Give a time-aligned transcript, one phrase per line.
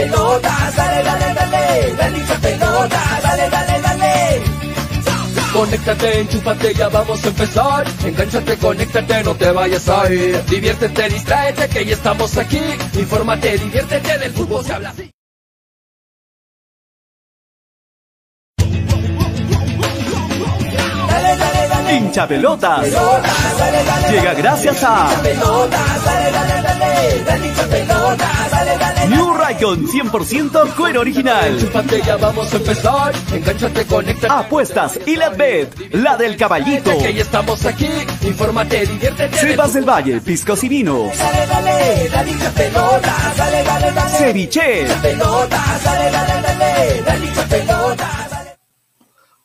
[0.00, 4.42] pelotas, dale, dale, dale, dale hincha pelotas, dale, dale, dale.
[5.52, 7.84] Conéctate, enchúfate, ya vamos a empezar.
[8.04, 10.44] Engánchate, conéctate, no te vayas a ir.
[10.44, 12.60] Diviértete, distráete, que ya estamos aquí.
[12.94, 15.10] Infórmate, diviértete, del fútbol se habla así.
[21.08, 21.94] Dale, dale, dale.
[21.94, 22.80] Hincha pelotas.
[22.80, 25.08] Pelotas, dale, dale, Llega gracias a
[29.60, 31.58] Raycon 100% cuero original.
[32.06, 33.14] Ya vamos a empezar.
[33.30, 34.32] Engánchate, conéctate.
[34.32, 36.96] Apuestas y la bet, la del caballito.
[36.98, 37.88] Que ya estamos aquí.
[38.22, 39.36] Infórmate, diviértete.
[39.36, 41.16] Sebas del Valle, piscos y vinos.
[41.18, 44.18] Dale, dale, dale pelotas, dale, dale, dale.
[44.18, 44.86] Ceviche.
[45.02, 47.30] Pelotas, dale, dale, dale.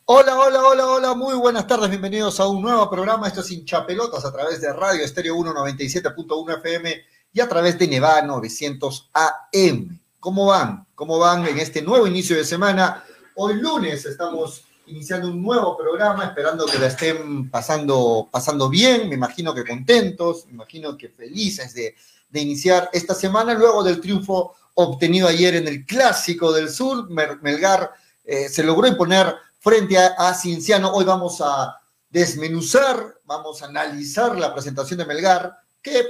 [0.05, 4.23] Hola, hola, hola, hola, muy buenas tardes, bienvenidos a un nuevo programa, esto es Hinchapelotas
[4.23, 10.04] a través de Radio Estéreo 197.1 FM y a través de Neva 900 AM.
[10.25, 10.87] ¿Cómo van?
[10.95, 13.05] ¿Cómo van en este nuevo inicio de semana?
[13.35, 19.13] Hoy lunes estamos iniciando un nuevo programa, esperando que la estén pasando, pasando bien, me
[19.13, 21.93] imagino que contentos, me imagino que felices de,
[22.27, 27.91] de iniciar esta semana, luego del triunfo obtenido ayer en el Clásico del Sur, Melgar
[28.23, 30.91] eh, se logró imponer frente a Cinciano.
[30.91, 31.77] Hoy vamos a
[32.09, 36.03] desmenuzar, vamos a analizar la presentación de Melgar, que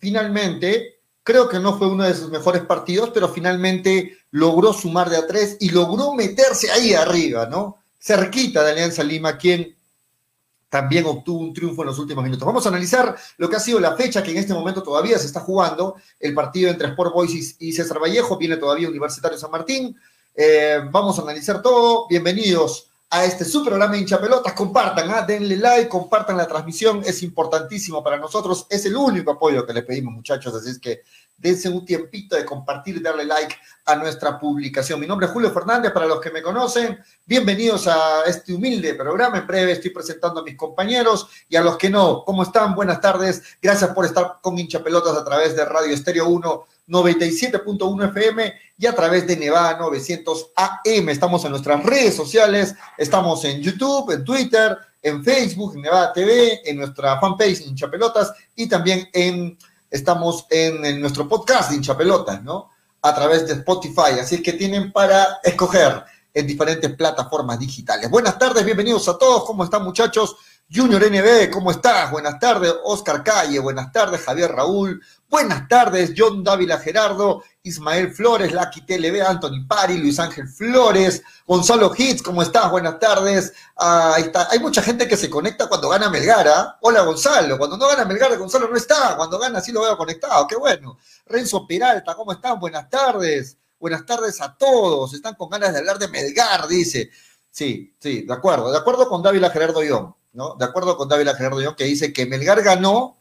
[0.00, 0.93] finalmente
[1.24, 5.26] creo que no fue uno de sus mejores partidos, pero finalmente logró sumar de a
[5.26, 7.78] tres y logró meterse ahí arriba, ¿no?
[7.98, 9.74] Cerquita de Alianza Lima, quien
[10.68, 12.46] también obtuvo un triunfo en los últimos minutos.
[12.46, 15.26] Vamos a analizar lo que ha sido la fecha que en este momento todavía se
[15.26, 19.96] está jugando, el partido entre Sport Boys y César Vallejo, viene todavía Universitario San Martín.
[20.34, 22.06] Eh, vamos a analizar todo.
[22.08, 24.52] Bienvenidos a este su programa Hincha Pelotas.
[24.52, 25.22] Compartan, ¿ah?
[25.22, 28.66] denle like, compartan la transmisión, es importantísimo para nosotros.
[28.68, 30.54] Es el único apoyo que le pedimos, muchachos.
[30.54, 31.02] Así es que
[31.36, 33.54] dense un tiempito de compartir darle like
[33.86, 34.98] a nuestra publicación.
[34.98, 36.98] Mi nombre es Julio Fernández, para los que me conocen.
[37.26, 39.38] Bienvenidos a este humilde programa.
[39.38, 42.24] En breve estoy presentando a mis compañeros y a los que no.
[42.24, 42.74] ¿Cómo están?
[42.74, 43.42] Buenas tardes.
[43.60, 48.86] Gracias por estar con Hincha Pelotas a través de Radio Estéreo 1 97.1 FM y
[48.86, 51.08] a través de Nevada 900 AM.
[51.08, 56.60] Estamos en nuestras redes sociales, estamos en YouTube, en Twitter, en Facebook, en Nevada TV,
[56.68, 59.58] en nuestra fanpage Hinchapelotas y también en,
[59.90, 62.70] estamos en, en nuestro podcast de Hinchapelotas, ¿no?
[63.02, 64.18] A través de Spotify.
[64.20, 66.04] Así que tienen para escoger
[66.34, 68.10] en diferentes plataformas digitales.
[68.10, 69.44] Buenas tardes, bienvenidos a todos.
[69.44, 70.36] ¿Cómo están, muchachos?
[70.72, 72.10] Junior NB, ¿cómo estás?
[72.10, 78.50] Buenas tardes, Oscar Calle, buenas tardes, Javier Raúl, buenas tardes, John Dávila Gerardo, Ismael Flores,
[78.50, 82.70] Lucky TLB, Anthony Pari, Luis Ángel Flores, Gonzalo Hits, ¿cómo estás?
[82.70, 83.52] Buenas tardes.
[83.76, 84.48] Ah, ahí está.
[84.50, 86.78] Hay mucha gente que se conecta cuando gana Melgara.
[86.80, 90.46] Hola Gonzalo, cuando no gana Melgara, Gonzalo no está, cuando gana sí lo veo conectado,
[90.46, 90.96] qué bueno.
[91.26, 92.58] Renzo Peralta, ¿cómo están?
[92.58, 93.58] Buenas tardes.
[93.78, 95.12] Buenas tardes a todos.
[95.12, 97.10] Están con ganas de hablar de Melgar, dice.
[97.50, 98.72] Sí, sí, de acuerdo.
[98.72, 102.26] De acuerdo con Dávila Gerardo Ión, De acuerdo con Dávila Gerardo Ión, que dice que
[102.26, 103.16] Melgar ganó,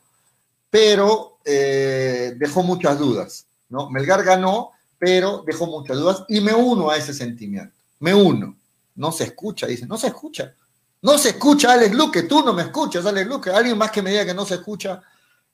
[0.72, 3.92] pero eh, dejó muchas dudas, ¿no?
[3.92, 7.76] Melgar ganó, pero dejó muchas dudas y me uno a ese sentimiento.
[8.00, 8.58] Me uno.
[8.96, 10.56] No se escucha, dice, no se escucha.
[11.04, 13.52] No se escucha, Alex Luque, tú no me escuchas, Alex Luque.
[13.52, 15.00] Alguien más que me diga que no se escucha.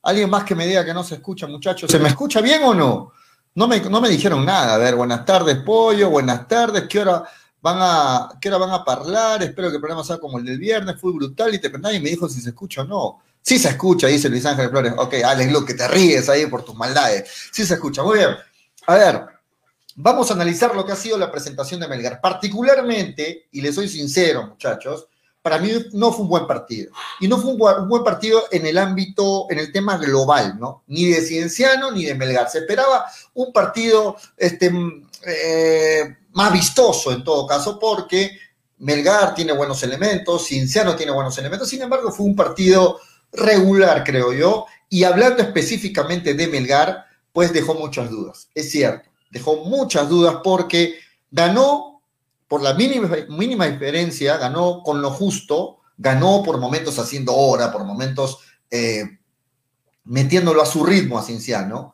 [0.03, 1.91] Alguien más que me diga que no se escucha, muchachos.
[1.91, 3.11] ¿Se me escucha bien o no?
[3.55, 4.75] No me, no me dijeron nada.
[4.75, 6.85] A ver, buenas tardes, pollo, buenas tardes.
[6.87, 7.23] ¿Qué hora
[7.61, 9.43] van a, qué hora van a hablar?
[9.43, 10.99] Espero que el programa sea como el del viernes.
[10.99, 13.19] Fue brutal y te, nadie me dijo si se escucha o no.
[13.41, 14.93] Sí se escucha, dice Luis Ángel Flores.
[14.97, 17.29] Ok, Alex Luque, te ríes ahí por tus maldades.
[17.51, 18.29] Sí se escucha, muy bien.
[18.87, 19.25] A ver,
[19.95, 22.21] vamos a analizar lo que ha sido la presentación de Melgar.
[22.21, 25.07] Particularmente, y le soy sincero, muchachos,
[25.41, 26.91] para mí no fue un buen partido.
[27.19, 30.83] Y no fue un buen, partido en el ámbito, en el tema global, ¿no?
[30.87, 32.49] Ni de Cienciano ni de Melgar.
[32.49, 34.71] Se esperaba un partido este,
[35.25, 38.37] eh, más vistoso en todo caso, porque
[38.79, 41.69] Melgar tiene buenos elementos, Cienciano tiene buenos elementos.
[41.69, 42.99] Sin embargo, fue un partido
[43.31, 44.65] regular, creo yo.
[44.89, 48.49] Y hablando específicamente de Melgar, pues dejó muchas dudas.
[48.55, 50.95] Es cierto, dejó muchas dudas porque
[51.29, 52.01] ganó
[52.47, 57.83] por la mínima, mínima diferencia, ganó con lo justo, ganó por momentos haciendo hora, por
[57.83, 58.39] momentos
[58.71, 59.19] eh,
[60.05, 61.93] metiéndolo a su ritmo a Cinciano,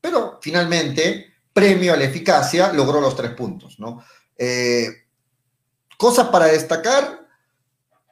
[0.00, 4.02] pero finalmente, premio a la eficacia, logró los tres puntos, ¿no?
[4.36, 4.88] Eh,
[5.96, 7.28] cosas para destacar,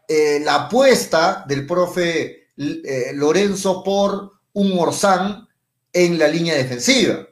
[0.07, 5.49] eh, la apuesta del profe eh, Lorenzo por un Orsán
[5.93, 7.27] en la línea defensiva.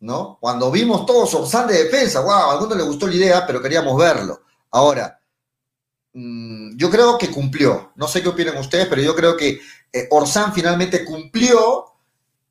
[0.00, 0.36] ¿no?
[0.40, 3.96] Cuando vimos todos Orsán de defensa, wow, a algunos le gustó la idea, pero queríamos
[3.96, 4.42] verlo.
[4.72, 5.20] Ahora,
[6.12, 7.92] mmm, yo creo que cumplió.
[7.94, 9.60] No sé qué opinan ustedes, pero yo creo que
[10.10, 11.91] Orsán finalmente cumplió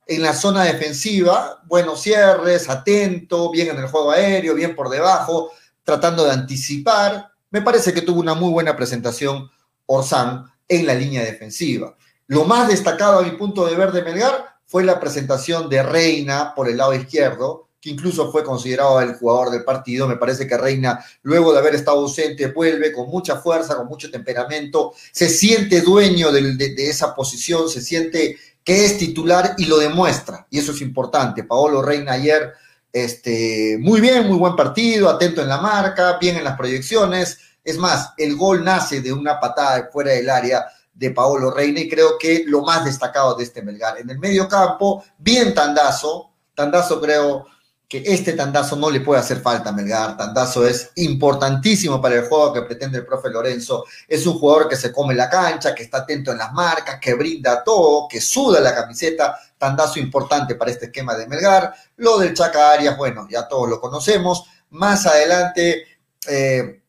[0.07, 5.51] en la zona defensiva, buenos cierres, atento, bien en el juego aéreo, bien por debajo,
[5.83, 7.31] tratando de anticipar.
[7.49, 9.49] Me parece que tuvo una muy buena presentación
[9.85, 11.95] Orsán en la línea defensiva.
[12.27, 16.55] Lo más destacado a mi punto de ver de Melgar fue la presentación de Reina
[16.55, 20.07] por el lado izquierdo, que incluso fue considerado el jugador del partido.
[20.07, 24.09] Me parece que Reina, luego de haber estado ausente, vuelve con mucha fuerza, con mucho
[24.09, 29.77] temperamento, se siente dueño de, de, esa posición, se siente que es titular y lo
[29.77, 30.45] demuestra.
[30.49, 31.43] Y eso es importante.
[31.43, 32.53] Paolo Reina ayer,
[32.91, 37.39] este, muy bien, muy buen partido, atento en la marca, bien en las proyecciones.
[37.63, 41.89] Es más, el gol nace de una patada fuera del área de Paolo Reina y
[41.89, 43.97] creo que lo más destacado de este Melgar.
[43.99, 47.45] En el medio campo, bien Tandazo, Tandazo creo
[47.91, 50.15] que este tandazo no le puede hacer falta a Melgar.
[50.15, 53.83] Tandazo es importantísimo para el juego que pretende el profe Lorenzo.
[54.07, 57.15] Es un jugador que se come la cancha, que está atento en las marcas, que
[57.15, 59.37] brinda todo, que suda la camiseta.
[59.57, 61.73] Tandazo importante para este esquema de Melgar.
[61.97, 64.45] Lo del Chaca Arias, bueno, ya todos lo conocemos.
[64.69, 65.83] Más adelante,
[66.29, 66.81] eh,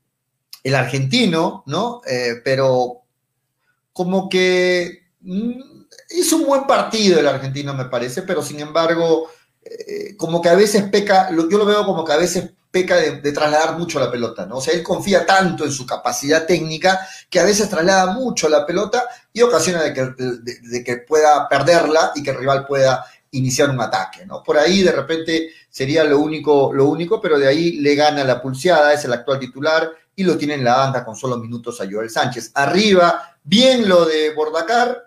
[0.63, 2.01] el argentino, ¿no?
[2.07, 3.03] Eh, pero
[3.93, 9.29] como que mm, hizo un buen partido el argentino, me parece, pero sin embargo
[9.65, 13.33] eh, como que a veces peca, yo lo veo como que a veces peca de,
[13.33, 14.57] trasladar mucho la pelota, ¿no?
[14.57, 18.67] O sea, él confía tanto en su capacidad técnica que a veces traslada mucho la
[18.67, 23.71] pelota y ocasiona de que, de, que pueda perderla y que el rival pueda iniciar
[23.71, 24.43] un ataque, ¿no?
[24.43, 28.41] Por ahí de repente sería lo único, lo único, pero de ahí le gana la
[28.41, 31.87] pulseada, es el actual titular y lo tiene en la banda con solo minutos a
[31.91, 32.53] Joel Sánchez.
[32.55, 35.05] Arriba, bien lo de Bordacar,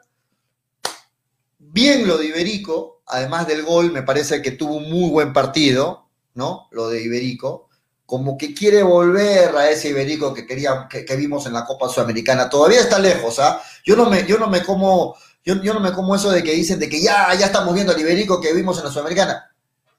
[1.75, 6.08] bien lo de Iberico, además del gol, me parece que tuvo un muy buen partido,
[6.34, 6.70] ¿no?
[6.72, 7.67] Lo de Iberico,
[8.05, 12.50] como que quiere volver a ese Iberico que, quería, que, vimos en la Copa Sudamericana.
[12.50, 13.62] Todavía está lejos, ¿ah?
[13.84, 16.79] Yo no me, yo no me como, yo, no me como eso de que dicen
[16.79, 19.51] de que ya, ya estamos viendo al Iberico que vimos en la Sudamericana.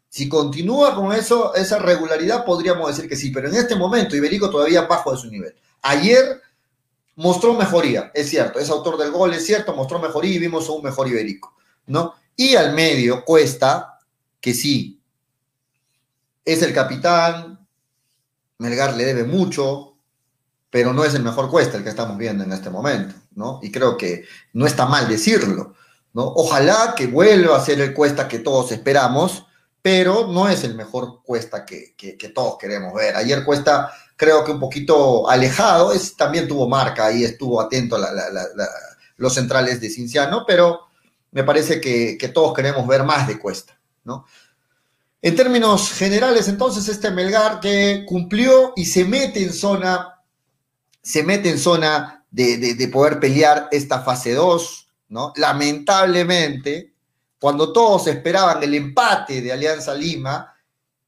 [0.09, 4.49] Si continúa con eso, esa regularidad, podríamos decir que sí, pero en este momento Iberico
[4.49, 5.55] todavía bajo de su nivel.
[5.83, 6.41] Ayer
[7.17, 10.83] mostró mejoría, es cierto, es autor del gol, es cierto, mostró mejoría y vimos un
[10.83, 11.55] mejor Iberico,
[11.87, 12.15] ¿no?
[12.37, 13.99] Y al medio Cuesta,
[14.41, 15.01] que sí,
[16.45, 17.67] es el capitán,
[18.59, 19.97] Melgar le debe mucho,
[20.71, 23.61] pero no es el mejor Cuesta el que estamos viendo en este momento, ¿no?
[23.63, 25.75] Y creo que no está mal decirlo,
[26.13, 26.25] ¿no?
[26.37, 29.47] Ojalá que vuelva a ser el Cuesta que todos esperamos,
[29.83, 31.95] pero no es el mejor Cuesta que,
[32.35, 33.17] todos queremos ver.
[33.17, 37.99] Ayer Cuesta, creo que un poquito alejado, es, también tuvo marca y estuvo atento
[39.17, 40.86] los centrales de Cinciano, pero
[41.37, 44.25] me parece que, todos queremos ver más de Cuesta, ¿no?
[45.21, 50.23] En términos generales, entonces, este Melgar que cumplió y se mete en zona,
[51.03, 55.35] se mete en zona de, poder pelear esta fase 2, ¿no?
[55.37, 56.95] Lamentablemente,
[57.39, 60.55] cuando todos esperaban el empate de Alianza Lima,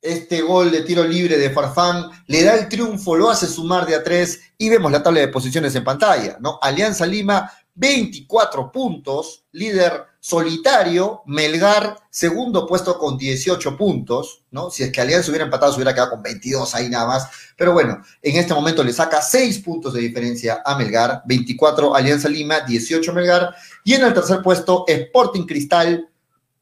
[0.02, 3.94] este gol de tiro libre de Farfán le da el triunfo, lo hace sumar de
[3.94, 6.58] a tres y vemos la tabla de posiciones en pantalla, ¿no?
[6.60, 14.70] Alianza Lima, 24 puntos, líder solitario, Melgar, segundo puesto con 18 puntos, ¿no?
[14.70, 17.28] Si es que Alianza hubiera empatado, se hubiera quedado con 22 ahí nada más.
[17.56, 22.28] Pero bueno, en este momento le saca 6 puntos de diferencia a Melgar, 24 Alianza
[22.28, 23.54] Lima, 18 Melgar.
[23.84, 26.10] Y en el tercer puesto, Sporting Cristal,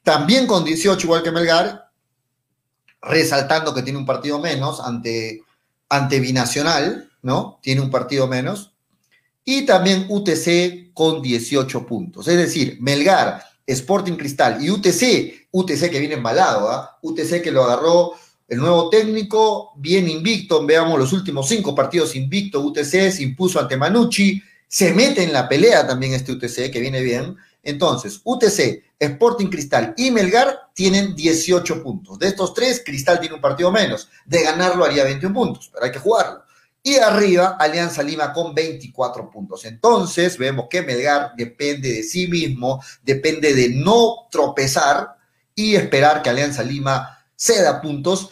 [0.05, 1.91] también con 18 igual que Melgar,
[3.03, 5.43] resaltando que tiene un partido menos ante,
[5.89, 7.59] ante Binacional, ¿no?
[7.63, 8.75] Tiene un partido menos.
[9.45, 12.29] Y también UTC con 18 puntos.
[12.29, 16.99] Es decir, Melgar, Sporting Cristal y UTC, UTC que viene embalado, ¿ah?
[17.03, 18.13] UTC que lo agarró
[18.49, 23.77] el nuevo técnico, bien invicto, veamos los últimos cinco partidos invicto, UTC se impuso ante
[23.77, 27.37] Manucci, se mete en la pelea también este UTC que viene bien.
[27.63, 32.19] Entonces, UTC, Sporting Cristal y Melgar tienen 18 puntos.
[32.19, 34.09] De estos tres, Cristal tiene un partido menos.
[34.25, 36.46] De ganarlo haría 21 puntos, pero hay que jugarlo.
[36.87, 39.65] Y arriba, Alianza Lima con 24 puntos.
[39.65, 45.17] Entonces, vemos que Melgar depende de sí mismo, depende de no tropezar
[45.53, 48.31] y esperar que Alianza Lima ceda puntos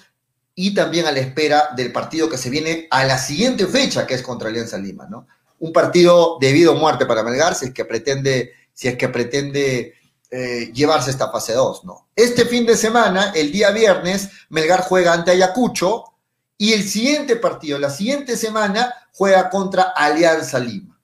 [0.54, 4.14] y también a la espera del partido que se viene a la siguiente fecha, que
[4.14, 5.26] es contra Alianza Lima, ¿no?
[5.58, 9.94] Un partido debido a muerte para Melgar si es que pretende, si es que pretende
[10.30, 12.06] eh, llevarse esta fase 2, ¿no?
[12.14, 16.13] Este fin de semana, el día viernes, Melgar juega ante Ayacucho,
[16.58, 20.98] y el siguiente partido, la siguiente semana, juega contra Alianza Lima.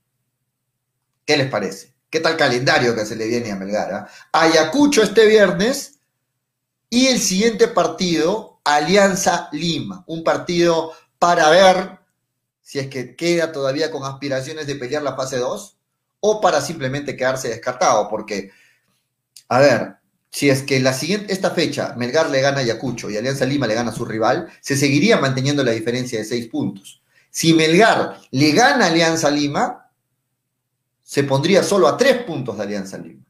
[1.25, 1.95] ¿Qué les parece?
[2.09, 3.92] ¿Qué tal calendario que se le viene a Melgar?
[3.92, 4.09] Ah?
[4.33, 6.00] Ayacucho este viernes
[6.88, 10.02] y el siguiente partido, Alianza Lima.
[10.07, 12.00] Un partido para ver
[12.61, 15.76] si es que queda todavía con aspiraciones de pelear la fase 2
[16.21, 18.09] o para simplemente quedarse descartado.
[18.09, 18.50] Porque,
[19.49, 20.00] a ver,
[20.31, 23.67] si es que la siguiente, esta fecha Melgar le gana a Ayacucho y Alianza Lima
[23.67, 27.03] le gana a su rival, se seguiría manteniendo la diferencia de seis puntos.
[27.31, 29.91] Si Melgar le gana a Alianza Lima,
[31.03, 33.25] se pondría solo a tres puntos de Alianza Lima.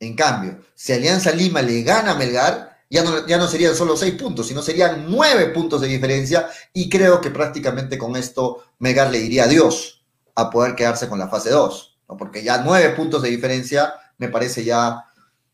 [0.00, 3.96] En cambio, si Alianza Lima le gana a Melgar, ya no, ya no serían solo
[3.96, 9.10] seis puntos, sino serían nueve puntos de diferencia y creo que prácticamente con esto Melgar
[9.10, 10.02] le diría adiós
[10.34, 12.16] a poder quedarse con la fase 2, ¿no?
[12.16, 15.04] porque ya nueve puntos de diferencia me parece ya,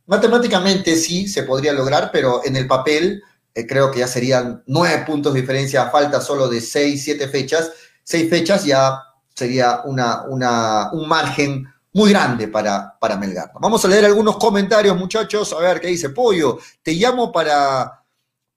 [0.06, 3.22] matemáticamente sí se podría lograr, pero en el papel
[3.54, 7.28] eh, creo que ya serían nueve puntos de diferencia a falta solo de seis, siete
[7.28, 7.70] fechas,
[8.02, 9.00] seis fechas ya
[9.34, 13.52] sería una, una, un margen muy grande para, para Melgar.
[13.60, 16.58] Vamos a leer algunos comentarios, muchachos, a ver qué dice Pollo.
[16.82, 18.04] Te llamo para,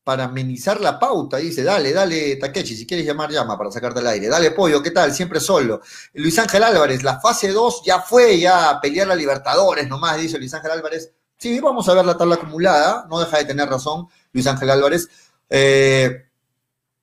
[0.04, 4.08] para amenizar la pauta, dice, dale, dale, Takechi, si quieres llamar, llama para sacarte al
[4.08, 4.28] aire.
[4.28, 5.14] Dale, Pollo, ¿qué tal?
[5.14, 5.82] Siempre solo.
[6.14, 10.40] Luis Ángel Álvarez, la fase 2 ya fue, ya a pelear la Libertadores nomás, dice
[10.40, 11.12] Luis Ángel Álvarez.
[11.38, 15.08] Sí, vamos a ver la tabla acumulada, no deja de tener razón Luis Ángel Álvarez.
[15.50, 16.26] Eh,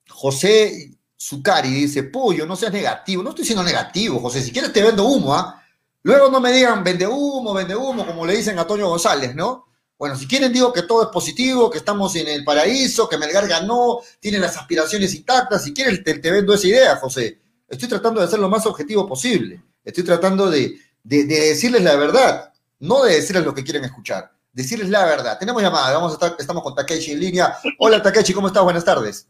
[0.09, 3.23] José Zucari dice, Pollo, no seas negativo.
[3.23, 5.63] No estoy siendo negativo, José, si quieres te vendo humo, ¿ah?
[6.03, 9.67] Luego no me digan vende humo, vende humo, como le dicen a Toño González, ¿no?
[9.97, 13.49] Bueno, si quieren digo que todo es positivo, que estamos en el paraíso, que Melgar
[13.49, 15.65] ganó, tiene las aspiraciones intactas.
[15.65, 17.41] Si quieres te, te vendo esa idea, José.
[17.69, 19.63] Estoy tratando de ser lo más objetivo posible.
[19.85, 22.53] Estoy tratando de, de decirles la verdad,
[22.85, 24.31] no de decirles lo que quieren escuchar.
[24.53, 25.39] Decirles la verdad.
[25.39, 27.57] Tenemos llamada, vamos a estar, estamos con Takechi en línea.
[27.79, 28.63] Hola Takechi, ¿cómo estás?
[28.63, 29.27] Buenas tardes.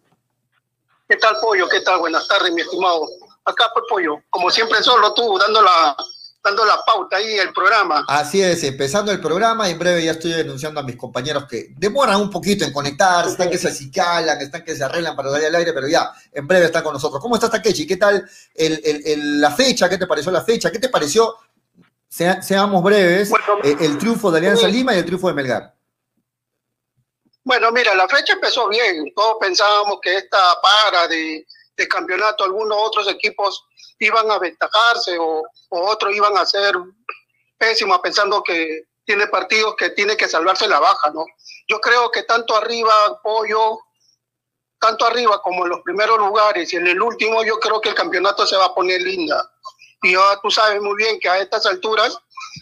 [1.08, 1.68] ¿Qué tal, Pollo?
[1.68, 2.00] ¿Qué tal?
[2.00, 3.06] Buenas tardes, mi estimado.
[3.44, 5.96] Acá, pues, Pollo, como siempre, solo tú, dando la,
[6.42, 8.04] dando la pauta ahí el programa.
[8.08, 12.20] Así es, empezando el programa, en breve ya estoy denunciando a mis compañeros que demoran
[12.20, 15.54] un poquito en conectarse, están que se acicalan, están que se arreglan para darle al
[15.54, 17.20] aire, pero ya, en breve están con nosotros.
[17.20, 17.86] ¿Cómo estás, Takechi?
[17.86, 19.88] ¿Qué tal el, el, el, la fecha?
[19.88, 20.72] ¿Qué te pareció la fecha?
[20.72, 21.36] ¿Qué te pareció,
[22.14, 24.72] sea, seamos breves, bueno, eh, el triunfo de Alianza sí.
[24.72, 25.74] Lima y el triunfo de Melgar?
[27.42, 29.12] Bueno, mira, la fecha empezó bien.
[29.16, 31.44] Todos pensábamos que esta para de,
[31.76, 33.64] de campeonato, algunos otros equipos
[33.98, 36.76] iban a aventajarse o, o otros iban a ser
[37.58, 41.24] pésimos pensando que tiene partidos que tiene que salvarse la baja, ¿no?
[41.66, 43.80] Yo creo que tanto arriba, Pollo,
[44.78, 47.94] tanto arriba como en los primeros lugares y en el último, yo creo que el
[47.96, 49.50] campeonato se va a poner linda.
[50.04, 52.18] Y yo, tú sabes muy bien que a estas alturas,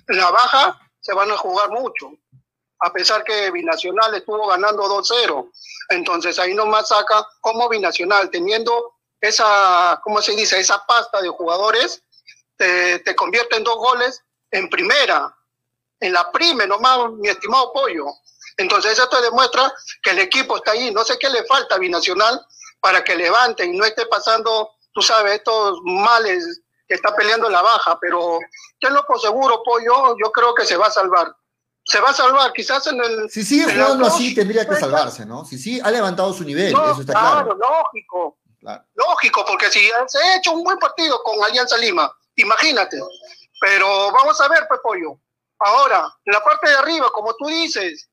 [0.06, 2.12] la baja se van a jugar mucho,
[2.78, 5.50] a pesar que Binacional estuvo ganando 2-0.
[5.88, 10.60] Entonces ahí nomás saca como Binacional, teniendo esa, ¿cómo se dice?
[10.60, 12.04] Esa pasta de jugadores
[12.56, 14.22] te, te convierte en dos goles
[14.52, 15.36] en primera,
[15.98, 18.06] en la prime nomás, mi estimado Pollo.
[18.56, 20.92] Entonces eso te demuestra que el equipo está ahí.
[20.92, 22.40] No sé qué le falta a Binacional
[22.78, 26.61] para que levante y no esté pasando, tú sabes, estos males
[26.92, 28.38] que está peleando la baja, pero
[28.78, 31.34] tenlo por seguro, Pollo, yo creo que se va a salvar.
[31.84, 33.30] Se va a salvar, quizás en el...
[33.30, 35.42] Si sigue jugando así, tendría que salvarse, ¿no?
[35.46, 37.56] Si sí, ha levantado su nivel, no, eso está claro.
[37.56, 37.58] claro.
[37.58, 38.38] lógico.
[38.60, 38.84] Claro.
[38.94, 43.00] Lógico, porque si se ha hecho un buen partido con Alianza Lima, imagínate.
[43.58, 45.18] Pero vamos a ver, Pepollo.
[45.60, 48.06] Ahora, en la parte de arriba, como tú dices,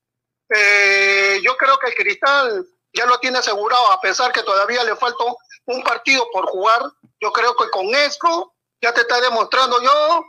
[0.55, 4.95] eh, yo creo que el Cristal ya lo tiene asegurado, a pesar que todavía le
[4.95, 5.25] falta
[5.65, 6.81] un partido por jugar.
[7.19, 10.25] Yo creo que con esto ya te está demostrando yo,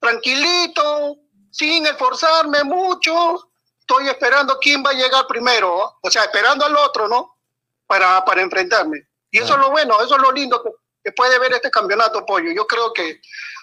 [0.00, 1.16] tranquilito,
[1.50, 7.08] sin esforzarme mucho, estoy esperando quién va a llegar primero, o sea, esperando al otro,
[7.08, 7.38] ¿no?
[7.86, 9.08] Para, para enfrentarme.
[9.30, 10.70] Y eso es lo bueno, eso es lo lindo que,
[11.12, 12.52] puede ver este campeonato, Pollo.
[12.52, 13.18] Yo creo que,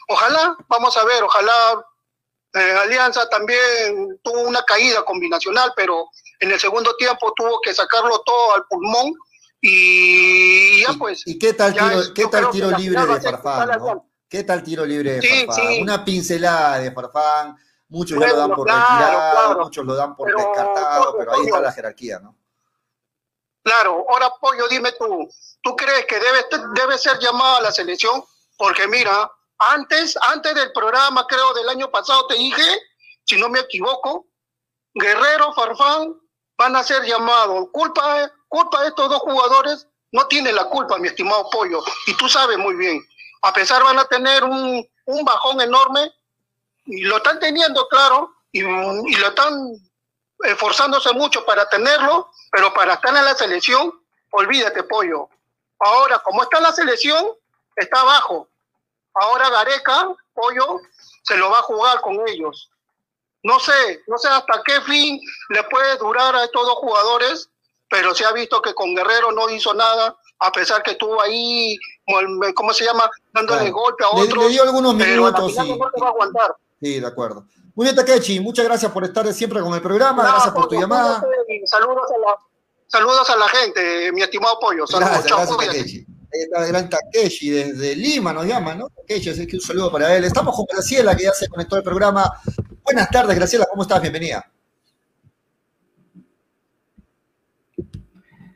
[0.08, 1.86] ojalá, vamos a ver, ojalá
[2.54, 6.10] eh, Alianza también tuvo una caída combinacional, pero
[6.40, 9.14] en el segundo tiempo tuvo que sacarlo todo al pulmón
[9.68, 11.24] y ya pues.
[11.26, 13.70] ¿Y qué tal tiro, es, ¿qué tal tiro libre de Farfán?
[13.80, 14.10] ¿no?
[14.30, 15.68] ¿Qué tal tiro libre de sí, Farfán?
[15.68, 15.82] Sí.
[15.82, 17.58] Una pincelada de Farfán,
[17.88, 19.64] muchos bueno, ya lo dan por claro, retirado, claro.
[19.64, 22.38] muchos lo dan por pero, descartado, pero ahí está la jerarquía, ¿no?
[23.64, 25.28] Claro, ahora Pollo, dime tú,
[25.64, 26.46] ¿tú crees que debe,
[26.76, 28.24] debe ser llamado a la selección?
[28.58, 32.64] Porque mira, antes, antes del programa, creo, del año pasado, te dije,
[33.24, 34.28] si no me equivoco,
[34.94, 36.16] Guerrero, Farfán
[36.58, 37.68] van a ser llamados.
[37.72, 42.30] Culpa, culpa de estos dos jugadores, no tiene la culpa, mi estimado Pollo, y tú
[42.30, 43.06] sabes muy bien.
[43.42, 46.14] A pesar van a tener un, un bajón enorme,
[46.86, 49.54] y lo están teniendo, claro, y, y lo están
[50.40, 53.94] esforzándose mucho para tenerlo, pero para estar en la selección,
[54.32, 55.28] olvídate, Pollo.
[55.80, 57.26] Ahora, como está la selección,
[57.76, 58.48] está abajo.
[59.16, 60.80] Ahora Gareca, Pollo,
[61.24, 62.72] se lo va a jugar con ellos.
[63.44, 65.20] No sé, no sé hasta qué fin
[65.50, 67.50] le puede durar a estos dos jugadores,
[67.90, 71.78] pero se ha visto que con Guerrero no hizo nada, a pesar que estuvo ahí,
[72.56, 73.10] ¿cómo se llama?
[73.34, 73.76] Dándole claro.
[73.76, 74.38] golpe a otros.
[74.38, 75.70] Le, le dio algunos minutos, sí.
[75.70, 76.56] No va a aguantar.
[76.82, 77.46] Sí, de acuerdo.
[77.76, 80.80] Muy bien, Takechi, muchas gracias por estar siempre con el programa, No, gracias por tu
[80.80, 81.22] llamada.
[81.66, 82.38] Saludos a la,
[82.88, 84.88] saludos a la gente, mi estimado Pollo.
[84.88, 88.90] Saludos, Gracias, chao, gracias, el gran Takeshi desde Lima, nos llama, ¿no?
[88.90, 90.24] Takeshi, así que un saludo para él.
[90.24, 92.32] Estamos con Graciela, que ya se conectó al programa.
[92.84, 94.02] Buenas tardes, Graciela, ¿cómo estás?
[94.02, 94.50] Bienvenida.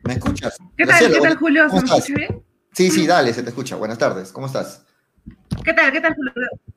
[0.10, 0.58] ¿Me escuchas?
[0.76, 0.95] ¿Qué tal?
[0.95, 1.63] Graciela, ¿Qué tal, Julio?
[1.65, 2.00] ¿Se ¿Cómo me estás?
[2.00, 2.43] escucha bien?
[2.72, 3.76] Sí, sí, dale, se te escucha.
[3.76, 4.84] Buenas tardes, ¿cómo estás?
[5.63, 5.91] ¿Qué tal?
[5.91, 6.34] ¿Qué tal, Julio?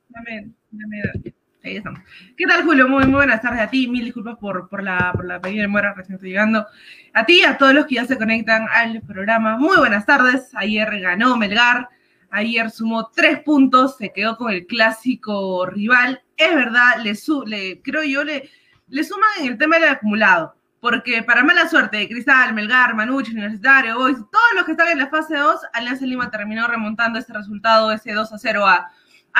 [0.09, 1.99] Dame, dame, ahí estamos.
[2.37, 2.87] ¿Qué tal, Julio?
[2.87, 3.87] Muy, muy buenas tardes a ti.
[3.87, 6.67] Mil disculpas por, por la, por la pedida de muera, recién estoy llegando.
[7.15, 9.57] A ti y a todos los que ya se conectan al programa.
[9.57, 10.51] Muy buenas tardes.
[10.53, 11.89] Ayer ganó Melgar.
[12.29, 16.21] Ayer sumó tres puntos, se quedó con el clásico rival.
[16.37, 18.47] Es verdad, le, su, le creo yo, le,
[18.89, 20.55] le suman en el tema del acumulado.
[20.83, 24.97] Porque para mala suerte de Cristal, Melgar, Manucci, Universitario, Boys, todos los que están en
[24.97, 28.91] la fase 2, Alianza Lima terminó remontando este resultado, ese 2 a 0 a,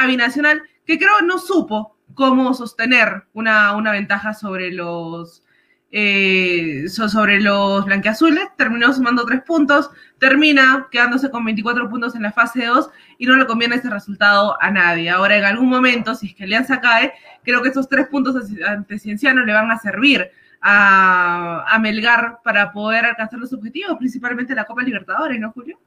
[0.08, 5.44] Binacional, que creo no supo cómo sostener una, una ventaja sobre los,
[5.92, 12.22] eh, so- sobre los blanqueazules, terminó sumando tres puntos, termina quedándose con 24 puntos en
[12.22, 15.10] la fase 2 y no le conviene ese resultado a nadie.
[15.10, 17.12] Ahora, en algún momento, si es que Alianza cae,
[17.44, 20.32] creo que esos tres puntos ante Cienciano le van a servir
[20.66, 25.78] a, a Melgar para poder alcanzar los objetivos, principalmente la Copa Libertadores, ¿no, Julio?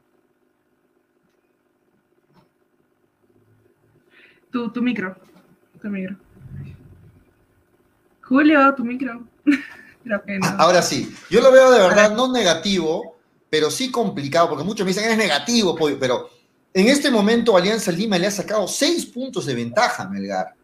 [4.53, 5.17] Tu, tu micro.
[5.81, 6.17] Tu micro.
[8.21, 9.27] Julio, tu micro.
[10.05, 10.47] Creo que no.
[10.59, 13.17] Ahora sí, yo lo veo de verdad no negativo,
[13.49, 16.29] pero sí complicado, porque muchos me dicen es negativo, pollo", pero
[16.75, 20.55] en este momento Alianza Lima le ha sacado seis puntos de ventaja a Melgar.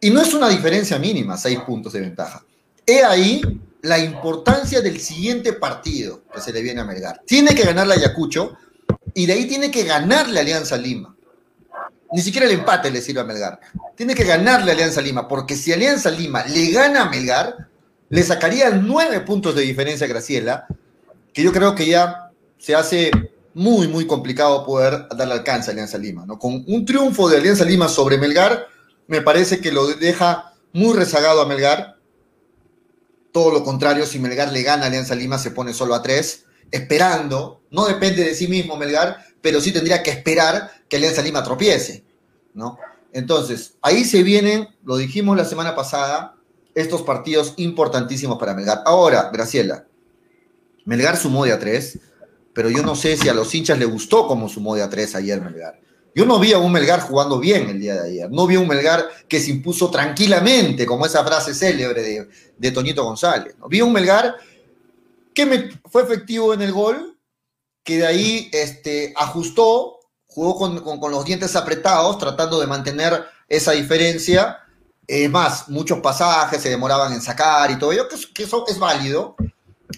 [0.00, 2.42] Y no es una diferencia mínima, seis puntos de ventaja.
[2.86, 3.42] He ahí
[3.82, 7.22] la importancia del siguiente partido que se le viene a Melgar.
[7.26, 8.56] Tiene que ganarle a Ayacucho
[9.14, 11.16] y de ahí tiene que ganarle a Alianza Lima.
[12.12, 13.60] Ni siquiera el empate le sirve a Melgar.
[13.96, 17.68] Tiene que ganarle a Alianza Lima, porque si Alianza Lima le gana a Melgar,
[18.08, 20.66] le sacaría nueve puntos de diferencia a Graciela,
[21.32, 23.10] que yo creo que ya se hace
[23.54, 26.24] muy, muy complicado poder darle alcance a Alianza Lima.
[26.26, 26.38] ¿no?
[26.38, 28.66] Con un triunfo de Alianza Lima sobre Melgar,
[29.08, 31.95] me parece que lo deja muy rezagado a Melgar.
[33.36, 36.46] Todo lo contrario, si Melgar le gana a Alianza Lima, se pone solo a tres,
[36.70, 41.44] esperando, no depende de sí mismo Melgar, pero sí tendría que esperar que Alianza Lima
[41.44, 42.02] tropiece,
[42.54, 42.78] ¿no?
[43.12, 46.36] Entonces, ahí se vienen, lo dijimos la semana pasada,
[46.74, 48.80] estos partidos importantísimos para Melgar.
[48.86, 49.86] Ahora, Graciela,
[50.86, 51.98] Melgar sumó de a tres,
[52.54, 55.14] pero yo no sé si a los hinchas le gustó cómo sumó de a tres
[55.14, 55.78] ayer Melgar.
[56.16, 58.30] Yo no vi a un Melgar jugando bien el día de ayer.
[58.30, 62.70] No vi a un Melgar que se impuso tranquilamente, como esa frase célebre de, de
[62.70, 63.54] Toñito González.
[63.58, 63.68] ¿no?
[63.68, 64.34] Vi a un Melgar
[65.34, 67.18] que me, fue efectivo en el gol,
[67.84, 73.72] que de ahí este, ajustó, jugó con, con, los dientes apretados, tratando de mantener esa
[73.72, 74.60] diferencia.
[75.06, 79.36] Es más, muchos pasajes se demoraban en sacar y todo ello, que eso es válido,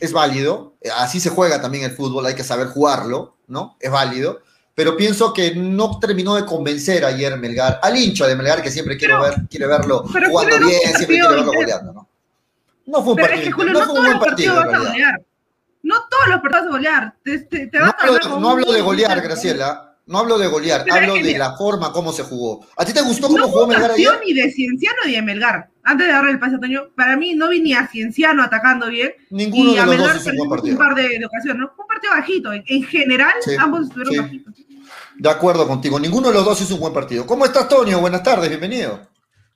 [0.01, 0.75] es válido.
[0.97, 3.77] Así se juega también el fútbol, hay que saber jugarlo, ¿no?
[3.79, 4.41] Es válido.
[4.79, 8.97] Pero pienso que no terminó de convencer ayer Melgar, al hincha de Melgar, que siempre
[8.97, 12.09] quiere, Pero- ver, quiere verlo jugando no bien, siempre quiere verlo goleando, ¿no?
[12.87, 14.73] No fue un Pero es partido, que, Julio, no no, fue un buen partido vas
[14.73, 15.21] a golear.
[15.83, 17.15] No todos los partidos vas a golear.
[17.25, 19.85] Te, te, te No vas a hablo, ganar de, no hablo de golear, Graciela.
[20.07, 22.65] No hablo de golear, Pero es hablo de la forma como se jugó.
[22.77, 24.09] ¿A ti te gustó cómo No jugó Melgar ayer?
[24.25, 25.69] ni de Cienciano ni de Melgar.
[25.83, 28.87] Antes de darle el pase a Toño, para mí no vi ni a Cienciano atacando
[28.89, 29.13] bien.
[29.31, 31.61] Ninguno y de a los Melgar dos hizo un un par de, de ocasiones.
[31.61, 31.73] ¿no?
[31.75, 32.53] Fue un partido bajito.
[32.53, 34.21] En, en general, Sí, ambos estuvieron sí.
[34.21, 34.55] bajitos.
[35.19, 35.99] De acuerdo contigo.
[35.99, 37.27] Ninguno de los dos hizo un buen partido.
[37.27, 37.99] ¿Cómo estás, Toño?
[38.01, 39.01] Buenas tardes, bienvenido.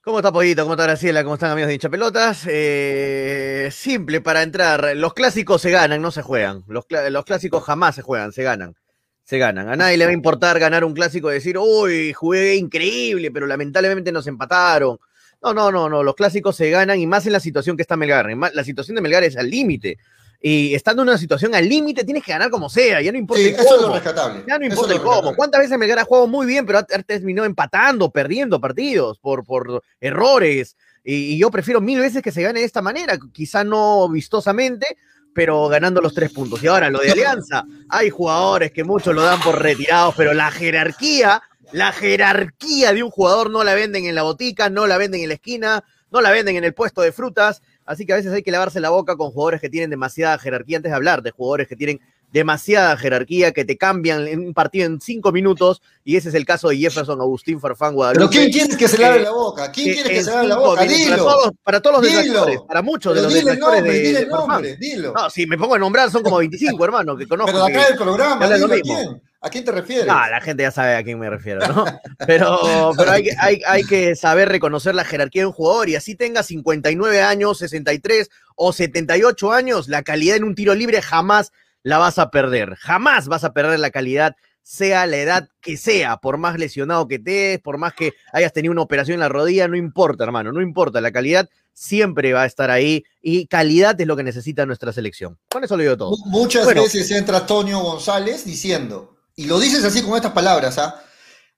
[0.02, 0.64] ¿Cómo está Pollito?
[0.64, 1.22] ¿Cómo está Graciela?
[1.22, 2.42] ¿Cómo están amigos de hinchapelotas?
[2.48, 4.96] Eh, simple para entrar.
[4.96, 6.64] Los clásicos se ganan, no se juegan.
[6.66, 8.74] Los, los clásicos jamás se juegan, se ganan.
[9.22, 9.68] Se ganan.
[9.68, 13.46] A nadie le va a importar ganar un clásico y decir, uy, jugué increíble, pero
[13.46, 14.98] lamentablemente nos empataron.
[15.40, 16.02] No, no, no, no.
[16.02, 18.26] Los clásicos se ganan y más en la situación que está Melgar.
[18.52, 19.98] La situación de Melgar es al límite.
[20.44, 23.00] Y estando en una situación al límite, tienes que ganar como sea.
[23.00, 23.94] Ya no importa Sí, el eso es lo cómo.
[23.94, 24.44] rescatable.
[24.48, 25.36] Ya no importa el cómo.
[25.36, 29.82] ¿Cuántas veces Melgar ha jugado muy bien, pero ha terminado empatando, perdiendo partidos por, por
[30.00, 30.76] errores?
[31.04, 34.96] Y, y yo prefiero mil veces que se gane de esta manera, quizá no vistosamente,
[35.32, 36.60] pero ganando los tres puntos.
[36.62, 40.50] Y ahora, lo de Alianza, hay jugadores que muchos lo dan por retirados, pero la
[40.50, 45.22] jerarquía, la jerarquía de un jugador no la venden en la botica, no la venden
[45.22, 47.62] en la esquina, no la venden en el puesto de frutas.
[47.84, 50.76] Así que a veces hay que lavarse la boca con jugadores que tienen demasiada jerarquía
[50.78, 52.00] antes de hablar de jugadores que tienen
[52.32, 56.46] demasiada jerarquía, que te cambian en un partido en cinco minutos, y ese es el
[56.46, 58.30] caso de Jefferson Agustín Farfán Pero Guadalupe.
[58.34, 59.70] ¿quién quiere que se lave Eh, la boca?
[59.70, 60.80] ¿Quién que quiere que se lave la boca?
[60.82, 61.24] minutos, Para Dilo.
[61.24, 62.22] todos, para todos los Dilo.
[62.22, 64.48] detractores, para muchos de Pero los dile el detractores nombre, de, dile de el Farfán.
[64.48, 65.12] nombre, dilo.
[65.12, 67.52] No, si me pongo a nombrar son como 25, hermano, que conozco.
[67.52, 68.96] Pero de que- acá del programa, hablan lo dilo mismo.
[68.98, 69.22] quién.
[69.44, 70.06] ¿A quién te refieres?
[70.08, 71.84] Ah, la gente ya sabe a quién me refiero, ¿no?
[72.26, 75.96] Pero, pero hay, que- hay, hay que saber reconocer la jerarquía de un jugador y
[75.96, 81.50] así tenga 59 años, 63 o 78 años, la calidad en un tiro libre jamás
[81.82, 82.76] la vas a perder.
[82.76, 87.16] Jamás vas a perder la calidad, sea la edad que sea, por más lesionado que
[87.16, 90.62] estés, por más que hayas tenido una operación en la rodilla, no importa, hermano, no
[90.62, 91.00] importa.
[91.00, 95.38] La calidad siempre va a estar ahí y calidad es lo que necesita nuestra selección.
[95.50, 96.10] Con eso lo digo todo.
[96.10, 96.82] Mu- Muchas Bueno.
[96.84, 101.02] veces entra Toño González diciendo, y lo dices así con estas palabras, ¿ah?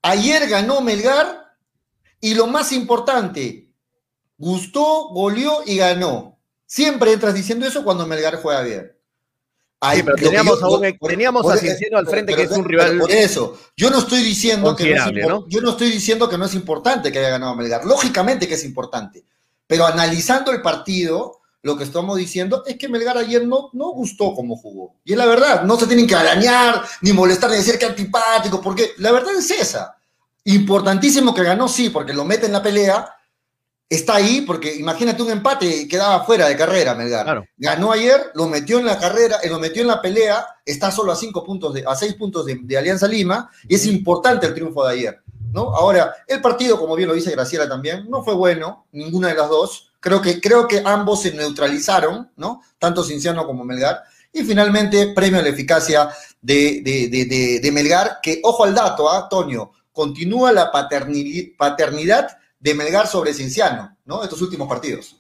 [0.03, 1.55] ayer ganó Melgar
[2.21, 3.71] y lo más importante,
[4.37, 6.39] gustó, goleó y ganó.
[6.67, 8.91] Siempre entras diciendo eso cuando Melgar juega bien.
[9.81, 12.49] Ay, Sí, pero teníamos yo- a un- por- teníamos por- a Cienciano al frente, pero-
[12.49, 15.71] que es un rival Por eso, yo no estoy diciendo que no es yo no
[15.71, 17.85] estoy diciendo que no es importante que haya ganado Melgar.
[17.85, 19.25] Lógicamente que es importante.
[19.67, 24.35] Pero analizando el partido, lo que estamos diciendo es que Melgar ayer no, no gustó
[24.35, 24.97] como jugó.
[25.03, 28.61] Y es la verdad, no se tienen que arañar, ni molestar, ni decir que antipático,
[28.61, 29.97] porque la verdad es esa.
[30.45, 33.09] Importantísimo que ganó, sí, porque lo mete en la pelea.
[33.89, 37.25] Está ahí porque imagínate un empate y quedaba fuera de carrera Melgar.
[37.25, 37.47] Claro.
[37.57, 41.13] Ganó ayer, lo metió en la carrera, eh, lo metió en la pelea, está solo
[41.13, 44.53] a cinco puntos de, a seis puntos de, de Alianza Lima, y es importante el
[44.53, 45.23] triunfo de ayer.
[45.55, 45.75] ¿no?
[45.75, 49.49] Ahora, el partido, como bien lo dice Graciela también, no fue bueno, ninguna de las
[49.49, 49.94] dos.
[50.05, 52.61] Creo que, creo que ambos se neutralizaron, ¿no?
[52.79, 54.03] Tanto Cinciano como Melgar.
[54.35, 56.11] Y finalmente, premio a la eficacia
[56.43, 59.73] de, de, de, de- Melgar, que, ojo al dato, ¿ah, Toño?
[59.93, 64.23] Continúa la paternidad de Melgar sobre Cinciano, ¿no?
[64.23, 65.17] Estos últimos partidos.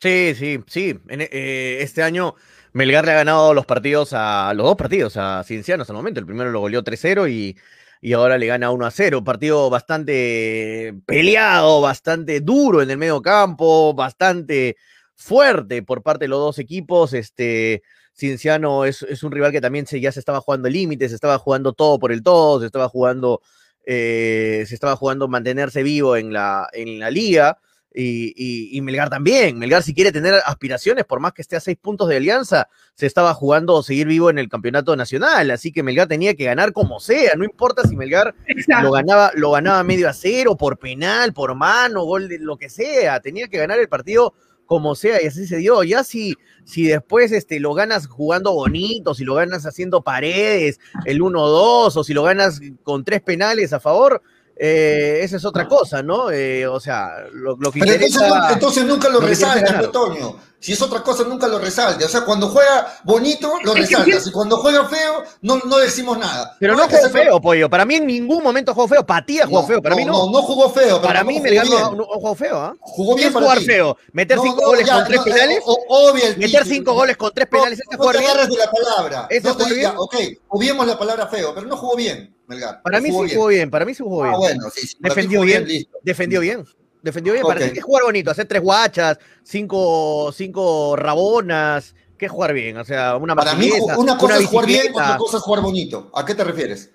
[0.00, 1.00] Sí, sí, sí.
[1.08, 2.36] Eh, este año
[2.72, 6.20] Melgar le ha ganado los partidos a los dos partidos a Cienciano hasta el momento.
[6.20, 7.56] El primero lo goleó 3-0 y,
[8.00, 9.22] y ahora le gana 1-0.
[9.24, 14.76] Partido bastante peleado, bastante duro en el medio campo, bastante
[15.14, 17.12] fuerte por parte de los dos equipos.
[17.12, 17.82] Este
[18.14, 21.38] Cienciano es, es un rival que también se, ya se estaba jugando límites, se estaba
[21.38, 23.40] jugando todo por el todo, se estaba jugando,
[23.84, 27.58] eh, se estaba jugando mantenerse vivo en la, en la liga.
[27.92, 29.58] Y, y- y Melgar también.
[29.58, 33.06] Melgar, si quiere tener aspiraciones, por más que esté a seis puntos de alianza, se
[33.06, 35.50] estaba jugando seguir vivo en el campeonato nacional.
[35.50, 37.34] Así que Melgar tenía que ganar como sea.
[37.36, 38.84] No importa si Melgar Exacto.
[38.84, 42.68] lo ganaba, lo ganaba medio a cero, por penal, por mano, gol de lo que
[42.70, 43.18] sea.
[43.20, 44.34] Tenía que ganar el partido
[44.66, 45.82] como sea, y así se dio.
[45.82, 51.20] Ya si, si después este, lo ganas jugando bonito, si lo ganas haciendo paredes, el
[51.20, 54.22] 1-2, o si lo ganas con tres penales a favor,
[54.62, 56.30] eh, esa es otra cosa, ¿no?
[56.30, 59.90] Eh, o sea, lo, lo que Pero entonces, interesa- no- entonces nunca lo lo resalta.
[59.90, 60.36] Toño.
[60.62, 62.04] Si es otra cosa, nunca lo resalta.
[62.04, 64.20] O sea, cuando juega bonito, lo resalta.
[64.20, 66.54] Si cuando juega feo, no, no decimos nada.
[66.60, 67.70] Pero no que jugó feo, pollo.
[67.70, 69.06] Para mí en ningún momento jugó feo.
[69.06, 69.80] Para ti ha jugado feo.
[69.80, 70.26] Para mí no.
[70.26, 71.00] No, no jugó feo.
[71.00, 72.74] para mí jugó Melgar no, no- no jugó feo, ¿ah?
[72.82, 73.64] Jugó ¿Qué bien para jugar ti.
[73.64, 73.96] feo?
[74.12, 75.56] ¿Meter No, cinco no, goles ya, con tres no, penales?
[75.56, 77.78] eh, o- obvia el ¿Meter cinco goles con tres No, penales?
[77.80, 79.26] ¿Ese es no te de la palabra.
[79.30, 80.14] ¿Ese No te diga, ok,
[80.48, 82.82] obviemos la palabra feo, pero no jugó bien, Melgar.
[82.82, 83.70] Para mí sí jugó bien.
[83.70, 84.34] Para mí sí jugó bien.
[84.34, 84.96] Ah, bueno, sí, sí.
[84.96, 85.86] Para ti Defendió jugó bien.
[86.02, 86.64] Defendió bien.
[87.00, 87.46] Defendió bien.
[87.46, 87.66] Para Ok.
[87.66, 88.30] ti que es jugar bonito.
[88.30, 91.94] Hacer tres guachas, cinco, cinco rabonas.
[92.18, 92.76] ¿Qué es jugar bien?
[92.76, 96.10] O sea, una Para mí, una cosa es jugar bien, otra cosa es jugar bonito.
[96.14, 96.90] ¿A qué te refieres?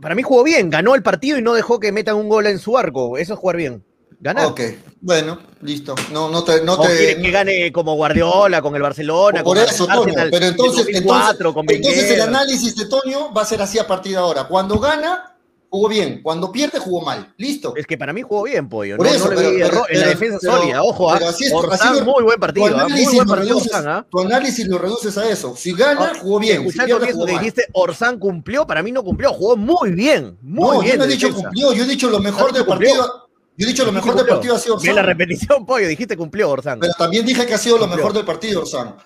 [0.00, 0.70] Para mí jugó bien.
[0.70, 3.18] Ganó el partido y no dejó que metan un gol en su arco.
[3.18, 3.84] Eso es jugar bien.
[4.24, 4.46] Ganar.
[4.46, 4.60] Ok,
[5.02, 5.94] bueno, listo.
[6.10, 9.86] No, no te, no te, que gane como Guardiola con el Barcelona, Por con eso,
[9.86, 10.14] Toño.
[10.30, 13.86] Pero entonces, 2004, entonces, con entonces el análisis de Toño va a ser así a
[13.86, 14.44] partir de ahora.
[14.48, 15.36] Cuando gana,
[15.68, 16.22] jugó bien.
[16.22, 17.34] Cuando pierde, jugó mal.
[17.36, 17.74] Listo.
[17.76, 18.96] Es que para mí jugó bien, pollo.
[18.96, 20.82] Por no, eso, no pero- pero- en la defensa pero- sólida.
[20.82, 21.28] Ojo, pero ah.
[21.28, 22.66] así es- así muy buen Tu partido.
[22.66, 23.88] ah, Muy análisis, buen partido, reduces, Orsán.
[23.88, 24.06] ah.
[24.10, 25.54] tu análisis lo reduces a eso.
[25.54, 26.62] Si gana, Ah, jugó bien.
[26.62, 29.90] Si Escuchando pierde, bien jugó que dijiste, Orsán cumplió, para mí no cumplió, jugó muy
[29.90, 30.92] bien, muy no, bien.
[30.92, 31.74] yo no he dicho cumplió.
[31.74, 33.23] Yo he dicho lo mejor del partido.
[33.56, 35.06] Yo he dicho lo mejor del partido ha sido Ve la Orsán.
[35.06, 36.80] repetición, pollo, dijiste cumplió Orsán.
[36.80, 38.96] Pero también dije que ha sido lo mejor del partido, Orsán.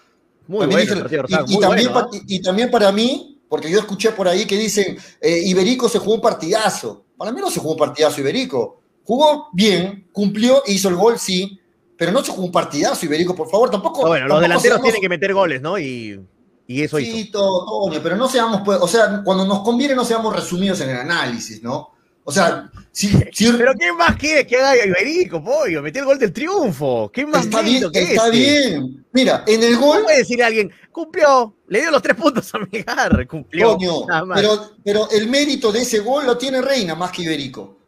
[0.46, 3.70] Muy También bueno dije- y, Orsán, también, bueno, pa- y- y también para mí, porque
[3.70, 7.04] yo escuché por ahí que dicen, eh, Iberico se jugó un partidazo.
[7.18, 8.80] Para mí no se jugó un partidazo Iberico.
[9.04, 11.58] Jugó bien, cumplió, hizo el gol, sí,
[11.96, 14.06] pero no se jugó un partidazo Iberico, por favor, tampoco.
[14.06, 15.78] Bueno, los delanteros seamos- tienen que meter goles, ¿no?
[15.78, 16.18] Y,
[16.66, 17.12] y eso hizo.
[17.16, 20.80] Sí, todo, Toño, pero no seamos, pues, o sea, cuando nos conviene no seamos resumidos
[20.80, 21.90] en el análisis, ¿no?
[22.28, 25.80] O sea, si, si- Pero ¿qué más quieres que haga Iberico, pollo?
[25.80, 27.10] Metió el gol del triunfo.
[27.10, 28.30] ¿Qué más está bien, que está ese?
[28.36, 29.06] bien.
[29.12, 32.54] Mira, en el ¿Cómo gol puede decirle a alguien, cumplió, le dio los tres puntos
[32.54, 33.78] a Migar, cumplió?
[33.78, 37.78] Coño, pero, pero el mérito de ese gol lo tiene Reina más que Iberico.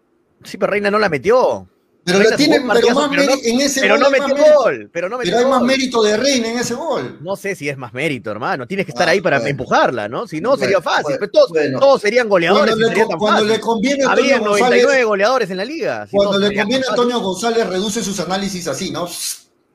[0.43, 1.69] Sí, pero Reina no la metió.
[2.05, 4.55] Pero, la tiene, pero partidazo, más pero no- en ese Pero gol no más metió
[4.55, 4.91] gol.
[4.93, 7.19] Pero no metió Pero hay más mérito de Reina en ese gol.
[7.21, 8.67] No sé si es más mérito, hermano.
[8.67, 9.51] Tienes que estar Ah, ahí para bueno.
[9.51, 10.27] empujarla, ¿no?
[10.27, 11.17] Si no, Bueno, sería fácil.
[11.19, 11.79] bueno, todos, bueno.
[11.79, 12.75] todos serían goleadores.
[12.75, 16.07] Cuando, le, sería cuando conviene a Había Antonio 99 González, goleadores en la liga.
[16.07, 16.91] si no, cuando le conviene a.
[16.91, 19.07] Antonio González reduce sus análisis así, ¿no?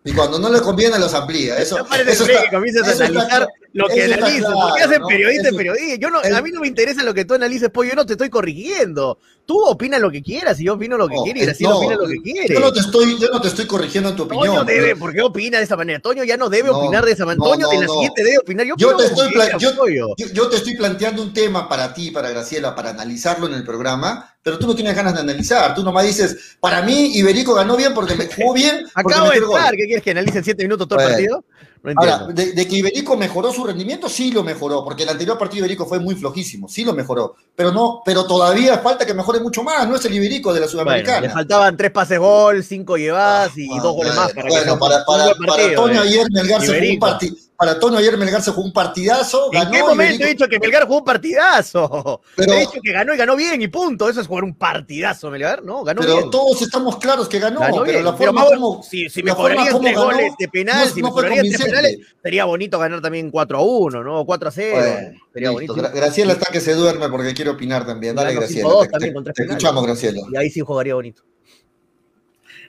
[0.03, 1.57] Y cuando no le conviene los amplía.
[1.57, 3.47] Eso, eso está- que comienzas a eso está analizar claro.
[3.75, 4.45] Lo que analizo.
[4.47, 5.07] claro, ¿Por qué hacen ¿no?
[5.07, 5.95] periodista en Eso- periodista?
[5.97, 8.13] Yo no, a mí no me interesa lo que tú analices, pues yo no te
[8.13, 9.19] estoy corrigiendo.
[9.45, 11.77] Tú opinas lo que quieras y yo opino lo que No, quiero y Graciela no,
[11.79, 12.53] opina lo que quiere.
[12.53, 14.47] Yo no te estoy, yo no te estoy corrigiendo en tu opinión.
[14.47, 15.99] Toño debe, pero- ¿por qué opina de esa manera?
[15.99, 17.43] Toño ya no debe opinar de esa manera.
[17.45, 17.93] no, Toño no, en la no.
[17.93, 18.65] siguiente debe opinar.
[18.65, 19.71] Yo, Yo te estoy quiera, yo-.
[20.17, 23.63] Yo, yo te estoy planteando un tema para ti, para Graciela, para analizarlo en el
[23.65, 25.73] programa, pero tú no tienes ganas de analizar.
[25.73, 28.85] Tú nomás dices, para mí Iberico ganó bien porque me jugó bien.
[28.93, 29.71] Acabo de entrar.
[29.71, 31.43] ¿Qué quieres que analice en siete minutos todo el partido?
[31.81, 31.93] No.
[31.95, 35.65] Ahora, de, de que Iberico mejoró su rendimiento, sí lo mejoró, porque el anterior partido
[35.65, 39.63] Iberico fue muy flojísimo, sí lo mejoró, pero no, pero todavía falta que mejore mucho
[39.63, 41.21] más, no es el Iberico de la Bueno, Sudamericana.
[41.21, 44.33] le faltaban tres pases gol, cinco llevadas y Ah, dos goles bueno, más.
[44.33, 46.07] Para que bueno, sea para, Antonio eh.
[46.07, 47.35] ayer Melgar se jugó un partido.
[47.57, 49.45] Para Antonio ayer Melgar se jugó un partidazo.
[49.53, 52.21] ¿En ganó qué momento he dicho que Melgar jugó un partidazo?
[52.35, 54.09] Pero- he dicho que ganó y ganó bien y punto.
[54.09, 55.63] Eso es jugar un partidazo, Melgar.
[55.63, 56.29] No, ganó Pero bien.
[56.31, 58.83] todos estamos claros que ganó, Ganó pero la forma como.
[58.83, 61.45] si, si la forma mejorarían como tres ganó goles de penal, no- si no mejorarían
[61.47, 64.19] tres penales, sería bonito ganar también 4 a 1, ¿no?
[64.19, 64.75] O 4 a 0.
[64.77, 65.73] Bueno, sería listo.
[65.73, 65.75] bonito.
[65.75, 68.15] Gra- Graciela está que se duerme porque quiere opinar también.
[68.15, 68.69] Dale, Ganó Graciela.
[68.69, 69.15] 5-2 Te, también
[69.49, 70.21] escuchamos, Graciela.
[70.29, 71.23] Y ahí sí jugaría bonito.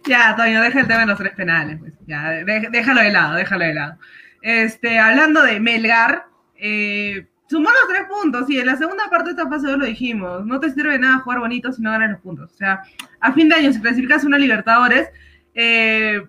[0.09, 1.79] Ya, Toño, deja el tema de los tres penales.
[1.81, 1.93] Pues.
[2.07, 3.95] Ya, de- déjalo de lado, déjalo de lado.
[4.43, 9.31] Este, hablando de Melgar, eh, sumó los tres puntos y en la segunda parte de
[9.31, 10.45] esta fase 2 lo dijimos.
[10.47, 12.53] No te sirve nada jugar bonito si no ganas los puntos.
[12.53, 12.83] O sea,
[13.21, 15.09] a fin de año, si clasificas a una Libertadores,
[15.55, 16.23] eh,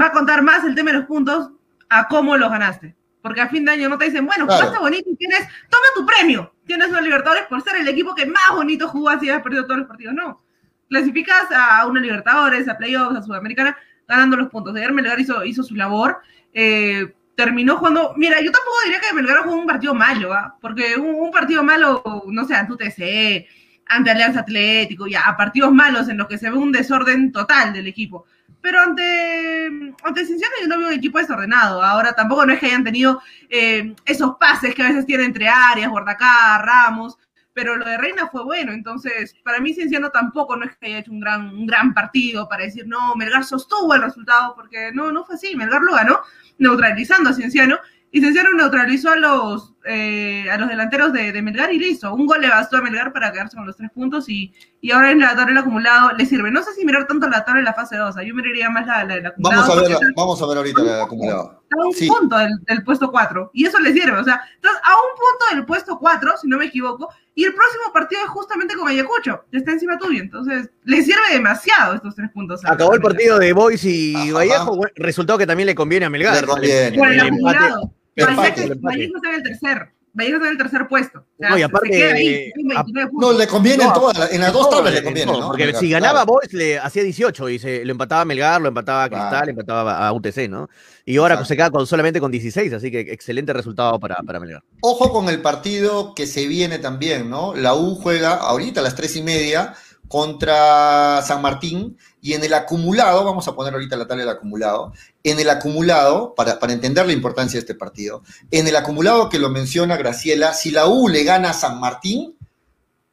[0.00, 1.50] va a contar más el tema de los puntos
[1.88, 2.94] a cómo los ganaste.
[3.22, 4.60] Porque a fin de año no te dicen, bueno, Claro.
[4.60, 6.54] jugaste bonito y tienes, toma tu premio.
[6.66, 9.64] Tienes una Libertadores por ser el equipo que más bonito jugó así y has perdido
[9.64, 10.14] todos los partidos.
[10.14, 10.42] No
[10.88, 14.74] clasificas a una Libertadores, a playoffs, a Sudamericana, ganando los puntos.
[14.74, 16.18] Ayer Melgar hizo, hizo su labor,
[16.52, 20.56] eh, terminó jugando, mira, yo tampoco diría que Melgar jugó un partido malo, ¿ah?
[20.60, 23.46] porque un, un partido malo, no sé, ante UTC,
[23.86, 27.86] ante Alianza Atlético, ya, partidos malos en los que se ve un desorden total del
[27.86, 28.24] equipo.
[28.60, 29.68] Pero ante,
[30.02, 31.80] ante Cienciano yo no veo un equipo desordenado.
[31.80, 35.48] Ahora tampoco no es que hayan tenido eh, esos pases que a veces tiene entre
[35.48, 37.18] áreas, Guardacá, Ramos,
[37.52, 40.98] pero lo de Reina fue bueno, entonces para mí Cienciano tampoco no es que haya
[40.98, 45.12] hecho un gran, un gran partido para decir, no, Melgar sostuvo el resultado, porque no,
[45.12, 46.20] no fue así, Melgar lo ganó
[46.58, 47.78] neutralizando a Cienciano,
[48.10, 52.26] y Cienciano neutralizó a los, eh, a los delanteros de, de Melgar y listo, un
[52.26, 55.20] gol le bastó a Melgar para quedarse con los tres puntos y, y ahora en
[55.20, 56.50] la tabla acumulado le sirve.
[56.50, 59.04] No sé si mirar tanto la tabla en la fase 2, yo miraría más la,
[59.04, 59.62] la del acumulado.
[59.62, 61.57] Vamos a ver, vamos a ver ahorita el acumulado.
[61.70, 62.06] Está a un Sí.
[62.08, 65.54] punto del, del puesto 4 y eso le sirve, o sea, entonces a un punto
[65.56, 69.44] del puesto 4, si no me equivoco, y el próximo partido es justamente con Ayacucho,
[69.50, 72.64] que está encima tuyo, entonces le sirve demasiado estos tres puntos.
[72.64, 74.32] Acabó el partido de Boys y Ajá.
[74.32, 76.40] Vallejo, resultado que también le conviene a Melgar.
[76.40, 76.98] Le conviene.
[76.98, 77.92] Por el acumulado.
[78.16, 81.20] Vallejo está en el tercer, Vallejo está en el tercer puesto.
[81.20, 83.92] O sea, No, y se aparte, queda ahí, tiene a- 29 No, le conviene en
[83.94, 85.46] todas, las- en las dos todo, tablas le en conviene, ¿no?
[85.46, 86.04] Porque si claro.
[86.04, 89.30] ganaba Boys le hacía 18 y se lo empataba a Melgar, lo empataba a Cristal,
[89.30, 89.44] Claro.
[89.46, 90.68] le empataba a UTC, ¿no?
[91.06, 91.48] Y ahora Exacto.
[91.48, 94.62] se queda con, solamente con 16, así que excelente resultado para, para Melgar.
[94.82, 97.54] Ojo con el partido que se viene también, ¿no?
[97.54, 99.74] La U juega ahorita a las tres y media
[100.08, 104.92] contra San Martín y en el acumulado, vamos a poner ahorita la tabla del acumulado,
[105.22, 109.38] en el acumulado, para, para entender la importancia de este partido, en el acumulado que
[109.38, 112.36] lo menciona Graciela, si la U le gana a San Martín,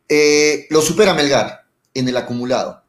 [0.07, 2.83] eh, lo supera Melgar en el acumulado.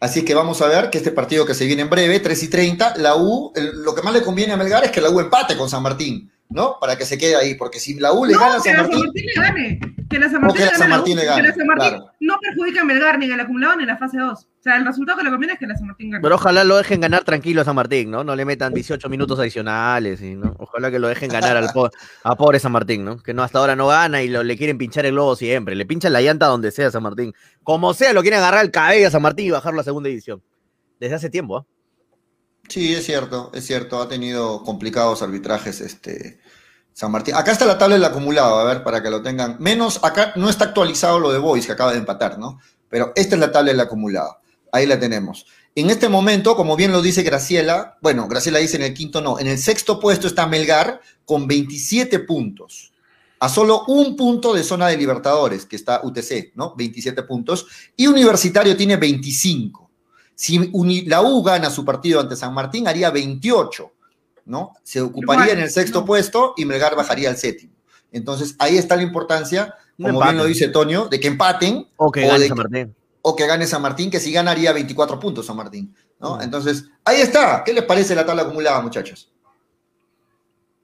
[0.00, 2.48] Así que vamos a ver que este partido que se viene en breve, 3 y
[2.48, 5.56] 30, la U, lo que más le conviene a Melgar es que la U empate
[5.56, 6.76] con San Martín, ¿no?
[6.80, 8.76] Para que se quede ahí, porque si la U le No, gana a que San
[8.76, 9.80] la Martín, San Martín le gane.
[10.08, 11.48] Que la San Martín, que la le San gane Martín la le U, que gane,
[11.48, 12.10] la San Martín claro.
[12.20, 14.32] no perjudica a Melgar ni en el acumulado ni en la fase 2.
[14.32, 16.22] O sea, el resultado que le conviene es que la San Martín gane.
[16.22, 18.24] Pero ojalá lo dejen ganar tranquilo a San Martín, ¿no?
[18.24, 20.56] No le metan 18 minutos adicionales, y, ¿no?
[20.58, 21.90] Ojalá que lo dejen ganar al po-
[22.24, 23.18] a pobre San Martín, ¿no?
[23.22, 25.74] Que no hasta ahora no gana y lo, le quieren pinchar el globo siempre.
[25.74, 27.34] Le pinchan la llanta donde sea a San Martín.
[27.62, 30.42] Como sea, lo quieren agarrar el cabello a San Martín y bajarlo a segunda división.
[30.98, 31.66] Desde hace tiempo, ¿ah?
[32.68, 36.38] Sí, es cierto, es cierto, ha tenido complicados arbitrajes este
[36.92, 37.34] San Martín.
[37.34, 39.56] Acá está la tabla del acumulado, a ver, para que lo tengan.
[39.58, 42.58] Menos, acá no está actualizado lo de Boys, que acaba de empatar, ¿no?
[42.90, 44.38] Pero esta es la tabla del acumulado.
[44.70, 45.46] Ahí la tenemos.
[45.74, 49.38] En este momento, como bien lo dice Graciela, bueno, Graciela dice en el quinto no,
[49.38, 52.92] en el sexto puesto está Melgar con 27 puntos.
[53.40, 56.74] A solo un punto de zona de Libertadores, que está UTC, ¿no?
[56.76, 57.66] 27 puntos.
[57.96, 59.87] Y Universitario tiene 25.
[60.40, 63.90] Si Uni- la U gana su partido ante San Martín, haría 28,
[64.44, 64.72] ¿no?
[64.84, 66.06] Se ocuparía Igual, en el sexto no.
[66.06, 67.72] puesto y Melgar bajaría al séptimo.
[68.12, 70.30] Entonces, ahí está la importancia, Un como empate.
[70.32, 72.94] bien lo dice Toño, de que empaten O que O gane San que- Martín.
[73.22, 76.36] o que gane San Martín, que si ganaría 24 puntos San Martín, ¿no?
[76.36, 76.42] Mm.
[76.42, 77.64] Entonces, ahí está.
[77.64, 79.32] ¿Qué les parece la tabla acumulada, muchachos?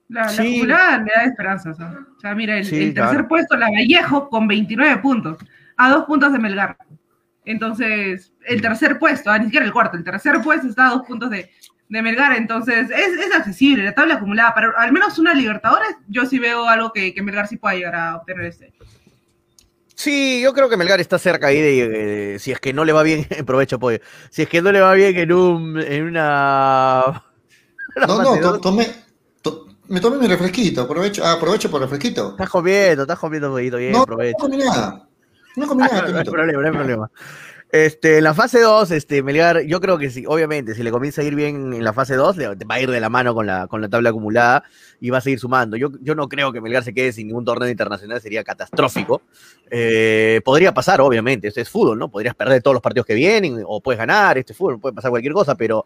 [0.09, 1.79] La, acumulada me da esperanzas.
[1.79, 1.97] ¿ah?
[2.17, 3.29] O sea, mira, el, Sí, el tercer claro.
[3.29, 5.39] puesto, la Vallejo, con 29 puntos,
[5.77, 6.77] a dos puntos de Melgar.
[7.45, 11.03] Entonces, el tercer puesto, ah, ni siquiera el cuarto, el tercer puesto está a dos
[11.07, 11.51] puntos de,
[11.89, 16.25] de Melgar, entonces es, es accesible, la tabla acumulada, para al menos una Libertadores, yo
[16.27, 18.73] sí veo algo que, que Melgar sí pueda llegar a obtener este.
[19.97, 23.03] Sí, yo creo que Melgar está cerca ahí de, si es que no le va
[23.03, 23.99] bien, aprovecho pollo,
[24.31, 27.23] si es que no le va bien en un en una
[28.09, 28.89] No, no, to- tomé,
[29.43, 32.31] to- me tomé mi refresquito, aprovecho, ah, aprovecho por refresquito.
[32.31, 34.39] Estás comiendo, estás comiendo poquito bien, No, no aprovecho.
[34.41, 35.07] comí nada.
[35.57, 37.11] No comí nada, no hay problema, no hay problema.
[37.75, 41.23] Este, en la fase 2, este, Melgar, yo creo que sí, obviamente, si le comienza
[41.23, 43.47] a ir bien en la fase 2, le va a ir de la mano con
[43.47, 44.63] la, con la tabla acumulada
[45.01, 45.77] y va a seguir sumando.
[45.77, 49.23] Yo, yo no creo que Melgar se quede sin ningún torneo internacional, sería catastrófico.
[49.69, 52.09] Eh, podría pasar, obviamente, esto es fútbol, ¿no?
[52.09, 55.11] Podrías perder todos los partidos que vienen o puedes ganar, este es fútbol, puede pasar
[55.11, 55.85] cualquier cosa, pero,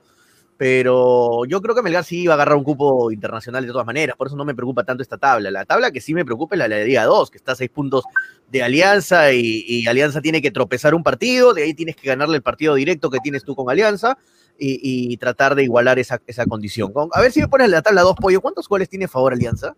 [0.58, 4.16] pero yo creo que Melgar sí va a agarrar un cupo internacional de todas maneras,
[4.16, 5.50] por eso no me preocupa tanto esta tabla.
[5.52, 7.54] La tabla que sí me preocupa es la de la Liga 2, que está a
[7.54, 8.04] seis puntos
[8.50, 12.36] de Alianza y, y Alianza tiene que tropezar un partido, de ahí tienes que ganarle
[12.36, 14.18] el partido directo que tienes tú con Alianza
[14.58, 16.92] y, y tratar de igualar esa, esa condición.
[16.92, 19.32] Con- a ver si me pones la tabla 2, Pollo, ¿cuántos goles tiene a favor
[19.32, 19.76] Alianza?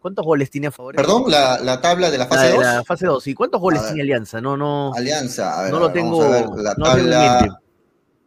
[0.00, 0.96] ¿Cuántos goles tiene a favor?
[0.96, 2.60] Perdón, la, la tabla de la fase de 2.
[2.64, 3.88] la fase 2, ¿y cuántos goles ver.
[3.92, 4.40] tiene Alianza?
[4.40, 7.10] No, no, Alianza, a ver, no a lo ver, tengo, la no lo tengo en
[7.10, 7.40] tabla.
[7.40, 7.67] mente.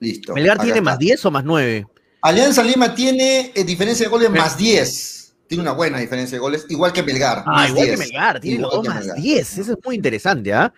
[0.01, 0.33] Listo.
[0.33, 0.81] ¿Melgar tiene está.
[0.81, 1.87] más 10 o más 9?
[2.23, 5.35] Alianza Lima tiene eh, diferencia de goles más 10.
[5.47, 7.43] Tiene una buena diferencia de goles, igual que Melgar.
[7.45, 7.99] Ah, más igual 10.
[7.99, 9.21] que Melgar, tiene los Igual dos que más Melgar.
[9.23, 10.73] 10, eso es muy interesante, ¿ah?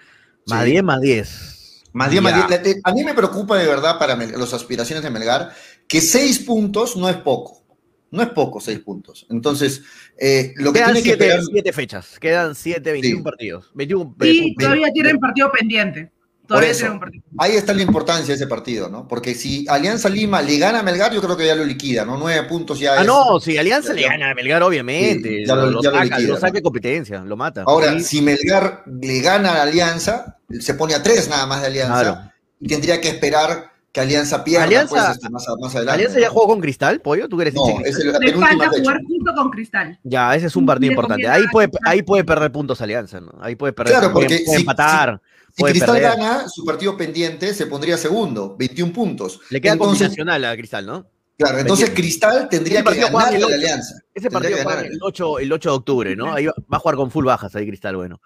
[0.47, 0.71] Más Sí.
[0.71, 1.81] 10, más 10.
[1.93, 2.47] Más 10, más Ya.
[2.47, 2.62] 10.
[2.63, 5.53] La- eh, A mí me preocupa de verdad para las aspiraciones de Melgar
[5.88, 7.63] que 6 puntos no es poco.
[8.12, 9.25] No es poco 6 puntos.
[9.29, 9.83] Entonces,
[10.19, 11.73] eh, lo que Quedan tiene que 7 esperar.
[11.73, 13.23] fechas, quedan 7, 21 Sí.
[13.23, 13.71] partidos.
[13.73, 16.12] 21, Y eh, todavía tienen partido pendiente.
[16.53, 16.79] Todavía eso.
[16.79, 17.23] tienen un partido.
[17.37, 19.07] Ahí está la importancia de ese partido, ¿no?
[19.07, 22.17] Porque si Alianza Lima le gana a Melgar, yo creo que ya lo liquida, ¿no?
[22.17, 23.07] 9 puntos ya Ah, es.
[23.07, 25.29] no, si Alianza ya- le gana a Melgar, obviamente.
[25.29, 27.63] Sí, ya lo, lo- lo ya lo saca, liquida, lo saca de competencia, lo mata.
[27.67, 31.67] Ahora, Sí, si Melgar le gana a Alianza, se pone a 3 nada más de
[31.67, 32.31] Alianza claro.
[32.59, 35.91] y tendría que esperar que Alianza pierda Alianza- pues, este, más, adelante.
[35.91, 37.29] ¿Alianza ya jugó con Cristal, Pollo?
[37.29, 38.79] ¿Tú que eres hincha de No, es el- la Le falta fecha.
[38.81, 39.99] jugar junto con Cristal.
[40.03, 41.27] Ya, ese es un partido importante.
[41.27, 43.31] Ahí puede, ahí puede perder puntos Alianza, ¿no?
[43.39, 46.17] Ahí puede perder Claro, puede- porque puede si- empatar, Si puede Cristal perder.
[46.17, 49.39] gana su partido pendiente, se pondría segundo, 21 puntos.
[49.49, 51.05] Le queda combinacional a Cristal, ¿no?
[51.37, 51.89] claro, entonces.
[51.91, 53.47] Cristal tendría que ganar el la.
[53.47, 53.95] Alianza.
[54.13, 54.91] Ese partido juega ganar.
[54.91, 56.33] el 8, el 8 de octubre, ¿no?
[56.33, 58.21] Ahí va, va a jugar con full bajas ahí Cristal, bueno.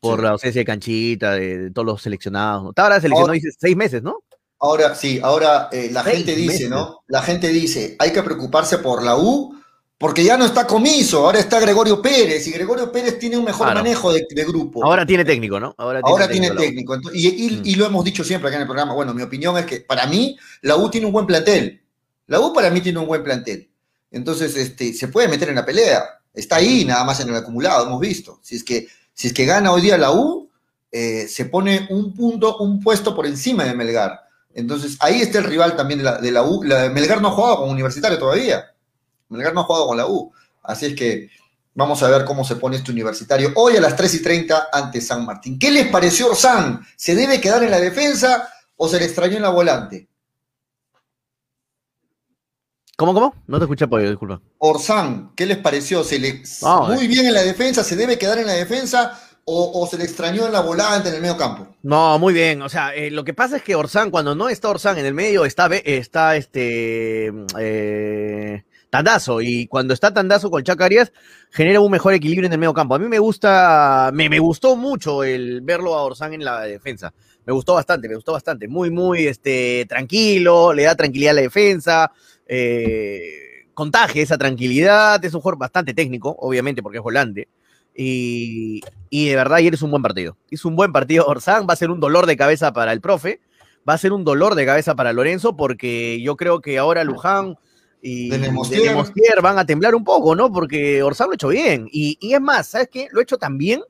[0.00, 0.22] Por Sí.
[0.24, 2.72] la ausencia de canchita, de, de todos los seleccionados.
[2.76, 4.18] ahora seleccionado, Ahora- seis meses, ¿no?
[4.58, 6.70] Ahora, sí, ahora eh, la gente dice, meses.
[6.70, 7.00] ¿no?
[7.08, 9.54] La gente dice, hay que preocuparse por la U
[9.98, 13.66] porque ya no está Comiso, ahora está Gregorio Pérez y Gregorio Pérez tiene un mejor
[13.66, 13.80] Claro.
[13.80, 14.84] manejo de, de grupo.
[14.84, 15.74] Ahora tiene técnico, ¿no?
[15.78, 16.94] Ahora tiene Ahora técnico.
[16.94, 17.62] Ento- Y, y- Mm.
[17.64, 18.92] y lo hemos dicho siempre acá en el programa.
[18.92, 21.82] Bueno, mi opinión es que para mí la U tiene un buen plantel.
[22.26, 23.70] La U para mí tiene un buen plantel.
[24.10, 26.02] Entonces, este, se puede meter en la pelea.
[26.34, 28.38] Está ahí nada más en el acumulado, hemos visto.
[28.42, 30.50] Si es que, si es que gana hoy día la U,
[30.92, 34.20] eh, se pone un punto, un puesto por encima de Melgar.
[34.54, 36.62] Entonces, ahí está el rival también de la, de la U.
[36.62, 38.64] La, Melgar no ha jugado con Universitario todavía.
[39.28, 40.32] Melgar no ha jugado con la U.
[40.62, 41.30] Así es que
[41.74, 45.00] vamos a ver cómo se pone este Universitario hoy a las 3 y 30 ante
[45.00, 45.58] San Martín.
[45.58, 46.84] ¿Qué les pareció Orsán?
[46.96, 50.08] ¿Se debe quedar en la defensa o se le extrañó en la volante?
[52.96, 53.34] ¿Cómo, cómo?
[53.46, 54.40] No te escuché, Pollo, disculpa.
[54.58, 56.02] Orsán, ¿qué les pareció?
[56.02, 57.84] ¿Se le No, muy bien en la defensa?
[57.84, 61.16] ¿Se debe quedar en la defensa o, o se le extrañó en la volante, en
[61.16, 61.76] el medio campo?
[61.82, 62.62] No, muy bien.
[62.62, 65.12] O sea, eh, lo que pasa es que Orsán, cuando no está Orsán en el
[65.12, 68.64] medio, está, está este eh,
[68.96, 69.40] Tandazo.
[69.40, 71.12] Y cuando está Tandazo con Chacarias,
[71.50, 72.94] genera un mejor equilibrio en el medio campo.
[72.94, 77.12] A mí me gusta, me, me gustó mucho el verlo a Orsán en la defensa.
[77.44, 78.68] Me gustó bastante, me gustó bastante.
[78.68, 82.12] Muy, muy este, tranquilo, le da tranquilidad a la defensa.
[82.46, 85.22] eh, contagia esa tranquilidad.
[85.24, 87.48] Es un jugador bastante técnico, obviamente, porque es volante.
[87.94, 88.80] Y,
[89.10, 90.36] y de verdad ayer es un buen partido.
[90.50, 93.40] Hizo un buen partido Orsán, va a ser un dolor de cabeza para el profe,
[93.88, 97.56] va a ser un dolor de cabeza para Lorenzo, porque yo creo que ahora Luján
[98.02, 98.82] y De de Nemostier.
[98.82, 100.52] Nemostier van a temblar un poco, ¿no?
[100.52, 101.88] Porque Orsán lo ha hecho bien.
[101.90, 103.08] Y, y es más, ¿sabes qué?
[103.10, 103.82] Lo ha hecho tan bien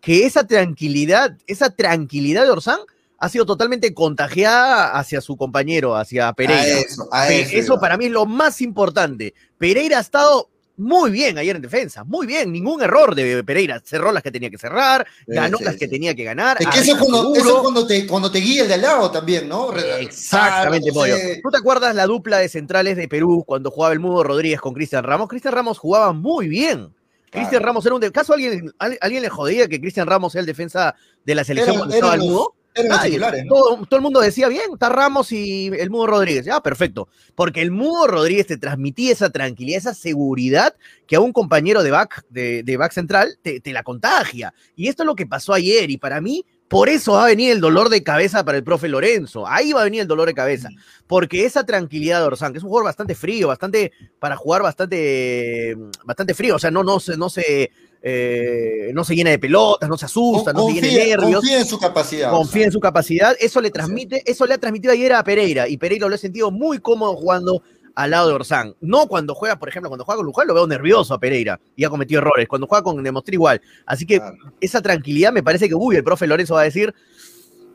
[0.00, 2.80] que esa tranquilidad, esa tranquilidad de Orsán
[3.18, 6.62] ha sido totalmente contagiada hacia su compañero, hacia Pereira.
[6.62, 7.78] A eso, a eso.
[7.78, 9.34] para mí es lo más importante.
[9.58, 10.48] Pereira ha estado
[10.80, 13.80] muy bien ayer en defensa, muy bien, ningún error de Pereira.
[13.84, 15.80] Cerró las que tenía que cerrar, ganó sí, las sí.
[15.80, 16.56] que tenía que ganar.
[16.58, 19.48] Es que eso es cuando, eso te, cuando te guía el de al lado también,
[19.48, 19.72] ¿no?
[19.76, 20.92] Exactamente.
[20.92, 21.14] Pollo.
[21.42, 24.74] ¿Tú te acuerdas la dupla de centrales de Perú cuando jugaba el Mudo Rodríguez con
[24.74, 25.28] Cristian Ramos?
[25.28, 26.94] Cristian Ramos jugaba muy bien.
[27.30, 28.00] Cristian Ramos era un...
[28.00, 28.10] De...
[28.10, 31.76] ¿Caso alguien, al- alguien le jodía que Cristian Ramos sea el defensa de la selección
[31.76, 32.54] cuando estaba el Mudo?
[32.76, 33.48] ¿No?
[33.48, 36.44] todo, todo el mundo decía bien, está Ramos y el Mudo Rodríguez.
[36.44, 37.08] Ya, perfecto.
[37.34, 40.74] Porque el Mudo Rodríguez te transmitía esa tranquilidad, esa seguridad
[41.06, 44.54] que a un compañero de back, de, de back central te, te la contagia.
[44.76, 45.90] Y esto es lo que pasó ayer.
[45.90, 48.86] Y para mí, Por eso va a venir el dolor de cabeza para el profe
[48.88, 49.44] Lorenzo.
[49.44, 50.68] Ahí va a venir el dolor de cabeza.
[51.08, 53.90] Porque esa tranquilidad de Orsán, que es un jugador bastante frío, bastante,
[54.20, 59.14] para jugar bastante, bastante frío, o sea, no, no se, no se, eh, no se
[59.14, 61.40] llena de pelotas, no se asusta, no se llena de nervios.
[61.40, 62.30] Confía en su capacidad.
[62.30, 63.36] Confía en su capacidad.
[63.38, 65.68] Eso le transmite, eso le ha transmitido ayer a Pereira.
[65.68, 67.62] Y Pereira lo he sentido muy cómodo jugando
[67.94, 68.74] al lado de Orsán.
[68.80, 71.84] No cuando juega, por ejemplo, cuando juega con Luján lo veo nervioso a Pereira y
[71.84, 72.48] ha cometido errores.
[72.48, 73.60] Cuando juega con Demostré igual.
[73.84, 74.36] Así que Claro.
[74.60, 76.94] esa tranquilidad me parece que, uy, el profe Lorenzo va a decir,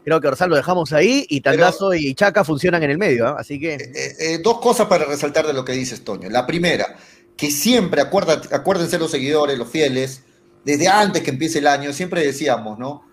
[0.04, 3.28] creo que Orsán lo dejamos ahí y Tandazo y Chaca funcionan en el medio.
[3.28, 3.36] ¿ah?
[3.38, 6.30] Así que, Eh, eh, dos cosas para resaltar de lo que dices, Toño.
[6.30, 6.96] La primera,
[7.38, 10.24] que siempre, acuerda- acuérdense los seguidores, los fieles,
[10.64, 13.04] desde antes que empiece el año, siempre decíamos, ¿no?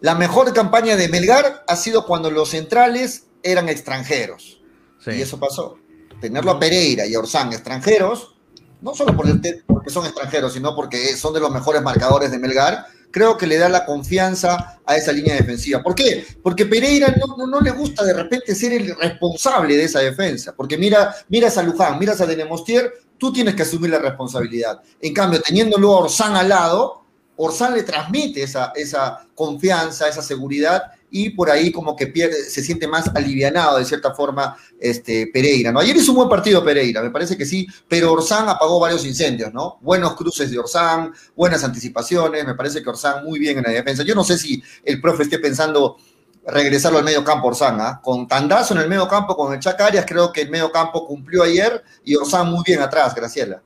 [0.00, 4.60] La mejor campaña de Melgar ha sido cuando los centrales eran extranjeros.
[5.04, 5.10] sí.
[5.12, 5.76] Y eso pasó.
[6.20, 8.36] Tenerlo a Pereira y a Orsán extranjeros,
[8.80, 13.38] no solo porque son extranjeros, sino porque son de los mejores marcadores de Melgar, creo
[13.38, 15.80] que le da la confianza a esa línea defensiva.
[15.80, 16.26] ¿Por qué?
[16.42, 17.14] Porque Pereira
[17.48, 20.52] no, le gusta de repente ser el responsable de esa defensa.
[20.56, 24.80] Porque mira, miras a Luján, miras a Denemostier, tú tienes que asumir la responsabilidad.
[25.00, 27.04] En cambio, teniéndolo a Orsán al lado,
[27.36, 30.82] Orsán le transmite esa confianza, esa seguridad
[31.16, 35.70] y por ahí como que pierde, se siente más alivianado de cierta forma este, Pereira.
[35.70, 35.78] ¿no?
[35.78, 39.54] Ayer hizo un buen partido Pereira, me parece que sí, pero Orsán apagó varios incendios,
[39.54, 39.78] ¿no?
[39.80, 44.02] Buenos cruces de Orsán, buenas anticipaciones, me parece que Orsán muy bien en la defensa.
[44.02, 45.98] Yo no sé si el profe esté pensando
[46.44, 48.00] regresarlo al medio campo Orsán, ¿ah?
[48.02, 51.44] Con Tandazo en el medio campo, con el Chacarias, creo que el medio campo cumplió
[51.44, 53.62] ayer y Orsán muy bien atrás, Graciela.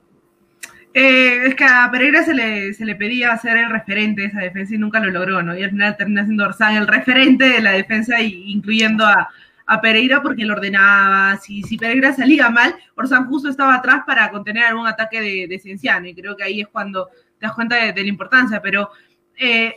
[0.93, 4.39] Eh, es que a Pereira se le, se le pedía ser el referente de esa
[4.39, 5.55] defensa y nunca lo logró, ¿no?
[5.57, 9.29] Y al final termina siendo Orsán el referente de la defensa, y, incluyendo a,
[9.67, 11.37] a Pereira porque lo ordenaba.
[11.37, 15.59] Si, si Pereira salía mal, Orsán justo estaba atrás para contener algún ataque de, de
[15.59, 18.59] Cienciano, y creo que ahí es cuando te das cuenta de, la importancia.
[18.59, 18.89] Pero
[19.37, 19.75] eh,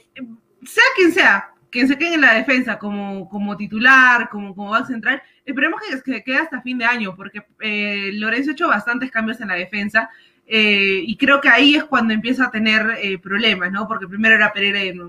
[0.65, 4.87] sea quien sea, quien se quede en la defensa como, como titular, como, como back
[4.87, 9.11] central, esperemos que, que quede hasta fin de año, porque eh, Lorenzo ha hecho bastantes
[9.11, 10.09] cambios en la defensa.
[10.47, 13.87] Eh, y creo que ahí es cuando empieza a tener eh, problemas, ¿no?
[13.87, 15.09] Porque primero era Pereira,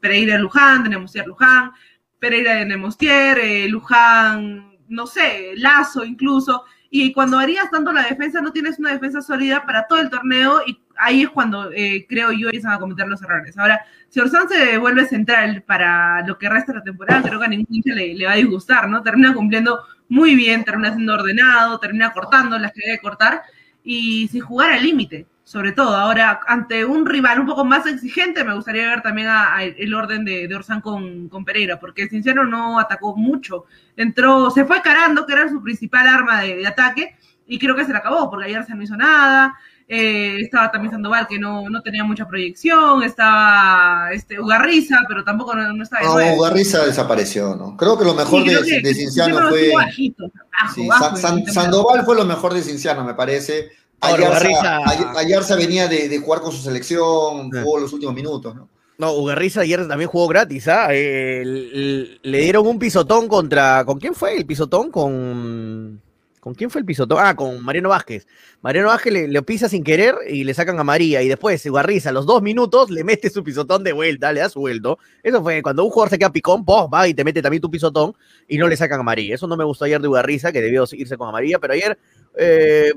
[0.00, 0.90] Pereira Luján,
[1.26, 1.72] Luján,
[2.18, 6.64] Pereira de Nemostier, eh, Luján, no sé, Lazo incluso.
[6.90, 10.60] Y cuando harías tanto la defensa, no tienes una defensa sólida para todo el torneo
[10.66, 13.56] y ahí es cuando eh, creo yo empiezan a cometer los errores.
[13.56, 17.46] Ahora, si Orsán se vuelve central para lo que resta de la temporada, creo que
[17.46, 19.02] a ningún hincha le, le va a disgustar, ¿no?
[19.02, 23.42] Termina cumpliendo muy bien, termina siendo ordenado, termina cortando las que debe cortar
[23.84, 25.96] y sin jugar al límite, sobre todo.
[25.96, 30.24] Ahora, ante un rival un poco más exigente, me gustaría ver también a- el orden
[30.24, 33.64] de, de Orsán con, con Pereira, porque Sincero no atacó mucho.
[33.96, 37.16] Entró, se fue carando, que era su principal arma de, de ataque,
[37.46, 39.54] y creo que se le acabó, porque ayer se no hizo nada.
[39.92, 43.02] Eh, estaba también Sandoval, que no, no tenía mucha proyección.
[43.02, 46.36] Estaba este, Ugarriza, pero tampoco no, no estaba de No.
[46.36, 47.76] Ugarriza desapareció, ¿no?
[47.76, 49.62] Creo que lo mejor Sí, de, que de Cinciano fue.
[49.64, 51.72] estuvo bajito, bajo, Sí, bajo San- en San- el temporada.
[51.72, 53.70] Sandoval fue lo mejor de Cinciano, me parece.
[54.02, 54.78] Ayarza,
[55.18, 57.60] Ayarza venía de, de jugar con su selección, Ah.
[57.64, 58.68] jugó los últimos minutos, ¿no?
[58.96, 60.88] No, Ugarriza ayer también jugó gratis, ¿ah?
[60.92, 63.84] Eh, le dieron un pisotón contra.
[63.86, 64.90] ¿Con quién fue el pisotón?
[64.90, 66.00] Con.
[66.40, 67.18] ¿Con quién fue el pisotón?
[67.20, 68.26] Ah, con Mariano Vázquez.
[68.62, 71.22] Mariano Vázquez le, pisa sin querer y le sacan a María.
[71.22, 74.48] Y después Ugarriza, a los dos minutos, le mete su pisotón de vuelta, le da
[74.48, 74.98] su vuelto.
[75.22, 77.70] Eso fue cuando un jugador se queda picón, pues va y te mete también tu
[77.70, 78.14] pisotón
[78.48, 79.34] y no le sacan a María.
[79.34, 81.98] Eso no me gustó ayer de Ugarriza, que debió irse con María, pero ayer.
[82.36, 82.92] eh,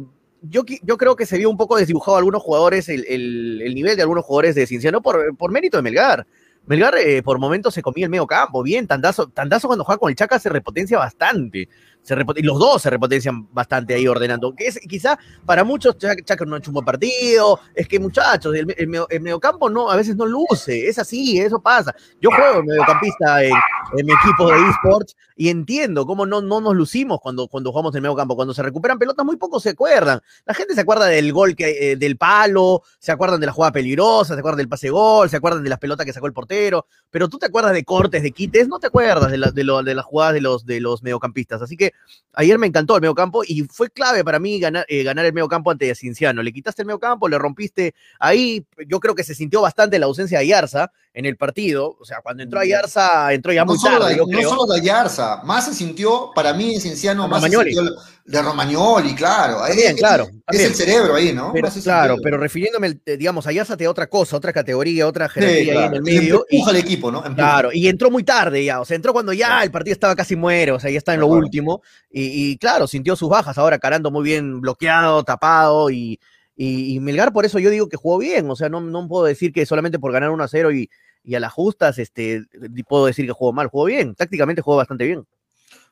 [0.46, 0.66] yo,
[0.98, 4.56] creo que se vio un poco desdibujado a algunos jugadores, el nivel de algunos jugadores
[4.56, 6.28] de Cinciano por, por mérito de Melgar.
[6.66, 10.10] Melgar eh, por momentos se comía el medio campo, bien, Tandazo, Tandazo cuando juega con
[10.10, 11.68] el Chaca se repotencia bastante,
[12.04, 16.46] se y los dos se repotencian bastante ahí ordenando, que es quizá para muchos Chaca
[16.46, 19.96] no ha hecho un buen partido, es que muchachos, el, el, el mediocampo no, a
[19.96, 21.96] veces no luce, es así, eso pasa.
[22.22, 23.54] Yo juego mediocampista en,
[23.98, 27.94] en mi equipo de esports y entiendo cómo no, no nos lucimos cuando, cuando jugamos
[27.94, 30.82] en el medio campo, cuando se recuperan pelotas muy pocos se acuerdan, la gente se
[30.82, 34.58] acuerda del gol que, eh, del palo, se acuerdan de la jugada peligrosa, se acuerdan
[34.58, 37.46] del pase gol, se acuerdan de las pelotas que sacó el portero, pero tú te
[37.48, 40.42] acuerdas de cortes, de quites, no te acuerdas de, de, lo- de las jugadas de
[40.42, 41.62] los, de los mediocampistas.
[41.62, 41.92] Así que
[42.34, 45.72] ayer me encantó el mediocampo y fue clave para mí ganar, eh, ganar el mediocampo
[45.72, 46.42] ante Cinciano.
[46.42, 48.66] Le quitaste el mediocampo, le rompiste ahí.
[48.88, 51.96] Yo creo que se sintió bastante la ausencia de Ayarza en el partido.
[52.00, 54.66] O sea, cuando entró Ayarza, entró ya No muy solo, tarde, de, yo no solo
[54.74, 57.84] de Ayarza, más se sintió, para mí en Cienciano, más se sintió
[58.26, 59.60] de Romagnoli, claro.
[59.68, 61.52] También, es, claro, Es el cerebro ahí, ¿no?
[61.54, 65.34] Pero, claro, pero refiriéndome, eh, digamos, Ayarza te da otra cosa, otra categoría, otra Sí,
[65.36, 66.46] jerarquía ahí en el Y medio.
[66.50, 67.18] y- Empuja al equipo, ¿no?
[67.20, 67.36] Empuja.
[67.36, 70.36] Claro, y entró muy tarde ya, o sea, entró cuando ya el partido estaba casi
[70.36, 71.40] muero, o sea, ya está en lo Claro.
[71.40, 76.20] último, y, y claro, sintió sus bajas, ahora Carando muy bien bloqueado, tapado, y,
[76.56, 79.52] y, Melgar por eso yo digo que jugó bien, o sea, no, no puedo decir
[79.52, 80.90] que solamente por ganar 1 a 0 y,
[81.24, 82.44] y a las justas, este,
[82.88, 85.26] puedo decir que jugó mal, jugó bien, tácticamente jugó bastante bien.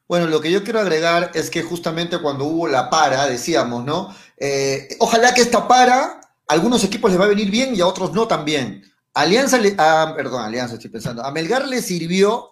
[0.08, 4.14] Bueno, lo que yo quiero agregar es que justamente cuando hubo la para, decíamos, ¿no?
[4.38, 7.88] Eh, ojalá que esta para, a algunos equipos les va a venir bien y a
[7.88, 8.84] otros no tan bien.
[9.14, 12.50] Alianza, le, ah, perdón, Alianza estoy pensando, a Melgar le sirvió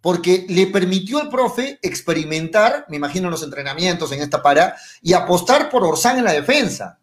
[0.00, 5.68] porque le permitió al profe experimentar, me imagino, los entrenamientos en esta para, y apostar
[5.70, 6.98] por Orsán en la defensa.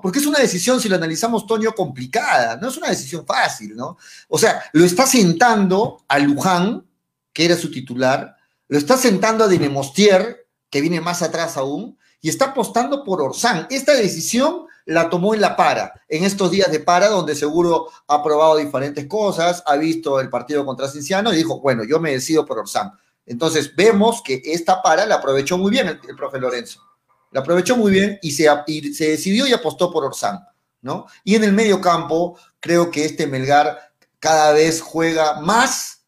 [0.00, 3.98] Porque es una decisión, si lo analizamos, Toño, complicada, no es una decisión fácil, ¿no?
[4.28, 6.86] O sea, lo está sentando a Luján,
[7.32, 8.36] que era su titular,
[8.68, 13.66] lo está sentando a Dinemostier, que viene más atrás aún, y está apostando por Orsán.
[13.70, 18.22] Esta decisión la tomó en la para, en estos días de para, donde seguro ha
[18.22, 22.46] probado diferentes cosas, ha visto el partido contra Cinciano y dijo, bueno, yo me decido
[22.46, 22.92] por Orsán.
[23.26, 26.80] Entonces vemos que esta para la aprovechó muy bien el profe Lorenzo.
[27.32, 28.46] La aprovechó muy bien y se,
[28.94, 30.46] se decidió y apostó por Orsán,
[30.82, 31.06] ¿no?
[31.24, 36.02] Y en el medio campo, creo que este Melgar cada vez juega más.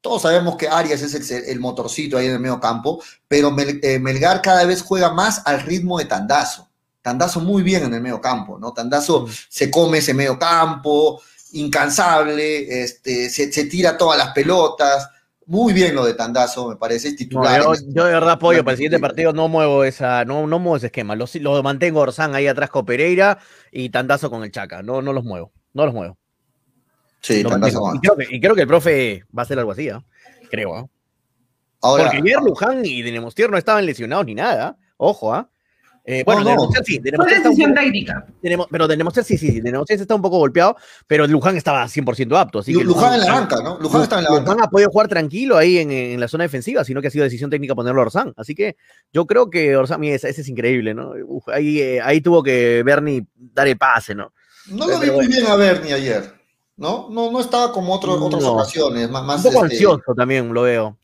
[0.00, 4.42] Todos sabemos que Arias es el, motorcito ahí en el medio campo, pero eh, Melgar
[4.42, 6.68] cada vez juega más al ritmo de Tandazo.
[7.00, 8.72] Tandazo muy bien en el medio campo, ¿no?
[8.72, 9.30] Tandazo mm.
[9.48, 15.08] se come ese medio campo, incansable, este, se, se tira todas las pelotas,
[15.46, 17.62] muy bien lo de Tandazo, me parece, titular.
[17.62, 20.86] yo, de verdad apoyo, para el siguiente partido no muevo esa, no, no muevo ese
[20.86, 21.14] esquema.
[21.14, 23.38] Lo, lo mantengo Orsán ahí atrás con Pereira
[23.70, 24.82] y Tandazo con el Chaca.
[24.82, 26.18] No, no los muevo, no los muevo.
[27.20, 29.88] Sí, Tandazo y creo, que, y creo, que, el profe va a hacer algo así,
[29.88, 29.98] ¿eh?
[30.50, 30.78] creo.
[30.78, 30.86] ¿eh?
[31.80, 34.76] Ahora, Porque ayer Luján y Denemostier no estaban lesionados ni nada.
[34.96, 35.48] Ojo, ¿ah?
[35.48, 35.55] Eh,
[36.24, 36.70] bueno, no, no.
[36.84, 38.26] sí, Fue decisión técnica.
[38.40, 40.76] Tenemos, pero Denemoster sí, sí, sí, Denemoster está un poco golpeado,
[41.06, 42.60] pero Luján estaba 100% apto.
[42.60, 43.78] Así que Luján en la banca, ¿no?
[43.80, 44.42] Luján está en la banca.
[44.42, 47.24] Luján ha podido jugar tranquilo ahí en, en, la zona defensiva, sino que ha sido
[47.24, 48.32] decisión técnica ponerlo a Orsán.
[48.36, 48.76] Así que
[49.12, 51.12] yo creo que Orsán, ese, ese es increíble, ¿no?
[51.26, 54.32] Uf, ahí, eh, ahí tuvo que Bernie dar el pase, ¿no?
[54.68, 56.36] No lo vi muy bien a Bernie ayer.
[56.76, 57.08] ¿no?
[57.10, 59.10] No, no estaba como otro, otras ocasiones.
[59.10, 59.76] Más, más un poco este...
[59.76, 60.98] ansioso también lo veo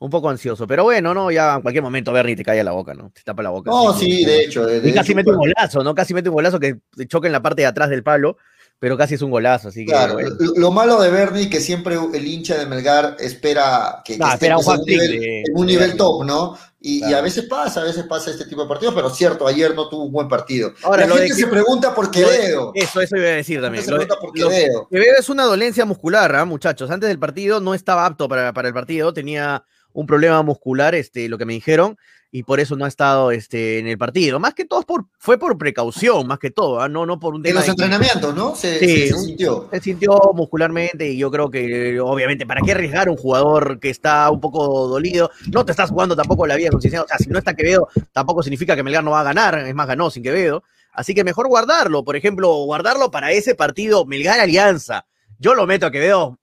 [0.00, 0.66] un poco ansioso.
[0.66, 3.10] Pero bueno, no, ya en cualquier momento Bernie te cae la boca, ¿no?
[3.10, 3.70] Te tapa la boca.
[3.70, 4.64] No, sí, de hecho.
[4.64, 5.94] De, y casi mete un golazo, ¿no?
[5.94, 6.78] Casi mete un golazo que
[7.08, 8.36] choca en la parte de atrás del palo,
[8.78, 9.68] pero casi es un golazo.
[9.68, 10.30] Así que, claro, bueno.
[10.56, 14.58] lo, malo de Bernie que siempre el hincha de Melgar espera que, que esté espera
[14.58, 16.58] un, pues, en un nivel, de, en un nivel top, ¿no?
[16.80, 17.12] Y, claro.
[17.12, 19.88] y, a veces pasa, a veces pasa este tipo de partidos, pero cierto, ayer no
[19.88, 20.74] tuvo un buen partido.
[20.84, 22.70] Ahora, la gente se pregunta por Quevedo.
[22.72, 23.82] Eso, eso iba a decir también.
[23.82, 24.86] Se pregunta por Quevedo.
[24.88, 26.88] Quevedo es una dolencia muscular, ¿eh, muchachos.
[26.88, 29.64] Antes del partido no estaba apto para, para el partido, tenía
[29.98, 31.98] un problema muscular, este, lo que me dijeron,
[32.30, 34.38] y por eso no ha estado este, en el partido.
[34.38, 36.88] Más que todo por, fue por precaución, más que todo, ¿eh?
[36.88, 37.50] no, no por un tema.
[37.50, 37.70] En los de...
[37.72, 38.54] entrenamientos, ¿no?
[38.54, 39.68] Se, sí, se, sintió.
[39.72, 43.90] Se sintió muscularmente y yo creo que, obviamente, ¿para qué arriesgar a un jugador que
[43.90, 45.32] está un poco dolido?
[45.50, 47.06] No te estás jugando tampoco la vida con Cincinnati.
[47.06, 49.74] O sea, si no está Quevedo, tampoco significa que Melgar no va a ganar, es
[49.74, 50.62] más, ganó sin Quevedo.
[50.92, 55.06] Así que mejor guardarlo, por ejemplo, guardarlo para ese partido Melgar Alianza.
[55.40, 56.38] Yo lo meto a Quevedo,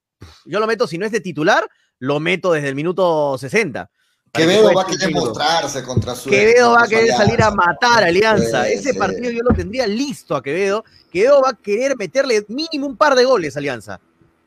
[0.46, 1.70] yo lo meto si no es de titular,
[2.00, 3.90] lo meto desde el minuto 60.
[4.36, 6.30] Quevedo va a querer mostrarse contra su.
[6.30, 8.66] Quevedo va a querer salir a matar a Alianza.
[8.66, 9.00] Sí, Ese sí.
[9.00, 10.84] partido yo lo tendría listo a Quevedo.
[11.12, 14.00] Quevedo va a querer meterle mínimo un par de goles a Alianza.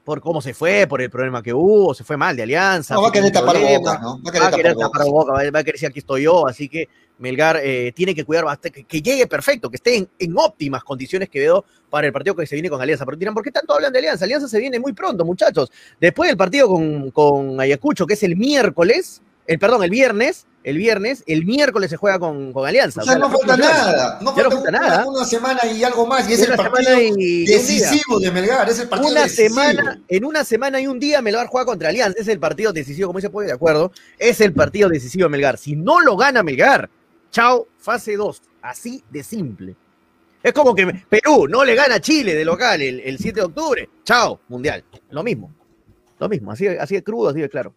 [0.05, 2.95] Por cómo se fue, por el problema que hubo, se fue mal de Alianza.
[2.95, 4.23] No, va a querer tapar boca, ¿no?
[4.23, 6.47] Va a querer, va a querer tapar, boca, va a querer decir aquí estoy yo.
[6.47, 6.89] Así que
[7.19, 10.85] Melgar eh, tiene que cuidar bastante, que, que, llegue perfecto, que esté en, en, óptimas
[10.85, 13.05] condiciones Quevedo para el partido que se viene con Alianza.
[13.05, 14.25] Pero dirán, ¿por qué tanto hablan de Alianza?
[14.25, 15.71] Alianza se viene muy pronto, muchachos.
[16.01, 20.77] Después del partido con, con Ayacucho, que es el miércoles, el perdón, el viernes, el
[20.77, 23.01] viernes, el miércoles se juega con, con Alianza.
[23.01, 25.07] O sea, o sea no falta nada, no falta, no falta una, nada.
[25.07, 28.79] Una semana y algo más, y es una el partido y, decisivo de Melgar, es
[28.79, 29.49] el partido una decisivo.
[29.49, 33.09] Semana, en una semana y un día Melgar juega contra Alianza, es el partido decisivo,
[33.09, 35.57] como se puede de acuerdo, es el partido decisivo de Melgar.
[35.57, 36.91] Si no lo gana Melgar,
[37.31, 39.77] chao, fase 2, así de simple.
[40.43, 43.47] Es como que Perú no le gana a Chile de local el, el 7 de
[43.47, 45.53] octubre, chao, mundial, lo mismo,
[46.19, 47.75] lo mismo, así, así de crudo, así de claro.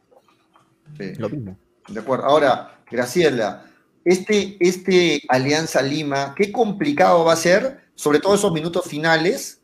[0.97, 1.13] Sí.
[1.17, 1.57] Lo mismo.
[1.87, 2.25] De acuerdo.
[2.25, 3.65] Ahora, Graciela,
[4.03, 9.61] este, este Alianza Lima, qué complicado va a ser, sobre todo esos minutos finales,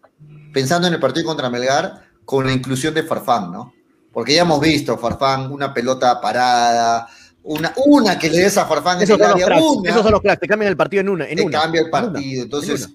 [0.53, 3.73] pensando en el partido contra Melgar, con la inclusión de Farfán, ¿no?
[4.11, 7.07] Porque ya hemos visto, Farfán, una pelota parada,
[7.47, 10.41] una, una que le des a Farfán esos, son área, una, esos son los cracks,
[10.41, 11.25] te cambian el partido en una.
[11.27, 12.43] En te una, cambia el partido.
[12.43, 12.89] Entonces,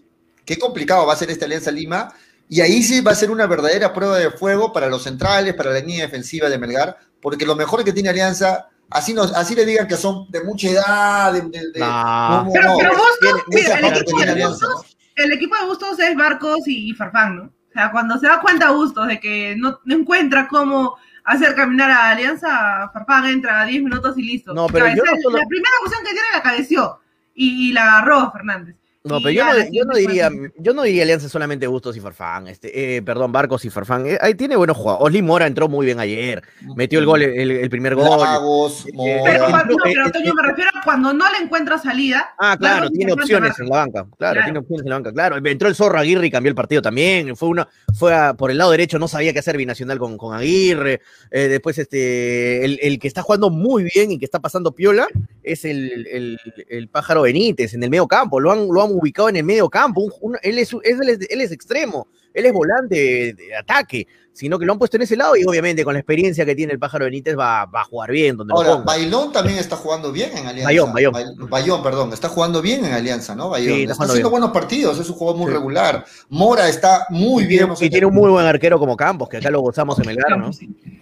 [0.44, 2.12] qué complicado va a ser esta Alianza Lima.
[2.50, 5.70] Y ahí sí va a ser una verdadera prueba de fuego para los centrales, para
[5.70, 9.64] la línea defensiva de Melgar, porque lo mejor que tiene Alianza así, nos, así le
[9.64, 12.50] digan que son de mucha edad, de, de, de no.
[12.52, 15.24] pero, no, pero Bustos, mira, el equipo, de Bustos, ¿no?
[15.24, 17.44] el equipo de Bustos es Barcos y Farfán, ¿no?
[17.44, 21.90] O sea, cuando se da cuenta Bustos de que no, no encuentra cómo hacer caminar
[21.90, 24.52] a Alianza, Farfán entra a 10 minutos y listo.
[24.54, 25.38] No, pero yo no solo...
[25.38, 27.00] La primera opción que tiene la cabeció
[27.34, 28.76] y, y, la agarró Fernández.
[29.04, 32.46] No, pero yo no, yo no diría, yo no diría Alianza solamente Bustos y Farfán,
[32.46, 34.06] este, eh, perdón, Barcos y Farfán.
[34.06, 35.06] Eh, ahí tiene buenos jugadores.
[35.06, 36.40] Osli Mora entró muy bien ayer,
[36.76, 38.20] metió el gol, el, el primer gol.
[38.20, 38.92] Lagos, Eh,
[39.24, 39.50] Pero, Mora.
[39.50, 42.30] cuando, no, eh, pero eh, me refiero a cuando no le encuentra salida.
[42.38, 44.06] Ah, claro, tiene opciones en la banca.
[44.18, 44.44] Claro, Claro.
[44.44, 45.36] tiene opciones en la banca, claro.
[45.44, 47.34] Entró el Zorro Aguirre y cambió el partido también.
[47.34, 47.66] Fue una,
[47.98, 51.00] fue a- por el lado derecho, no sabía qué hacer binacional con, con Aguirre.
[51.32, 55.08] Eh, después, este, el, el que está jugando muy bien y que está pasando piola
[55.42, 56.38] es el, el-
[56.68, 58.38] el pájaro Benítez en el medio campo.
[58.38, 60.00] Lo han, lo han ubicado en el medio campo.
[60.02, 63.56] Un- un- él, es, es- él, es, él es extremo, él es volante de, de
[63.56, 66.54] ataque, sino que lo han puesto en ese lado y obviamente con la experiencia que
[66.54, 68.76] tiene el pájaro Benítez va, va a jugar bien donde Ahora.
[68.76, 70.68] Bailón también está jugando bien en Alianza.
[70.68, 71.12] Bayón, Bayón.
[71.50, 73.50] Bayón, perdón, está jugando bien en Alianza, ¿no?
[73.50, 73.74] Bayón.
[73.76, 74.30] Sí, está haciendo bien.
[74.30, 75.52] buenos partidos, es un jugador muy Sí.
[75.52, 76.06] regular.
[76.30, 77.68] Mora está muy y bien.
[77.78, 80.50] y tiene un muy buen arquero como Campos, que acá lo gozamos en Melgar, ¿no?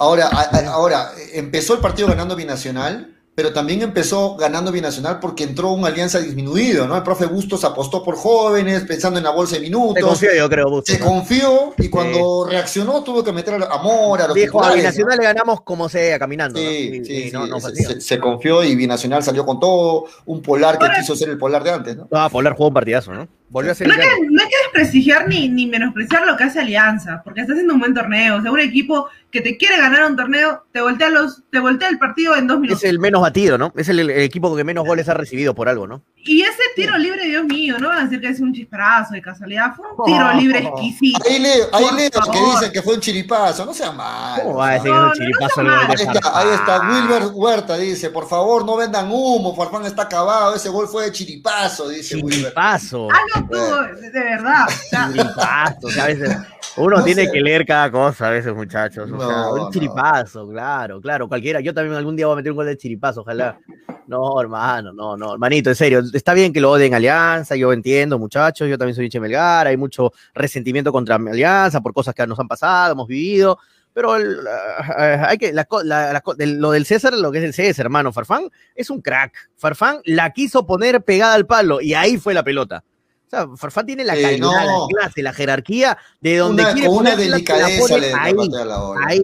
[0.00, 5.44] Ahora, a- a- ahora, empezó el partido ganando Binacional, pero también empezó ganando Binacional porque
[5.44, 6.94] entró una alianza disminuido, ¿no?
[6.94, 10.04] El profe Bustos apostó por jóvenes, pensando en la bolsa de minutos.
[10.04, 11.06] confío yo, creo, Bustos, Se ¿no?
[11.06, 15.24] confió y cuando reaccionó tuvo que meter a Mora, a los Dijo, a Binacional le
[15.24, 16.60] ganamos como sea, caminando.
[16.60, 20.78] Sí, sí, sí, no, se, se- se confió y Binacional salió con todo, un polar
[20.78, 22.08] que quiso ser el polar de antes, ¿no?
[22.10, 23.26] No, Polar jugó un partidazo, ¿no?
[23.50, 26.44] Volvió a ser No hay, que, no hay que desprestigiar ni, ni menospreciar lo que
[26.44, 28.36] hace Alianza, porque está haciendo un buen torneo.
[28.36, 31.88] O sea, un equipo que te quiere ganar un torneo, te voltea, los, te voltea
[31.88, 32.84] el partido en dos Es minutos.
[32.84, 33.72] el menos batido, ¿no?
[33.76, 36.02] Es el, el equipo que menos goles ha recibido por algo, ¿no?
[36.22, 39.22] Y ese tiro libre, Dios mío, no van a decir que es un chisparazo de
[39.22, 41.18] casualidad, fue un tiro libre exquisito.
[41.28, 44.42] Ahí leo, ahí leo que dicen que fue un chiripazo, no sea mal.
[44.42, 45.96] ¿Cómo va a decir No, que no, es un no chiripazo sea el gol mal.
[45.96, 50.02] de Ahí está, ahí está, Wilber Huerta dice, por favor, no vendan humo, Farfán está
[50.02, 52.32] acabado, ese gol fue de chiripazo, dice Wilber.
[52.40, 53.08] Chiripazo.
[53.10, 54.66] Hazlo tú, de, de verdad.
[54.66, 55.86] O sea, Chiripazo.
[55.86, 56.36] o sea, a veces
[56.76, 57.32] uno No tiene sé.
[57.32, 59.10] que leer cada cosa a veces, muchachos.
[59.10, 59.70] O sea, No, un no.
[59.70, 61.28] chiripazo, claro, claro.
[61.28, 61.60] Cualquiera.
[61.60, 63.58] Yo también algún día voy a meter un gol de chiripazo, ojalá.
[64.06, 66.02] No, hermano, no, no, hermanito, en serio.
[66.12, 68.68] Está bien que lo odien Alianza, yo entiendo, muchachos.
[68.68, 72.38] Yo también soy hincha de Melgar, hay mucho resentimiento contra Alianza por cosas que nos
[72.40, 73.58] han pasado, hemos vivido.
[73.92, 77.86] Pero el, ah, hay que, la la- lo del César, lo que es el César,
[77.86, 79.32] hermano, Farfán es un crack.
[79.56, 82.84] Farfán la quiso poner pegada al palo y ahí fue la pelota.
[83.32, 84.52] O sea, Farfán tiene la calidad, no.
[84.52, 88.34] la clase, la jerarquía de donde Una, quiere con una la ahí.
[88.48, 89.22] la ahí.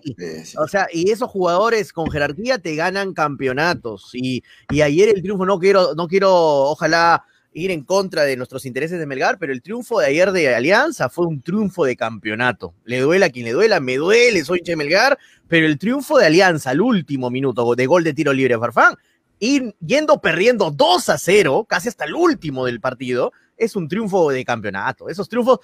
[0.59, 4.11] O sea, y esos jugadores con jerarquía te ganan campeonatos.
[4.13, 8.65] Y, y ayer el triunfo, no quiero, no quiero, ojalá ir en contra de nuestros
[8.65, 12.75] intereses de Melgar, pero el triunfo de ayer de Alianza fue un triunfo de campeonato.
[12.85, 16.27] Le duela a quien le duela, me duele, soy de Melgar, pero el triunfo de
[16.27, 18.95] Alianza al último minuto de gol de tiro libre de Farfán,
[19.41, 24.31] ir yendo perdiendo 2 a 0, casi hasta el último del partido, es un triunfo
[24.31, 25.09] de campeonato.
[25.09, 25.61] Esos triunfos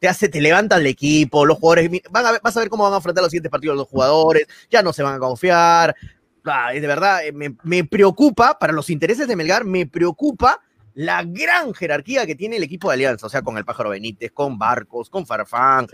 [0.00, 2.84] te hace, te levantan el equipo, los jugadores van a ver, vas a ver cómo
[2.84, 5.94] van a enfrentar los siguientes partidos los jugadores, ya no se van a confiar.
[6.44, 10.60] Ah, de verdad, eh, me, me preocupa, para los intereses de Melgar, me preocupa
[10.94, 14.30] la gran jerarquía que tiene el equipo de Alianza, o sea, con el Pájaro Benítez,
[14.32, 15.86] con Barcos, con Farfán.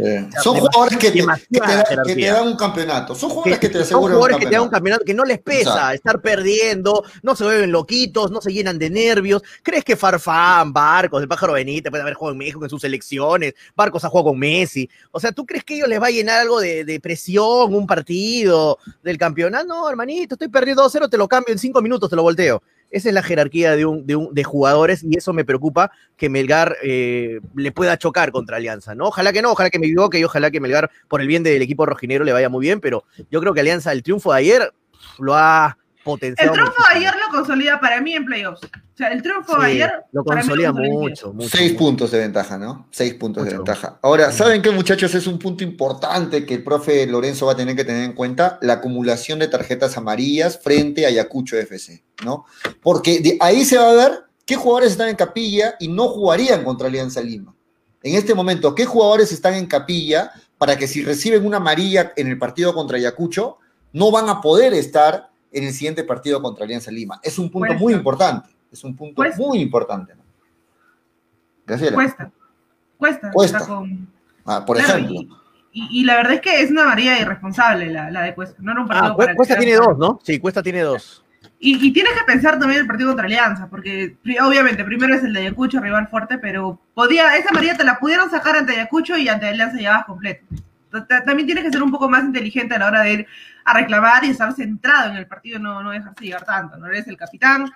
[0.42, 2.34] Son jugadores que te, que te demasiada dan- que te jerarquía.
[2.34, 3.14] dan un campeonato.
[3.14, 5.04] Son jugadores que, te son aseguran un jugadores que te dan un campeonato.
[5.04, 5.94] que no les pesa Exacto.
[5.94, 9.42] estar perdiendo, no se vuelven loquitos, no se llenan de nervios.
[9.62, 13.54] ¿Crees que Farfán, Barcos, el pájaro Benítez puede haber jugado en México en sus selecciones?
[13.76, 14.88] Barcos ha jugado con Messi.
[15.12, 17.86] O sea, ¿tú crees que ellos les va a llenar algo de, de presión, un
[17.86, 19.66] partido del campeonato?
[19.66, 22.62] No, hermanito, estoy perdiendo 2-0, te lo cambio en 5 minutos, te lo volteo.
[22.90, 26.28] Esa es la jerarquía de, un, de, un, de jugadores y eso me preocupa que
[26.30, 29.08] Melgar eh, le pueda chocar contra Alianza, ¿no?
[29.08, 31.60] Ojalá que no, ojalá que me equivoque y ojalá que Melgar, por el bien del
[31.60, 34.72] equipo rojinero, le vaya muy bien, pero yo creo que Alianza, el triunfo de ayer,
[35.18, 35.76] lo ha
[36.08, 36.52] potenciado.
[36.52, 37.08] el triunfo de muchísimo.
[37.10, 38.64] ayer lo consolida para mí en playoffs.
[38.64, 41.48] O sea, el triunfo de Sí, ayer lo para mí consolida mucho, mucho.
[41.48, 41.84] Seis mucho.
[41.84, 42.88] puntos de ventaja, ¿no?
[42.90, 43.98] Seis puntos de ventaja.
[44.02, 45.14] Ahora, ¿saben qué, muchachos?
[45.14, 48.58] Es un punto importante que el profe Lorenzo va a tener que tener en cuenta,
[48.62, 52.46] la acumulación de tarjetas amarillas frente a Ayacucho FC, ¿no?
[52.82, 56.64] Porque de ahí se va a ver qué jugadores están en capilla y no jugarían
[56.64, 57.54] contra Alianza Lima.
[58.02, 62.26] En este momento, ¿qué jugadores están en capilla para que si reciben una amarilla en
[62.26, 63.58] el partido contra Ayacucho,
[63.92, 67.20] no van a poder estar en el siguiente partido contra Alianza Lima?
[67.22, 67.82] Es un punto Cuesta.
[67.82, 68.48] muy importante.
[68.70, 69.38] Es un punto Cuesta.
[69.38, 70.14] muy importante.
[70.14, 70.22] ¿no?
[71.66, 71.94] Graciela.
[71.94, 72.30] Cuesta.
[72.96, 73.30] Cuesta.
[73.30, 73.66] Cuesta.
[73.66, 74.08] con-
[74.44, 75.14] Ah, por Claro, ejemplo.
[75.20, 75.28] y,
[75.72, 78.56] y- y la verdad es que es una varilla irresponsable la, la de Cuesta.
[78.60, 80.18] No era un partido Ah, para Cuesta tiene dos, ¿no?
[80.22, 81.22] Sí, Cuesta tiene dos.
[81.60, 85.32] Y, y tienes que pensar también el partido contra Alianza, porque obviamente primero es el
[85.32, 89.28] de Ayacucho, rival fuerte, pero podía, esa María te la pudieron sacar ante Ayacucho y
[89.28, 90.44] ante Alianza llevabas completo.
[90.90, 93.26] Ta- ta- También tienes que ser un poco más inteligente a la hora de ir
[93.70, 96.76] a reclamar y estar centrado en el partido, no, no dejarse llegar tanto.
[96.76, 97.70] No eres el capitán.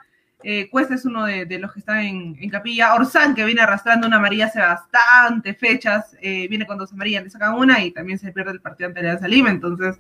[0.45, 2.95] eh, Cuesta es uno de, de los que están en, en capilla.
[2.95, 7.30] Orsán, que viene arrastrando una amarilla hace bastante fechas, eh, viene con dos amarillas, le
[7.30, 9.51] sacan una y también se pierde el partido ante Alianza Lima.
[9.51, 9.97] Entonces,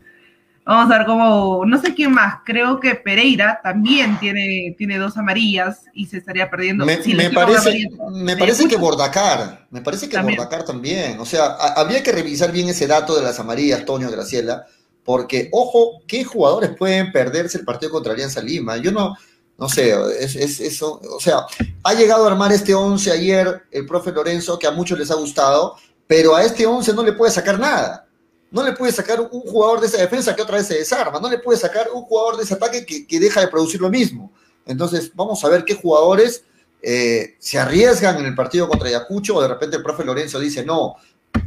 [0.64, 5.16] Vamos a ver cómo, no sé quién más, creo que Pereira también tiene, tiene dos
[5.16, 6.86] amarillas y se estaría perdiendo.
[6.86, 8.76] Me, si me parece, amarilla, me parece que.
[8.76, 10.36] Bordacar, me parece que También.
[10.36, 11.18] Bordacar también.
[11.18, 14.64] O sea, a- habría que revisar bien ese dato de las amarillas, Toño Graciela,
[15.04, 18.76] porque, ojo, ¿qué jugadores pueden perderse el partido contra Alianza Lima?
[18.76, 19.14] Yo no,
[19.58, 21.46] no sé, es, es- eso, o sea,
[21.82, 25.14] ha llegado a armar este 11 ayer el profe Lorenzo, que a muchos les ha
[25.14, 25.76] gustado,
[26.06, 28.06] pero a este 11 no le puede sacar nada.
[28.50, 31.30] No le puede sacar un jugador de esa defensa que otra vez se desarma, no
[31.30, 34.30] le puede sacar un jugador de ese ataque que, que deja de producir lo mismo.
[34.66, 36.44] Entonces, vamos a ver qué jugadores
[36.82, 40.66] eh, se arriesgan en el partido contra Ayacucho o de repente el profe Lorenzo dice,
[40.66, 40.96] no,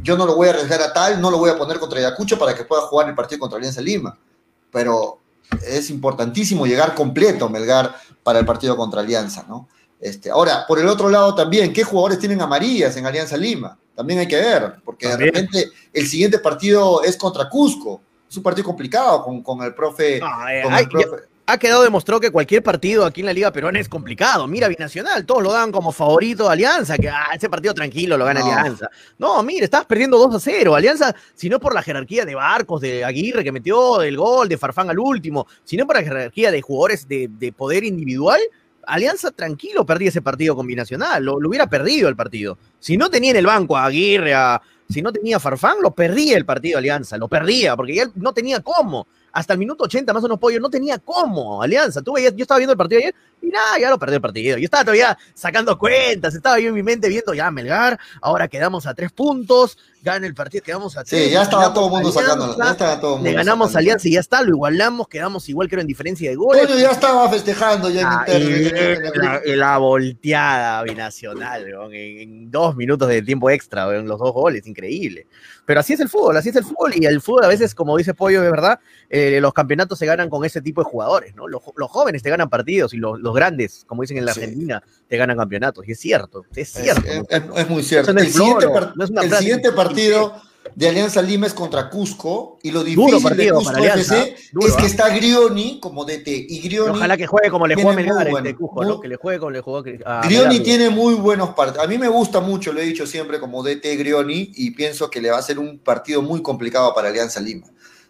[0.02, 2.38] yo no lo voy a arriesgar a tal, no lo voy a poner contra Ayacucho
[2.38, 4.16] para que pueda jugar el partido contra Alianza Lima.
[4.70, 5.18] Pero
[5.66, 9.68] es importantísimo llegar completo, Melgar, para el partido contra Alianza, ¿no?
[10.00, 13.78] Este, ahora, por el otro lado también, ¿qué jugadores tienen amarillas en Alianza Lima?
[13.94, 15.32] También hay que ver, porque También.
[15.32, 18.00] de repente el siguiente partido es contra Cusco.
[18.28, 20.16] Es un partido complicado con, con el profe.
[20.16, 20.20] Eh,
[20.62, 24.48] con profe- ha quedado demostrado que cualquier partido aquí en la Liga Peruana es complicado.
[24.48, 28.24] Mira, Binacional, todos lo dan como favorito a Alianza, que ah, ese partido tranquilo lo
[28.24, 28.46] gana No.
[28.52, 28.90] Alianza.
[29.18, 30.74] No, mire, estabas perdiendo 2 a 0.
[30.74, 34.58] Alianza, si no por la jerarquía de Barcos, de Aguirre que metió el gol, de
[34.58, 38.40] Farfán al último, sino por la jerarquía de jugadores de, de poder individual,
[38.88, 42.58] Alianza tranquilo perdía ese partido con Binacional, lo, lo hubiera perdido el partido.
[42.80, 45.90] Si no tenía en el banco a Aguirre, a- si no tenía a Farfán, lo
[45.92, 49.08] perdía el partido Alianza, lo perdía, porque ya no tenía cómo.
[49.36, 52.00] Hasta el minuto 80 más o menos pollo, no tenía cómo, Alianza.
[52.00, 54.56] Tú veías- yo estaba viendo el partido ayer y nada, ya lo perdió el partido.
[54.56, 58.86] Yo estaba todavía sacando cuentas, estaba yo en mi mente viendo ya Melgar, ahora quedamos
[58.86, 61.24] a tres puntos, gana el partido, quedamos a tres.
[61.26, 62.56] Sí, ya estaba todo el mundo sacándolo.
[62.56, 63.76] Ya estaba todo el mundo Le ganamos.
[63.76, 66.66] Alianza y ya está, lo igualamos, quedamos igual creo en diferencia de goles.
[66.66, 71.66] Toño ya estaba festejando ya en Ah, Inter- y en- en- en- la, volteada binacional,
[71.92, 75.26] en, en dos minutos de tiempo extra, weón, los dos goles, increíble.
[75.66, 77.96] Pero así es el fútbol, así es el fútbol, y el fútbol a veces, como
[77.96, 78.78] dice Pollo, de verdad,
[79.10, 81.48] eh, los campeonatos se ganan con ese tipo de jugadores, ¿no?
[81.48, 84.40] Los, los jóvenes te ganan partidos y los, los grandes, como dicen en la Sí.
[84.42, 87.02] Argentina, te ganan campeonatos, y es cierto, es cierto.
[87.04, 88.12] es- es- es muy cierto.
[88.12, 90.32] No El siguiente, floro, no el partido
[90.76, 94.82] de Alianza Lima es contra Cusco y lo difícil de Cusco FC duro, es que
[94.82, 94.86] ¿ah?
[94.86, 98.46] está Grioni como DT y Grioni, Ojalá que juegue como le jugó a Melgar bueno,
[98.46, 99.00] este Cusco, muy- ¿no?
[99.00, 101.82] Que le juegue como le jugó a Grioni tiene muy buenos partidos.
[101.82, 105.22] A mí me gusta mucho, lo he dicho siempre como DT Grioni y pienso que
[105.22, 107.68] le va a ser un partido muy complicado para Alianza Lima.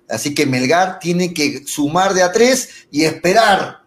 [0.08, 3.84] Así que Melgar tiene que sumar de a tres y esperar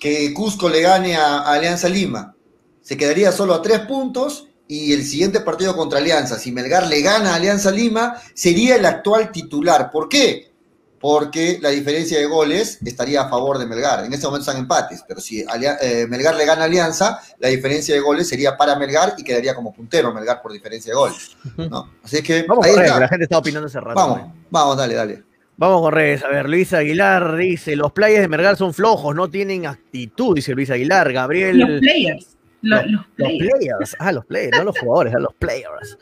[0.00, 2.34] que Cusco le gane a, a Alianza Lima.
[2.80, 7.02] Se quedaría solo a tres puntos y el siguiente partido contra Alianza, si Melgar le
[7.02, 9.90] gana a Alianza Lima, sería el actual titular.
[9.90, 10.50] ¿Por qué?
[10.98, 14.06] Porque la diferencia de goles estaría a favor de Melgar.
[14.06, 17.94] En este momento están empates, pero si eh, Melgar le gana a Alianza, la diferencia
[17.94, 21.36] de goles sería para Melgar y quedaría como puntero Melgar por diferencia de goles.
[21.58, 21.90] ¿no?
[22.02, 23.94] Así que Vamos ahí la gente está opinando hace rato.
[23.94, 25.22] Vamos, vamos, dale, dale.
[25.58, 26.24] Vamos con redes.
[26.24, 30.54] A ver, Luis Aguilar dice: Los players de Melgar son flojos, no tienen actitud, dice
[30.54, 31.12] Luis Aguilar.
[31.12, 31.58] Gabriel.
[31.58, 32.38] Los players.
[32.62, 33.50] Lo- Los- los Los players.
[33.58, 33.96] players.
[33.98, 35.98] Ah, los players, no los jugadores, ah, los players.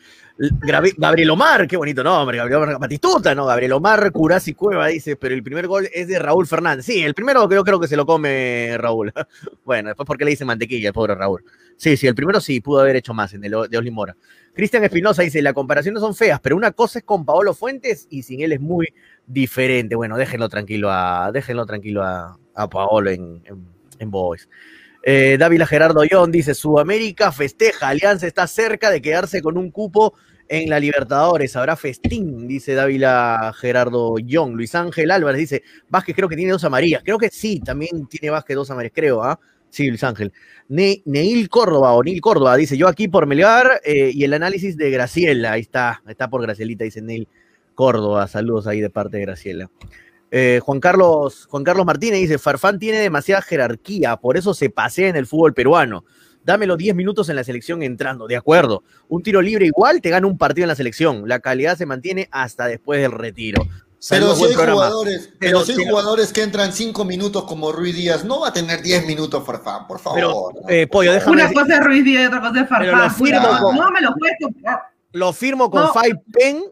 [0.62, 3.44] Gabriel, Gabriel Omar, qué bonito nombre, Gabriel Omar Batistuta, ¿no?
[3.44, 6.86] Gabriel Omar Curasi Cueva dice, pero el primer gol es de Raúl Fernández.
[6.86, 9.12] Sí, el primero creo, creo que se lo come Raúl.
[9.66, 11.44] bueno, después porque le dice mantequilla el pobre Raúl.
[11.76, 14.16] Sí, sí, el primero sí, pudo haber hecho más en el de Oslin Mora.
[14.54, 18.22] Cristian Espinosa dice, las comparaciones son feas, pero una cosa es con Paolo Fuentes y
[18.22, 18.88] sin él es muy
[19.26, 19.94] diferente.
[19.94, 23.66] Bueno, déjenlo tranquilo a, déjenlo tranquilo a, a Paolo en, en,
[23.98, 24.48] en Boys.
[25.02, 30.14] Eh, Dávila Gerardo Yon dice, Sudamérica festeja, Alianza está cerca de quedarse con un cupo
[30.50, 34.54] en la Libertadores, habrá festín, dice Dávila Gerardo Young.
[34.54, 38.30] Luis Ángel Álvarez dice, Vázquez creo que tiene dos amarillas, creo que sí, también tiene
[38.30, 39.38] Vázquez dos amarillas, creo, ¿ah?
[39.70, 40.32] Sí, Luis Ángel.
[40.68, 44.76] Ne Neil Córdoba, o Neil Córdoba, dice, yo aquí por Melgar eh, y el análisis
[44.76, 47.28] de Graciela, ahí está, está por Gracielita, dice Neil
[47.76, 49.70] Córdoba, saludos ahí de parte de Graciela.
[50.30, 55.08] Eh, Juan, Carlos, Juan Carlos Martínez dice, Farfán tiene demasiada jerarquía, por eso se pasea
[55.08, 56.04] en el fútbol peruano.
[56.44, 58.82] Dámelo 10 minutos en la selección entrando, de acuerdo.
[59.08, 61.24] Un tiro libre igual te gana un partido en la selección.
[61.28, 63.62] La calidad se mantiene hasta después del retiro.
[64.08, 67.94] Pero si hay jugadores, pero, Pero- si hay jugadores que entran cinco minutos como Ruiz
[67.94, 70.16] Díaz, no va a tener 10 minutos Farfán, por favor.
[70.18, 70.68] Pero, ¿no?
[70.70, 73.02] eh, Pollo, déjame Una decir- cosa es Ruiz Díaz y otra cosa es Pero lo
[73.02, 73.26] Farfán.
[73.26, 74.80] firmo No, con- no me lo puedes comprar.
[75.12, 75.92] Lo firmo con No.
[75.92, 76.62] Five Pen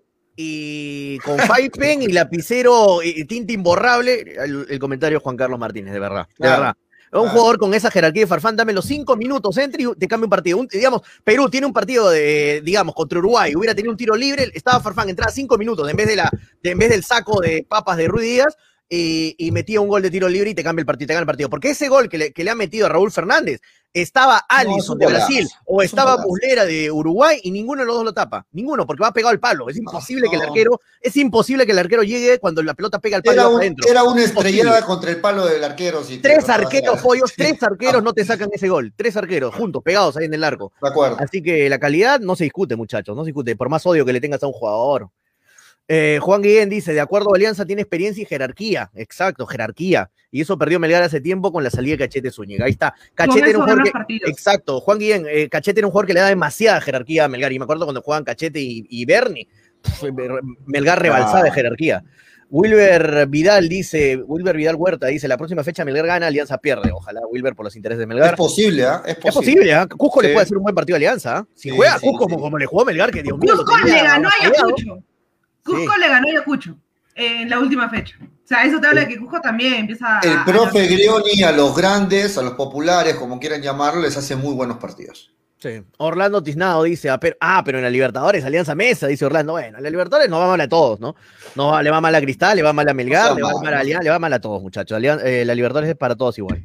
[0.41, 1.37] y con
[1.77, 4.21] Pen y lapicero y tinta imborrable.
[4.39, 6.29] El, el comentario de Juan Carlos Martínez, de verdad.
[6.39, 6.75] De verdad.
[7.11, 7.31] Un claro.
[7.31, 10.31] jugador con esa jerarquía de Farfán, dame los cinco minutos, entre y te cambia un
[10.31, 10.59] partido.
[10.59, 14.49] Un- digamos, Perú tiene un partido de, digamos, contra Uruguay, hubiera tenido un tiro libre,
[14.55, 16.31] estaba Farfán, entraba cinco minutos, en vez de la,
[16.63, 18.57] de- en vez del saco de papas de Ruiz Díaz,
[18.89, 21.23] y, y metía un gol de tiro libre y te cambia el partido, te gana
[21.23, 21.51] el partido.
[21.51, 23.61] Porque ese gol que le, que le ha metido a Raúl Fernández,
[23.93, 26.19] estaba es Alisson de golazo, Brasil o estaba.
[26.19, 28.47] Muslera de Uruguay y ninguno de los dos lo tapa.
[28.53, 29.69] Ninguno, porque va pegado al palo.
[29.69, 33.17] Es imposible que el arquero, es imposible que el arquero llegue cuando la pelota pega
[33.17, 33.89] al palo Era, un- adentro.
[33.89, 36.05] era una estrellada contra el palo del arquero.
[36.05, 38.93] Si Tres arqueros, pollos, tres arqueros no te sacan ese gol.
[38.97, 40.73] Tres arqueros, juntos, pegados ahí en el arco.
[40.81, 41.17] De acuerdo.
[41.21, 44.13] Así que la calidad no se discute, muchachos, no se discute, por más odio que
[44.13, 45.09] le tengas a un jugador.
[45.91, 48.91] Eh, Juan Guillén dice, de acuerdo a Alianza tiene experiencia y jerarquía.
[48.95, 50.11] Exacto, jerarquía.
[50.31, 52.67] Y eso perdió Melgar hace tiempo con la salida de Cachete Zúñiga.
[52.67, 52.95] Ahí está.
[53.15, 54.17] Cachete era un jugador que...
[54.27, 57.53] Exacto, Juan Guillén, eh, Cachete era un jugador que le da demasiada jerarquía a Melgar.
[57.53, 59.49] Y me acuerdo cuando jugaban Cachete y, y Bernie,
[59.83, 60.13] pf,
[60.67, 62.05] Melgar rebalsada de jerarquía.
[62.51, 66.91] Wilber Vidal dice, Wilber Vidal Huerta dice, la próxima fecha Melgar gana, Alianza pierde.
[66.93, 68.31] Ojalá Wilber por los intereses de Melgar.
[68.31, 69.03] Es posible, ¿ah?
[69.07, 69.53] Es Es posible.
[69.55, 69.87] posible, ¿ah?
[69.87, 70.35] Cusco le Sí.
[70.35, 71.39] puede hacer un buen partido a Alianza.
[71.39, 71.47] ¿ah?
[71.55, 72.31] Si Sí, juega sí, Cusco sí.
[72.31, 73.55] como, como le jugó Melgar, que Dios mío.
[73.55, 74.33] lo Cusco le ganó a.
[74.41, 75.03] Ayacucho.
[75.65, 76.77] Cusco le ganó a Ayacucho
[77.15, 78.17] en la última fecha.
[78.21, 80.21] O sea, eso te habla de que Cusco también empieza a.
[80.21, 84.37] El a- profe Grioni a los grandes, a los populares, como quieran llamarlo, les hace
[84.37, 85.33] muy buenos partidos.
[85.61, 85.83] Sí.
[85.97, 89.55] Orlando Tiznado dice, ah pero, ah, pero en la Libertadores, Alianza Mesa, dice Orlando.
[89.55, 91.17] Bueno, en la Libertadores nos va mal a todos, ¿no?
[91.57, 93.75] No, le va mal a Cristal, le va mal a Melgar, sea le va mal,
[93.75, 94.97] a Alianza, le va mal a todos, muchachos.
[94.97, 96.65] Alian- eh, la Libertadores es para todos igual.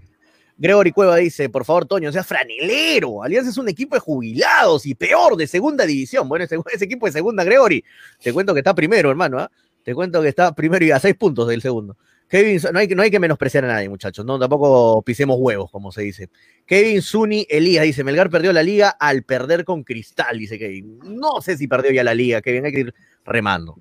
[0.57, 3.23] Gregory Cueva dice, por favor, Toño, sea franelero.
[3.23, 6.29] Alianza es un equipo de jubilados y peor, de segunda división.
[6.29, 7.83] Bueno, ese, equipo de segunda, Gregory,
[8.21, 9.51] te cuento que está primero, hermano, ¿ah?
[9.83, 11.97] Te cuento que está primero y a seis puntos del segundo.
[12.29, 14.25] Kevin, no hay, no hay que menospreciar a nadie, muchachos.
[14.25, 16.29] No, tampoco pisemos huevos, como se dice.
[16.65, 20.99] Kevin Zuni Elías dice: Melgar perdió la liga al perder con Cristal, dice Kevin.
[21.03, 22.93] No sé si perdió ya la liga, Kevin, hay que ir
[23.25, 23.77] remando.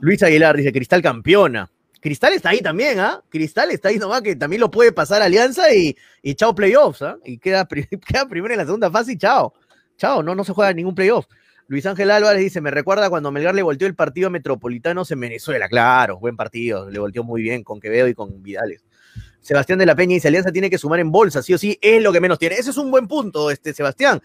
[0.00, 1.70] Luis Aguilar dice: Cristal campeona.
[2.04, 3.22] Cristal está ahí también, ¿ah?
[3.30, 7.16] Cristal está ahí nomás que también lo puede pasar Alianza y, y chao playoffs, ¿ah?
[7.24, 7.66] Y queda,
[8.06, 9.54] queda primero en la segunda fase y chao.
[9.96, 11.24] Chao, no, no se juega ningún playoff.
[11.66, 15.20] Luis Ángel Álvarez dice, me recuerda cuando Melgar le volteó el partido a Metropolitanos en
[15.20, 15.66] Venezuela.
[15.66, 18.84] Claro, buen partido, le volteó muy bien con Quevedo y con Vidales.
[19.44, 22.02] Sebastián de la Peña dice, Alianza tiene que sumar en bolsa, sí o sí, es
[22.02, 22.54] lo que menos tiene.
[22.54, 24.22] Ese es un buen punto, este, Sebastián.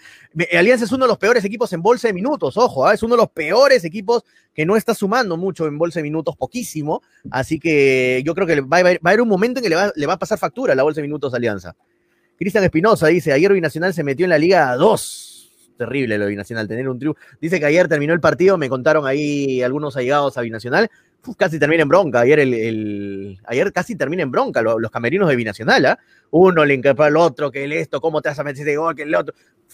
[0.57, 2.93] Alianza es uno de los peores equipos en bolsa de minutos, ojo, ¿ah?
[2.93, 6.37] es uno de los peores equipos que no está sumando mucho en bolsa de minutos,
[6.37, 7.01] poquísimo.
[7.31, 10.19] Así que yo creo que va a haber, un momento en que le va, a
[10.19, 11.75] pasar factura la bolsa de minutos a Alianza.
[12.37, 15.75] Cristian Espinosa dice, ayer Binacional se metió en la Liga 2.
[15.77, 17.19] Terrible lo de Binacional, tener un triunfo.
[17.41, 20.89] Dice que ayer terminó el partido, me contaron ahí algunos allegados a Binacional.
[21.25, 22.21] Uf, casi termina en bronca.
[22.21, 25.85] Ayer, el, el- ayer casi termina en bronca lo- los camerinos de Binacional.
[25.85, 25.99] ¿ah?
[26.31, 28.95] Uno le increpó al otro, que el esto, cómo te vas a meter ese gol,
[28.95, 29.33] que el otro.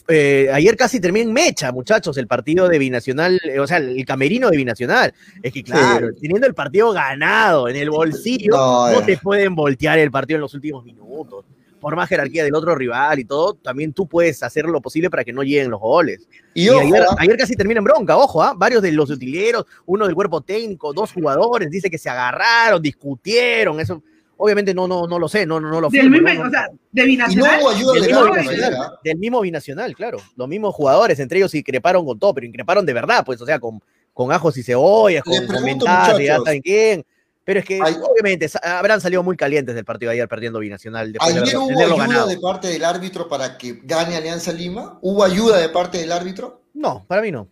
[0.10, 4.06] Eh, ayer casi termina en mecha, muchachos, el partido de Binacional, eh, o sea, el
[4.06, 5.14] camerino de Binacional.
[5.41, 9.04] Es que, claro, teniendo el partido ganado en el bolsillo, No, no eh.
[9.06, 11.46] te pueden voltear el partido en los últimos minutos.
[11.80, 15.23] Por más jerarquía del otro rival y todo, también tú puedes hacer lo posible para
[15.23, 16.28] que no lleguen los goles.
[16.53, 17.15] Y, Y ojo, ayer, ¿ah?
[17.19, 18.53] ayer casi termina en bronca, ojo, ¿ah?
[18.55, 23.80] varios de los utileros, uno del cuerpo técnico, dos jugadores, dice que se agarraron, discutieron,
[23.80, 24.01] eso
[24.38, 26.47] obviamente no, no, no lo sé, no, no, no lo Del firmo, mismo, no, no.
[26.49, 27.59] o sea, de no Binacional.
[27.73, 28.99] ayuda del de mismo, binacional, ¿ah?
[29.03, 30.17] del mismo binacional, claro.
[30.36, 33.59] Los mismos jugadores, entre ellos increparon con todo, pero increparon de verdad, pues, o sea,
[33.59, 33.82] con,
[34.13, 36.45] con ajos y cebollas, Les con comentarios, ya muchachos.
[36.45, 37.05] saben quién.
[37.46, 41.14] Pero es que, Ay- obviamente, habrán salido muy calientes del partido de ayer perdiendo Binacional
[41.14, 42.28] después de ¿Ayer haber- hubo ayuda ganado.
[42.28, 44.98] de parte del árbitro para que gane Alianza Lima?
[45.02, 46.64] ¿Hubo ayuda de parte del árbitro?
[46.74, 47.48] No, para mí no.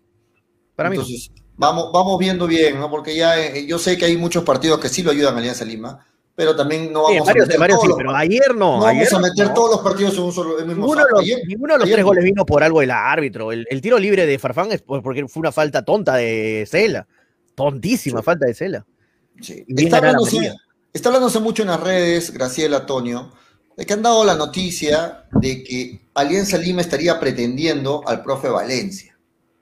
[0.75, 1.03] Para mí no.
[1.03, 2.89] Entonces, vamos, vamos viendo bien, ¿no?
[2.89, 5.63] Porque ya eh, yo sé que hay muchos partidos que sí lo ayudan a Alianza
[5.63, 8.79] Lima, pero también no Sí, vamos varios, a meter, varios todos, sí, pero ayer no.
[8.79, 9.53] no ayer vamos a meter no.
[9.53, 11.85] todos los partidos en un solo en mismo Ninguno de los, Ayer- ninguno de los
[11.85, 13.51] ayer tres goles vino por algo del árbitro.
[13.51, 17.05] El, el tiro libre de Farfán es por- porque fue una falta tonta de Cela.
[17.53, 18.83] Tontísima falta de Cela.
[19.41, 19.65] Sí.
[19.67, 20.55] Está, hablándose, medida.
[20.93, 23.31] está hablándose mucho en las redes, Graciela, Antonio,
[23.75, 29.17] de que han dado la noticia de que Alianza Lima estaría pretendiendo al profe Valencia,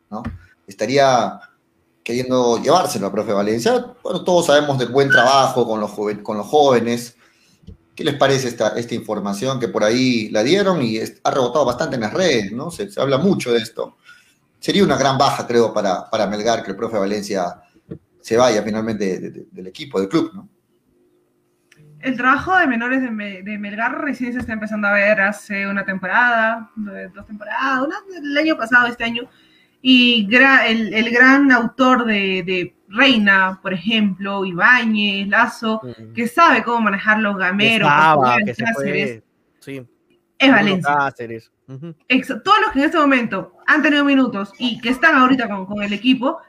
[0.09, 0.21] ¿no?
[0.67, 1.39] Estaría
[2.03, 3.85] queriendo llevárselo al profe Valencia.
[4.03, 7.15] Bueno, todos sabemos del buen trabajo con los, joven- con los jóvenes.
[7.95, 11.65] ¿Qué les parece esta, esta información que por ahí la dieron y es- ha rebotado
[11.65, 12.71] bastante en las redes, ¿no?
[12.71, 13.97] Se, se habla mucho de esto.
[14.59, 17.61] Sería una gran baja, creo, para, para Melgar que el profe Valencia
[18.21, 20.49] se vaya finalmente de- de- del equipo, del club, ¿no?
[21.99, 25.67] El trabajo de menores de, Me- de Melgar recién se está empezando a ver hace
[25.67, 26.71] una temporada,
[27.13, 29.23] dos temporadas, una, el año pasado, este año.
[29.83, 35.81] Y gra- el, el gran autor de, de Reina, por ejemplo, Ibáñez, Lazo,
[36.15, 39.23] que sabe cómo manejar los gameros, Portugal, que se fue.
[39.59, 39.81] Sí.
[40.39, 40.95] es Valencia.
[40.95, 41.51] Cáceres.
[41.67, 41.95] Ujú.
[42.07, 45.65] Ex- todos los que en este momento han tenido minutos y que están ahorita con,
[45.67, 46.39] con el equipo,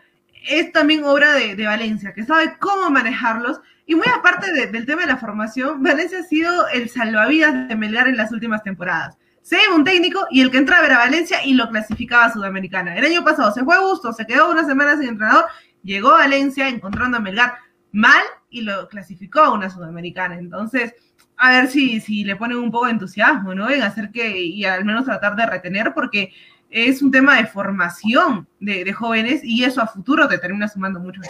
[0.49, 3.61] es también obra de, de Valencia, que sabe cómo manejarlos.
[3.87, 7.75] Y muy aparte de- del tema de la formación, Valencia ha sido el salvavidas de
[7.77, 9.19] Melgar en las últimas temporadas.
[9.43, 12.97] Se iba un técnico y el que entraba era Valencia y lo clasificaba a Sudamericana.
[12.97, 15.47] El año pasado se fue a gusto, se quedó una semana sin entrenador,
[15.83, 17.57] llegó a Valencia encontrando a Melgar
[17.91, 20.39] mal y lo clasificó a una sudamericana.
[20.39, 20.95] Entonces,
[21.37, 23.69] a ver si, si le ponen un poco de entusiasmo, ¿no?
[23.69, 26.33] En hacer que, y al menos tratar de retener, porque
[26.73, 30.99] es un tema de formación de, de jóvenes y eso a futuro te termina sumando
[30.99, 31.21] mucho.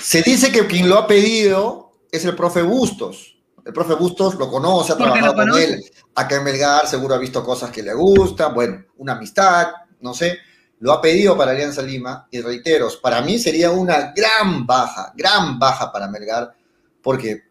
[0.00, 3.36] Se dice que quien lo ha pedido es el profe Bustos.
[3.64, 5.82] El profe Bustos lo conoce, ha Porque trabajado con él
[6.14, 9.68] acá en Melgar, seguro ha visto cosas que le gustan, bueno, una amistad,
[10.00, 10.38] no sé.
[10.80, 15.58] Lo ha pedido para Alianza Lima y reitero, para mí sería una gran baja, gran
[15.58, 16.54] baja para Melgar,
[17.00, 17.44] porque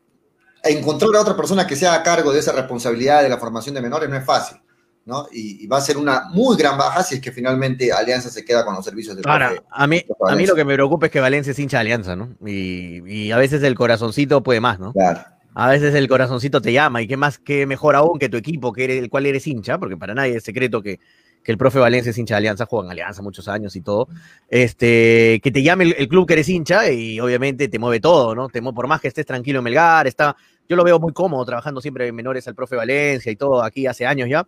[0.64, 3.82] encontrar a otra persona que sea a cargo de esa responsabilidad de la formación de
[3.82, 4.61] menores no es fácil,
[5.06, 5.28] ¿no?
[5.32, 8.46] Y, y va a ser una muy gran baja si es que finalmente Alianza se
[8.46, 9.64] queda con los servicios del Ahora, profe.
[9.72, 12.16] a mí, a mí lo que me preocupa es que Valencia es hincha de Alianza,
[12.16, 12.30] ¿no?
[12.46, 14.94] Y, y a veces el corazoncito puede más, ¿no?
[14.94, 15.22] Claro.
[15.54, 18.72] A veces el corazoncito te llama y qué más, qué mejor aún que tu equipo,
[18.72, 20.98] que eres, el cual eres hincha, porque para nadie es secreto que,
[21.44, 24.08] que el profe Valencia es hincha de Alianza, juega en Alianza muchos años y todo,
[24.50, 28.34] este, que te llame el, el club que eres hincha y obviamente te mueve todo,
[28.36, 28.48] ¿no?
[28.48, 30.36] Te mue- por más que estés tranquilo en Melgar, está,
[30.70, 33.88] yo lo veo muy cómodo trabajando siempre en menores al profe Valencia y todo aquí
[33.88, 34.46] hace años ya,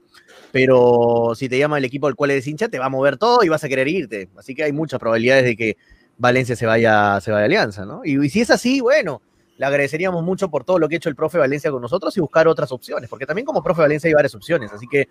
[0.53, 3.43] pero si te llama el equipo al cual eres hincha, te va a mover todo
[3.43, 5.77] y vas a querer irte, así que hay muchas probabilidades de que
[6.15, 8.01] Valencia se vaya, se vaya a Alianza, ¿no?
[8.05, 9.23] Y, si es así, bueno,
[9.57, 12.19] le agradeceríamos mucho por todo lo que ha hecho el profe Valencia con nosotros y
[12.19, 15.07] buscar otras opciones, porque también como profe Valencia hay varias opciones, así que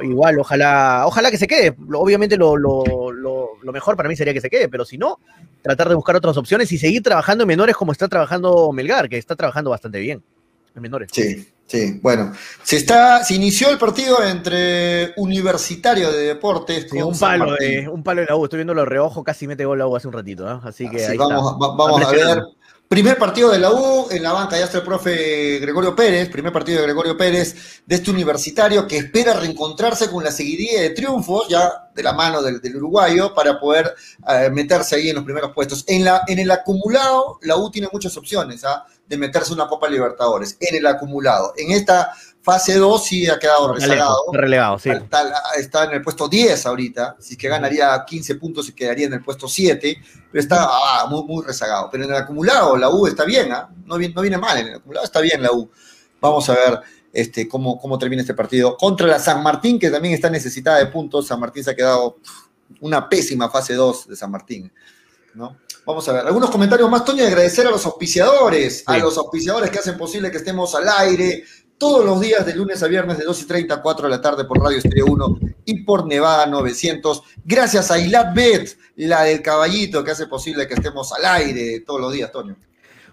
[0.00, 1.74] igual, ojalá, ojalá que se quede.
[1.92, 5.18] Obviamente lo- lo mejor para mí sería que se quede, pero si no,
[5.62, 9.18] tratar de buscar otras opciones y seguir trabajando en menores como está trabajando Melgar, que
[9.18, 10.22] está trabajando bastante bien
[10.76, 11.08] en menores.
[11.12, 11.98] Sí, sí.
[12.02, 17.38] Bueno, se está, se inició el partido entre Universitario de Deportes Sí, con un San
[17.40, 19.86] palo de, un palo de la U, estoy viendo los reojos, casi mete gol la
[19.86, 20.60] U hace un ratito, ¿ah?
[20.64, 21.66] así que ahí vamos, está.
[21.66, 22.42] va- vamos a ver.
[22.86, 26.52] Primer partido de la U, en la banca ya está el profe Gregorio Pérez, primer
[26.52, 31.48] partido de Gregorio Pérez de este universitario que espera reencontrarse con la seguidilla de triunfos
[31.48, 33.94] ya de la mano del, del uruguayo para poder
[34.28, 35.82] eh, meterse ahí en los primeros puestos.
[35.88, 38.84] En, la, en el acumulado, la U tiene muchas opciones ¿ah?
[39.06, 41.52] De meterse una Copa Libertadores, en el acumulado.
[41.56, 43.74] En esta fase 2 sí ha quedado
[44.32, 44.90] relegado, sí.
[44.90, 45.22] Está,
[45.56, 47.16] está en el puesto 10 ahorita.
[47.18, 49.96] Si es que ganaría 15 puntos, y quedaría en el puesto 7.
[50.30, 51.88] Pero está ah, muy, muy rezagado.
[51.90, 53.68] Pero en el acumulado, la U está bien, ¿ah?
[53.84, 54.58] no, viene, no viene mal.
[54.58, 55.70] En el acumulado está bien la U.
[56.20, 56.80] Vamos a ver
[57.12, 58.76] este, cómo, cómo termina este partido.
[58.76, 61.26] Contra la San Martín, que también está necesitada de puntos.
[61.26, 62.18] San Martín se ha quedado
[62.80, 64.72] una pésima fase 2 de San Martín.
[65.34, 65.56] ¿no?
[65.86, 69.70] Vamos a ver, algunos comentarios más, Toño, y agradecer a los auspiciadores, a los auspiciadores
[69.70, 71.44] que hacen posible que estemos al aire
[71.76, 74.22] todos los días de lunes a viernes de 2 y 30 a 4 de la
[74.22, 77.22] tarde por Radio Estéreo 1 y por Nevada 900.
[77.44, 82.00] Gracias a Ilat Bet, la del caballito que hace posible que estemos al aire todos
[82.00, 82.56] los días, Toño.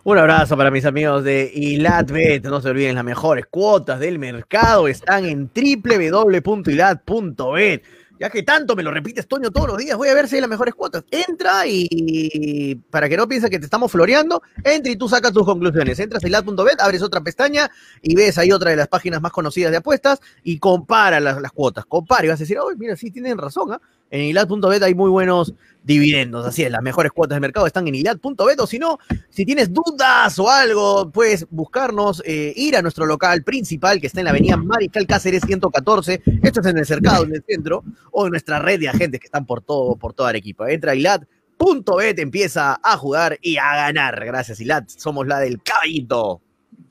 [0.03, 2.43] Un abrazo para mis amigos de Ilatbet.
[2.45, 7.83] No se olviden, las mejores cuotas del mercado están en www.ilat.bet.
[8.21, 10.41] Ya que tanto me lo repites, Toño, todos los días, voy a ver si hay
[10.41, 11.03] las mejores cuotas.
[11.09, 15.43] Entra y, para que no pienses que te estamos floreando, entra y tú sacas tus
[15.43, 15.97] conclusiones.
[15.97, 19.71] Entras a ilat.bet, abres otra pestaña y ves ahí otra de las páginas más conocidas
[19.71, 21.87] de apuestas y compara las, las cuotas.
[21.87, 23.73] Compara y vas a decir, oh, mira, sí, tienen razón.
[23.73, 23.81] ¿ah?
[24.11, 25.53] En ilat.bet hay muy buenos
[25.83, 26.45] dividendos.
[26.45, 28.99] Así es, las mejores cuotas del mercado están en ilat.bet o si no,
[29.29, 34.19] si tienes dudas o algo, puedes buscarnos, eh, ir a nuestro local principal que está
[34.19, 36.21] en la avenida Mariscal Cáceres 114.
[36.43, 39.27] Esto es en el cercado, en el centro, o en nuestra red de agentes que
[39.27, 40.69] están por todo, por toda Arequipa.
[40.69, 44.25] Entra a ilat.bet, empieza a jugar y a ganar.
[44.25, 44.89] Gracias, Ilat.
[44.89, 46.41] Somos la del caballito.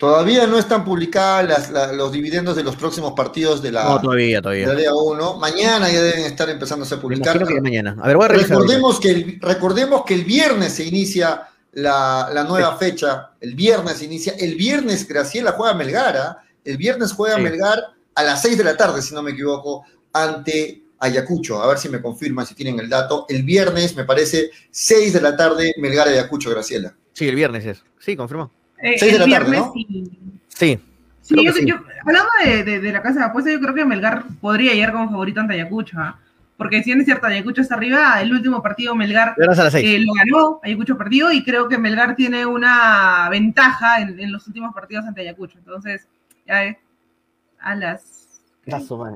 [0.01, 4.01] Todavía no están publicadas las- la- los dividendos de los próximos partidos de la, No,
[4.01, 4.67] todavía, de todavía.
[4.69, 5.37] la Liga 1.
[5.37, 7.97] Mañana ya deben estar empezando a ser Me que mañana.
[8.01, 8.47] A ver, voy a ahorita.
[8.49, 13.33] Recordemos que, el, recordemos que el viernes se inicia la, la nueva fecha.
[13.43, 14.33] El viernes se inicia.
[14.39, 16.39] El viernes Graciela juega a Melgar.
[16.65, 17.43] El viernes juega Sí.
[17.43, 17.79] Melgar
[18.15, 19.85] a las 6 de la tarde, si no me equivoco,
[20.15, 21.63] ante Ayacucho.
[21.63, 23.27] A ver si me confirman si tienen el dato.
[23.29, 26.95] El viernes, me parece, 6 de la tarde, Melgar Ayacucho, Graciela.
[27.13, 27.83] Sí, el viernes es.
[27.99, 28.51] Sí, confirmó.
[28.83, 30.11] Eh, Seis de la tarde, y-
[30.49, 30.79] Sí.
[31.23, 31.67] Sí, Creo yo, que sí.
[31.67, 31.77] yo-
[32.07, 35.11] hablando de, de- de la casa de apuestas, yo creo que Melgar podría llegar como
[35.11, 35.97] favorito ante Ayacucho.
[36.01, 36.19] ¿ah?
[36.57, 39.35] Porque si bien es cierto, Ayacucho está arriba, el último partido Melgar
[39.85, 44.47] eh, lo ganó, Ayacucho perdió y creo que Melgar tiene una ventaja en, en los
[44.49, 45.59] últimos partidos ante Ayacucho.
[45.59, 46.09] Entonces,
[46.47, 46.77] ya es
[47.61, 48.43] a las...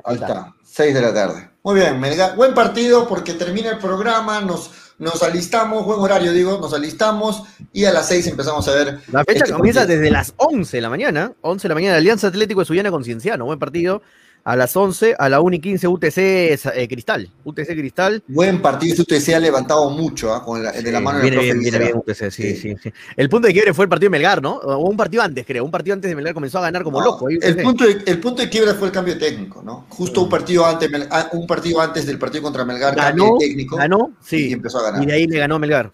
[0.05, 1.51] Ahí está, 6 de la tarde.
[1.65, 2.37] Muy bien, Melgar.
[2.37, 7.43] Buen partido porque termina el programa, nos, nos alistamos, buen horario digo, nos alistamos
[7.73, 10.01] y a las 6 empezamos a ver La fecha Este comienza partido.
[10.01, 11.33] desde las 11 de la mañana.
[11.41, 13.45] 11 de la mañana, Alianza Atlético de Sullana con Cienciano.
[13.45, 14.03] Buen partido.
[14.47, 17.31] A las 11, a la 1 y 15, UTC eh, Cristal.
[17.45, 18.23] UTC Cristal.
[18.29, 20.45] Buen partido, este usted se ha levantado mucho ¿ah?
[20.45, 22.57] con la, de la mano del viene profe bien, viene bien UTC, sí, Sí.
[22.57, 22.93] sí, sí.
[23.17, 24.57] El punto de quiebre fue el partido de Melgar, ¿no?
[24.57, 25.65] O un partido antes, creo.
[25.65, 27.31] Un partido antes de Melgar comenzó a ganar como No, loco.
[27.31, 27.63] el, UTC.
[27.63, 29.87] punto de, el punto de quiebra fue el cambio técnico, ¿no?
[29.89, 33.77] Justo un partido antes, ah, un partido antes del partido contra Melgar, ganó, cambio técnico
[33.77, 34.53] ganó, y sí.
[34.53, 35.03] empezó a ganar.
[35.03, 35.91] Y de ahí le ganó Melgar.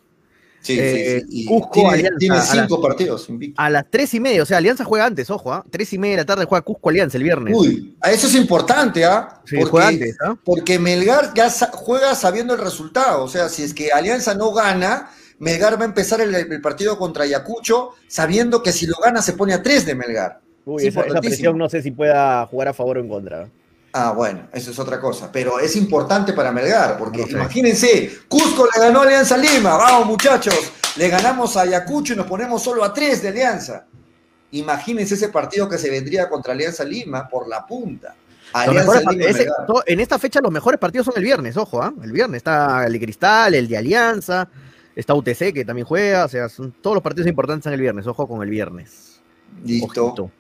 [0.63, 1.43] Sí, Eh, sí, sí.
[1.43, 3.61] Y Cusco, tiene, Alianza, tiene a las- cinco partidos invicto.
[3.63, 5.65] A las tres y media, o sea, Alianza juega antes, ojo, ¿ah?
[5.71, 7.55] Tres y media de la tarde juega Cusco Alianza el viernes.
[7.57, 9.41] Uy, a eso es importante, ¿ah?
[9.83, 10.37] Antes, ¿ah?
[10.45, 13.25] porque Melgar ya sa- juega sabiendo el resultado.
[13.25, 16.99] O sea, si es que Alianza no gana, Melgar va a empezar el, el partido
[16.99, 20.41] contra Ayacucho sabiendo que si lo gana se pone a tres de Melgar.
[20.67, 23.49] Uy, Es esa, esa presión no sé si pueda jugar a favor o en contra.
[23.93, 25.31] Ah, bueno, eso es otra cosa.
[25.33, 29.77] Pero es importante para Melgar, porque imagínense, Cusco le ganó a Alianza Lima.
[29.77, 30.55] Vamos, muchachos,
[30.97, 33.87] le ganamos a Ayacucho y nos ponemos solo a tres de Alianza.
[34.53, 38.15] Imagínense ese partido que se vendría contra Alianza Lima por la punta.
[39.31, 39.45] Ese-
[39.87, 41.93] en esta fecha los mejores partidos son el viernes, ojo, ¿ah?
[42.03, 44.49] El viernes está el de Cristal, el de Alianza,
[44.97, 48.07] está UTC que también juega, o sea, son- todos los partidos importantes son el viernes,
[48.09, 49.21] ojo con el viernes.
[49.65, 50.05] Listo.
[50.07, 50.31] Ojito.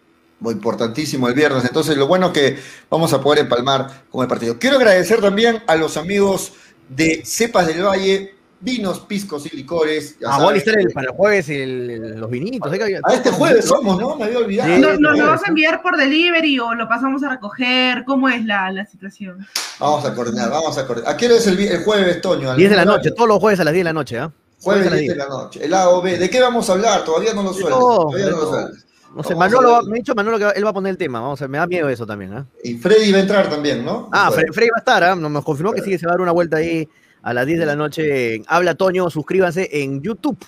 [0.41, 1.65] Muy importantísimo el viernes.
[1.65, 4.59] Entonces, lo bueno que vamos a poder empalmar con el partido.
[4.59, 6.53] Quiero agradecer también a los amigos
[6.89, 10.19] de Cepas del Valle, vinos, piscos y licores.
[10.19, 12.73] Ya Ah, voy a listar el- para el jueves el- los vinitos.
[12.73, 14.17] hay que- A este jueves somos, ¿no?
[14.17, 14.75] Me había olvidado.
[14.75, 14.81] Sí.
[14.81, 15.27] ¿Nos, nos lo Jueves.
[15.27, 18.05] vas a enviar por delivery o lo pasamos a recoger?
[18.07, 19.47] ¿Cómo es la, la situación?
[19.79, 21.13] Vamos a coordinar, vamos a coordinar.
[21.13, 22.55] ¿A qué hora es el, el jueves, Toño?
[22.55, 24.31] 10 de la ¿Algún noche, todos los jueves a las 10 de la noche, ¿ah?
[24.63, 25.61] Jueves a las 10 de la noche.
[25.65, 26.19] El A o B.
[26.19, 27.05] ¿De qué vamos a hablar?
[27.05, 27.79] Todavía no lo sueltas.
[27.79, 28.85] Todavía no lo sueltas.
[29.15, 31.41] No sé, Manolo, me ha dicho Manolo que él va a poner el tema, vamos
[31.41, 32.47] a ver, me da miedo eso también, ¿ah?
[32.63, 34.09] Y Freddy va a entrar también, ¿no?
[34.13, 34.53] Ah, Bueno.
[34.53, 35.17] Fre- Frey va a estar, ¿ah?
[35.17, 36.89] Nos nos confirmó que sí, que se va a dar una vuelta ahí
[37.23, 38.35] a las 10 de la noche.
[38.37, 40.39] en Habla Toño, suscríbanse en YouTube.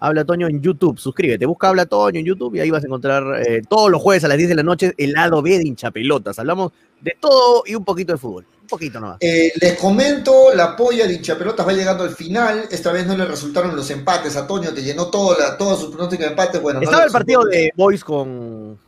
[0.00, 3.42] Habla Toño en YouTube, suscríbete, busca Habla Toño en YouTube y ahí vas a encontrar
[3.46, 6.38] eh, todos los jueves a las 10 de la noche el lado B de hinchapelotas.
[6.38, 8.46] Hablamos de todo y un poquito de fútbol.
[8.62, 9.16] Un poquito nomás.
[9.20, 12.68] Eh, les comento, la polla de hinchapelotas va llegando al final.
[12.70, 14.36] Esta vez no le resultaron los empates.
[14.36, 16.58] A Toño te llenó todo la, todos sus pronósticos de empate.
[16.58, 18.78] Bueno, no Estaba el partido de Boys con.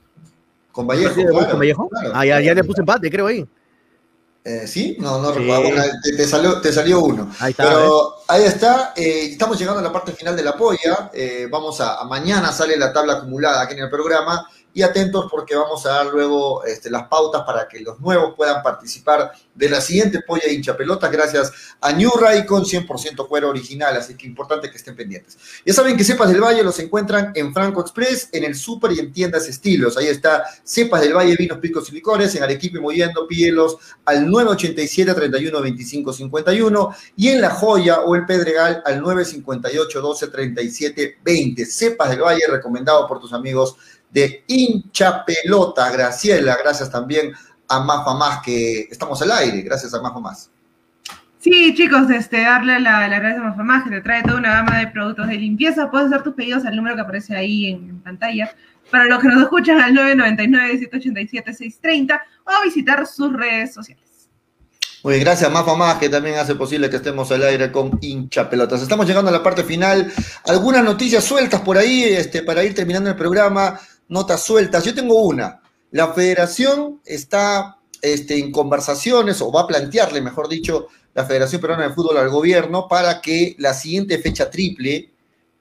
[0.70, 1.14] con Vallejo.
[1.14, 1.88] de Boys claro, con Vallejo?
[1.88, 2.54] claro, ah, ya, ya claro.
[2.56, 3.46] le puse empate, creo ahí.
[4.44, 4.96] Eh, ¿Sí?
[4.98, 5.38] No, no Sí.
[5.40, 5.82] recuerdo.
[6.02, 7.30] Te, te salió, te salió uno.
[7.40, 7.62] Ahí está.
[7.64, 8.92] Pero ahí está.
[8.96, 11.10] eh, estamos llegando a la parte final de la polla.
[11.14, 14.46] eh, vamos a, a mañana sale la tabla acumulada aquí en el programa.
[14.72, 18.62] Y atentos porque vamos a dar luego este, las pautas para que los nuevos puedan
[18.62, 23.96] participar de la siguiente polla hincha pelotas gracias a New Ray con 100% cuero original.
[23.96, 25.36] Así que importante que estén pendientes.
[25.64, 29.00] Ya saben que Cepas del Valle los encuentran en Franco Express, en el Super y
[29.00, 29.96] en tiendas estilos.
[29.96, 32.34] Ahí está Cepas del Valle, vinos, picos y licores.
[32.34, 38.14] En Arequipa y Mollendo, pídelos al 987 31 25 51 y en La Joya o
[38.14, 41.66] el Pedregal al 958 12 37 20.
[41.66, 43.76] Cepas del Valle, recomendado por tus amigos
[44.10, 45.90] de Hincha Pelota.
[45.90, 47.32] Graciela, gracias también
[47.68, 49.62] a Mafa Más, que estamos al aire.
[49.62, 50.50] Gracias a Mafa Más.
[51.40, 54.78] Sí, chicos, este, darle la, la gracia a Mafamás, que te trae toda una gama
[54.78, 55.90] de productos de limpieza.
[55.90, 58.54] Puedes hacer tus pedidos al número que aparece ahí en, en pantalla.
[58.90, 64.10] Para los que nos escuchan al 999-787-630 o visitar sus redes sociales.
[65.02, 68.50] Muy bien, gracias Mafa Más, que también hace posible que estemos al aire con hincha
[68.50, 68.82] pelotas.
[68.82, 70.12] Estamos llegando a la parte final.
[70.46, 73.80] Algunas noticias sueltas por ahí, este, para ir terminando el programa,
[74.10, 74.84] notas sueltas.
[74.84, 75.60] Yo tengo una.
[75.92, 81.88] La federación está este, en conversaciones, o va a plantearle, mejor dicho, la Federación Peruana
[81.88, 85.10] de Fútbol al gobierno para que la siguiente fecha triple,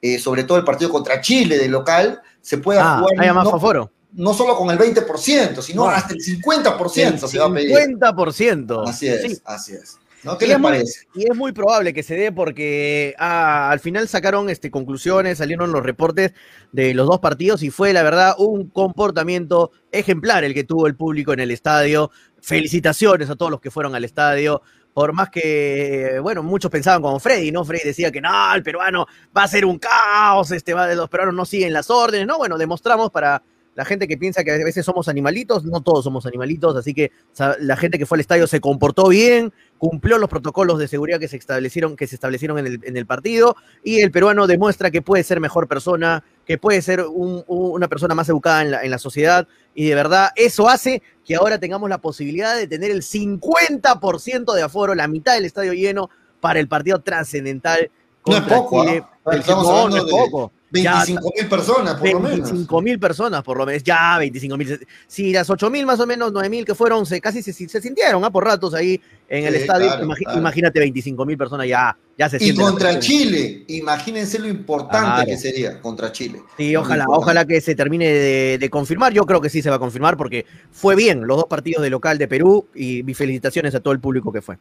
[0.01, 3.59] eh, sobre todo el partido contra Chile de local, se pueda Ah, jugar más no,
[3.59, 3.91] foro.
[4.13, 5.89] no solo con el 20%, sino No.
[5.89, 7.75] hasta el 50% se va a pedir.
[7.75, 8.83] 50%.
[8.87, 9.97] Así es, Sí, así es.
[10.23, 10.37] ¿No?
[10.37, 11.07] ¿Qué Y les es muy- parece?
[11.15, 15.71] Y es muy probable que se dé porque ah, al final sacaron este, conclusiones, salieron
[15.71, 16.33] los reportes
[16.71, 20.95] de los dos partidos y fue la verdad un comportamiento ejemplar el que tuvo el
[20.95, 22.11] público en el estadio.
[22.41, 24.61] Felicitaciones a todos los que fueron al estadio.
[24.93, 27.63] Por más que, bueno, muchos pensaban como Freddy, ¿no?
[27.63, 29.05] Freddy decía que no, el peruano
[29.37, 32.37] va a ser un caos, este, va, los peruanos no siguen las órdenes, ¿no?
[32.37, 33.41] Bueno, demostramos para
[33.79, 37.13] la gente que piensa que a veces somos animalitos, no todos somos animalitos, así que
[37.61, 41.29] la gente que fue al estadio se comportó bien, cumplió los protocolos de seguridad que
[41.29, 45.39] se establecieron, que se establecieron en, el, partido y el peruano demuestra que puede ser
[45.39, 48.97] mejor persona, que puede ser un- un- una persona más educada en la, en la
[48.97, 54.53] sociedad y de verdad eso hace que ahora tengamos la posibilidad de tener el 50%
[54.53, 56.09] de aforo, la mitad del estadio lleno
[56.41, 57.91] para el partido trascendental
[58.25, 59.03] No es poco, Chile.
[59.25, 59.29] ¿ah?
[59.33, 60.51] El- Estamos no, no hablando es de poco.
[60.71, 62.39] Ya, 25 mil personas, por lo menos.
[62.51, 64.87] 25 mil personas, por lo menos, ya 25 mil.
[65.07, 67.81] Si las 8 mil más o menos, 9 mil que fueron, se, casi se, se
[67.81, 68.29] sintieron ¿ah?
[68.29, 69.87] por ratos ahí en el Sí, estadio.
[69.87, 70.39] claro, Imagi- claro.
[70.39, 75.81] Imagínate 25 mil personas, ya, ya se Y contra Chile, imagínense lo importante que sería
[75.81, 76.41] contra Chile.
[76.57, 79.13] Sí, ojalá, ojalá que se termine de, de confirmar.
[79.13, 81.89] Yo creo que sí se va a confirmar porque fue bien los dos partidos de
[81.89, 84.57] local de Perú y mis felicitaciones a todo el público que fue.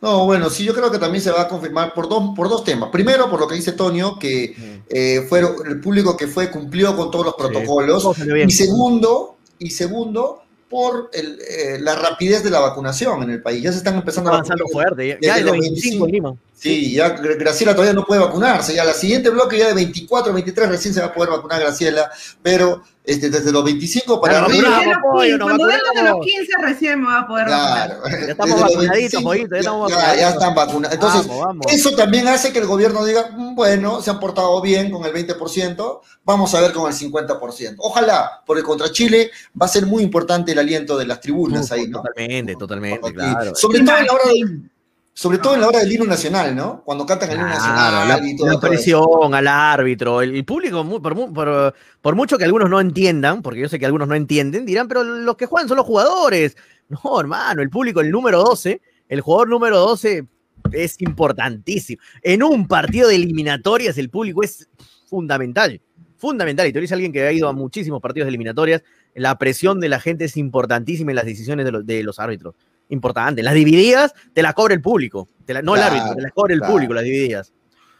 [0.00, 2.62] No, bueno, sí, yo creo que también se va a confirmar por dos, por dos
[2.62, 2.90] temas.
[2.90, 4.54] Primero, por lo que dice Tonio, que
[4.88, 8.04] eh, fueron, el público que fue cumplió con todos los protocolos.
[8.04, 8.14] todo.
[8.36, 13.62] Y segundo, y segundo, por el, eh, la rapidez de la vacunación en el país.
[13.62, 15.08] Ya se están empezando a vacunar fuerte.
[15.08, 16.34] Ya, desde ya es de los 25 en Lima.
[16.60, 18.74] Sí, ya Gra- Graciela todavía no puede vacunarse.
[18.74, 22.10] Ya la siguiente bloque, ya de 24, 23, recién se va a poder vacunar Graciela.
[22.42, 24.68] Pero este, desde los 25 para arriba.
[24.68, 26.26] vacunamos, Recién los pollo, 15, nos Cuando vengan de los vacunamos.
[26.26, 27.88] 15 recién me va a poder vacunar.
[27.88, 30.20] Ya estamos Desde vacunaditos, 25, pollito, ya ya- estamos ya- vacunaditos.
[30.20, 30.94] ya están vacunados.
[30.94, 31.66] Entonces, Vamos, vamos.
[31.70, 35.12] eso también hace que el gobierno diga, "Mm, bueno, se han portado bien con el
[35.14, 37.80] 20%, vamos a ver con el 50%.
[37.82, 39.30] Ojalá, porque contra Chile
[39.60, 42.02] va a ser muy importante el aliento de las tribunas ahí, ¿no?
[42.02, 43.54] Totalmente, totalmente, claro.
[43.54, 44.69] Sobre todo en la hora del,
[45.12, 46.82] sobre todo en la hora del himno nacional, ¿no?
[46.84, 48.46] Cuando cantan el himno Claro, nacional la, y todo.
[48.46, 48.68] la todo eso.
[48.70, 53.42] presión al árbitro, el, el público, por, mu- por- por mucho que algunos no entiendan,
[53.42, 56.56] porque yo sé que algunos no entienden, dirán, pero los que juegan son los jugadores.
[56.88, 60.26] No, hermano, el público, el número 12, el jugador número 12
[60.72, 62.02] es importantísimo.
[62.22, 64.68] En un partido de eliminatorias, el público es
[65.08, 65.80] fundamental,
[66.16, 66.66] fundamental.
[66.66, 68.82] Y tú eres alguien que ha ido a muchísimos partidos de eliminatorias,
[69.14, 72.54] la presión de la gente es importantísima en las decisiones de los, de los árbitros.
[72.90, 73.42] Importante.
[73.42, 76.32] Las divididas te las cobra el público, te la- no Claro, el árbitro, te las
[76.32, 76.72] cobra el claro.
[76.74, 77.52] público, las divididas.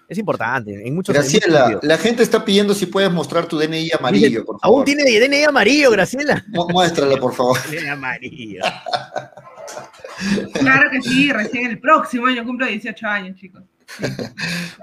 [0.09, 0.73] Es importante.
[0.87, 4.45] En muchos, en muchos Graciela, la gente está pidiendo si puedes mostrar tu DNI amarillo,
[4.45, 4.79] por favor.
[4.79, 6.45] Aún tiene DNI amarillo, Graciela.
[6.49, 7.57] Mu- Muéstralo, por favor.
[7.71, 8.61] DNI amarillo.
[10.55, 13.63] Claro que sí, recién el próximo año cumplo 18 años, chicos.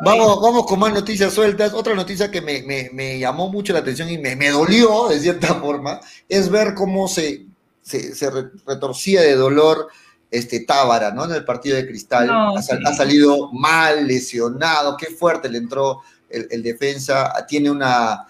[0.03, 1.73] Vamos, vamos con más noticias sueltas.
[1.73, 5.19] Otra noticia que me, me- me llamó mucho la atención y me, me dolió, de
[5.19, 7.45] cierta forma, es ver cómo se,
[7.87, 9.87] se, se re- retorcía de dolor
[10.29, 11.23] este Tábara, ¿no?
[11.25, 12.27] En el partido de Cristal.
[12.27, 12.83] No, ha, sal- sí.
[12.85, 17.33] ha salido mal, lesionado, qué fuerte le entró el, el defensa.
[17.47, 18.25] Tiene una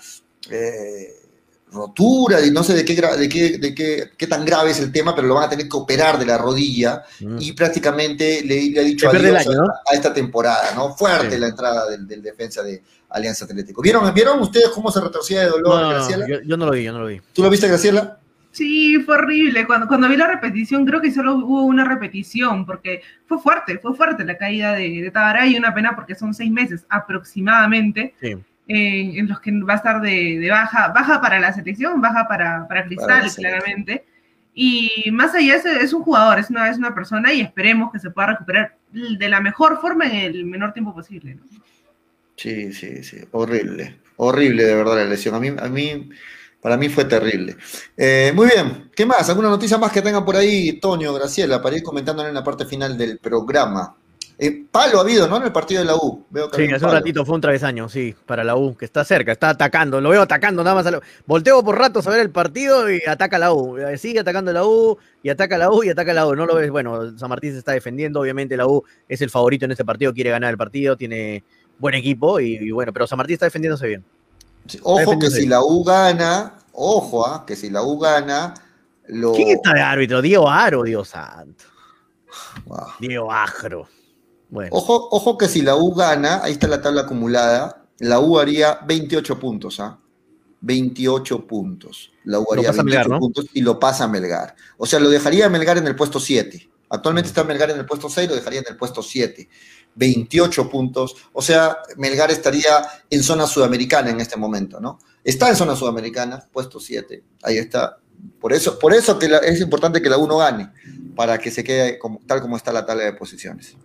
[0.51, 1.13] eh,
[1.71, 4.91] rotura, y no sé de qué, de qué, de qué, qué tan grave es el
[4.91, 7.37] tema, pero lo van a tener que operar de la rodilla Mm.
[7.41, 9.63] y prácticamente le, le ha dicho adiós año, ¿no?
[9.65, 10.95] a, a esta temporada, ¿no?
[10.95, 11.39] Fuerte Sí.
[11.41, 13.81] la entrada del, del defensa de Alianza Atlético.
[13.81, 16.27] ¿Vieron, ¿Vieron ustedes cómo se retorcía de dolor No, no, no, Graciela?
[16.27, 17.21] yo, yo no lo vi, yo no lo vi.
[17.33, 18.19] ¿Tú lo viste, Graciela?
[18.57, 19.65] Sí, fue horrible.
[19.67, 23.95] Cuando, cuando vi la repetición, creo que solo hubo una repetición, porque fue fuerte, fue
[23.95, 28.35] fuerte la caída de, de Tabara y una pena porque son seis meses aproximadamente Sí.
[28.67, 32.27] eh, en los que va a estar de, de baja, baja para la selección, baja
[32.27, 34.05] para, para Cristal, Para claramente.
[34.55, 37.99] Y más allá, es, es un jugador, es una, es una persona y esperemos que
[37.99, 41.35] se pueda recuperar de la mejor forma en el menor tiempo posible.
[41.35, 41.43] ¿no?
[42.35, 43.17] Sí, sí, sí.
[43.31, 43.97] Horrible.
[44.15, 45.35] Horrible, de verdad, la lesión.
[45.35, 46.09] A mí, a mí
[46.61, 47.55] para mí fue terrible.
[47.95, 48.89] Eh, muy bien.
[48.95, 49.29] ¿Qué más?
[49.29, 52.65] ¿Alguna noticia más que tengan por ahí, Toño, Graciela, para ir comentándole en la parte
[52.65, 53.95] final del programa?
[54.39, 55.37] Eh, palo ha habido, ¿no?
[55.37, 56.23] En el partido de la U.
[56.29, 59.03] Veo que Sí, hace un ratito fue un travesaño, sí, para la U, que está
[59.03, 60.85] cerca, está atacando, lo veo atacando nada más.
[60.85, 63.77] a la- Volteo por ratos a ver el partido y ataca la U.
[63.79, 66.35] eh, Sigue atacando la U y ataca la U y ataca la U.
[66.35, 69.65] No lo ves, bueno, San Martín se está defendiendo, obviamente la U es el favorito
[69.65, 71.43] en este partido, quiere ganar el partido, tiene
[71.79, 74.03] buen equipo y, y bueno, pero San Martín está defendiéndose bien.
[74.67, 78.53] Sí, Ojo que si la U gana, ojo, ah, que si la U gana,
[79.07, 79.33] lo.
[79.33, 80.21] ¿Quién está de árbitro?
[80.21, 81.65] Diego Aro, Dios santo.
[82.65, 82.87] Wow.
[82.99, 83.87] Diego Agro.
[84.49, 88.39] Bueno, Ojo, ojo que si la U gana, ahí está la tabla acumulada, la U
[88.39, 89.99] haría 28 puntos, ¿ah?
[90.61, 92.11] 28 puntos.
[92.23, 93.19] La U Lo haría pasa 28 Melgar, ¿no?
[93.19, 94.55] puntos y lo pasa a Melgar.
[94.77, 96.69] O sea, lo dejaría a Melgar en el puesto 7.
[96.89, 99.49] Actualmente está Melgar en el puesto 6, lo dejaría en el puesto 7.
[99.97, 101.15] 28 puntos.
[101.33, 104.99] O sea, Melgar estaría en zona sudamericana en este momento, ¿no?
[105.23, 107.23] Está en zona sudamericana, puesto 7.
[107.43, 107.97] Ahí está.
[108.39, 110.71] Por eso, por eso que es importante que la U no gane,
[111.15, 113.75] para que se quede como, tal como está la tabla de posiciones.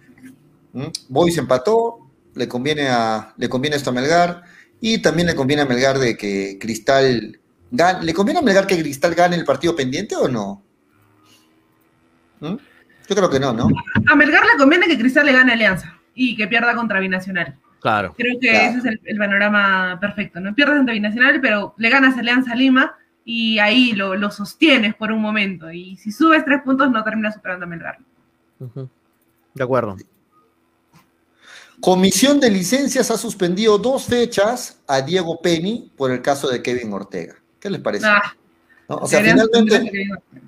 [0.73, 0.87] ¿Mm?
[1.09, 4.43] Boys empató, le conviene, a, le conviene esto a Melgar
[4.81, 7.41] y también le conviene a Melgar de que Cristal
[7.71, 8.05] gane.
[8.05, 10.63] ¿Le conviene a Melgar que Cristal gane el partido pendiente o no?
[12.41, 12.57] ¿Mm?
[13.09, 13.69] Yo creo que no, ¿no?
[14.09, 17.57] A Melgar le conviene que Cristal le gane Alianza y que pierda contra Binacional.
[17.81, 18.15] claro.
[18.17, 18.69] Creo que Claro.
[18.71, 20.41] ese es el, el panorama perfecto.
[20.41, 24.95] No pierdes ante Binacional, pero le ganas a Alianza Lima y ahí lo, lo sostienes
[24.95, 25.71] por un momento.
[25.73, 27.99] Y si subes tres puntos, no terminas superando a Melgar.
[29.55, 29.97] De acuerdo.
[31.81, 36.93] Comisión de licencias ha suspendido dos fechas a Diego Penny por el caso de Kevin
[36.93, 37.35] Ortega.
[37.59, 38.07] ¿Qué les parece?
[38.07, 38.35] Ah,
[38.89, 38.97] ¿No?
[38.97, 39.91] O sea, finalmente,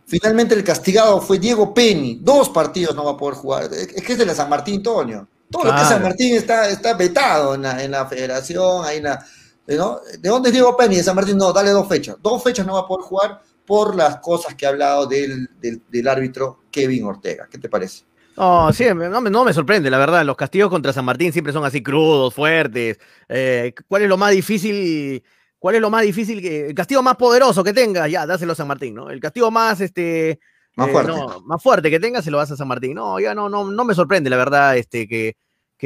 [0.07, 2.19] finalmente el castigado fue Diego Penny.
[2.23, 3.65] Dos partidos no va a poder jugar.
[3.73, 5.27] Es que es de la San Martín, Toño.
[5.55, 5.89] Todo lo que es.
[5.89, 8.85] San Martín está, está vetado en la, en la federación.
[8.85, 9.25] Ahí en la,
[9.69, 10.01] ¿no?
[10.19, 10.97] ¿De dónde es Diego Penny?
[10.97, 12.17] De San Martín, no, dale dos fechas.
[12.23, 15.83] Dos fechas no va a poder jugar por las cosas que ha hablado del, del,
[15.89, 17.49] del árbitro Kevin Ortega.
[17.51, 18.05] ¿Qué te parece?
[18.37, 20.25] No, sí, no, me- no me sorprende, la verdad.
[20.25, 22.99] Los castigos contra San Martín siempre son así crudos, fuertes.
[23.29, 25.23] Eh, ¿Cuál es lo más difícil?
[25.59, 26.43] ¿Cuál es lo más difícil?
[26.43, 29.09] Que, el castigo más poderoso que tenga, ya, dáselo a San Martín, ¿no?
[29.09, 30.41] El castigo más, este,
[30.77, 31.13] Más eh, fuerte.
[31.13, 32.95] no, más fuerte que tenga, se lo das a San Martín.
[32.95, 35.37] No, ya no, no, no me sorprende, la verdad, este, que,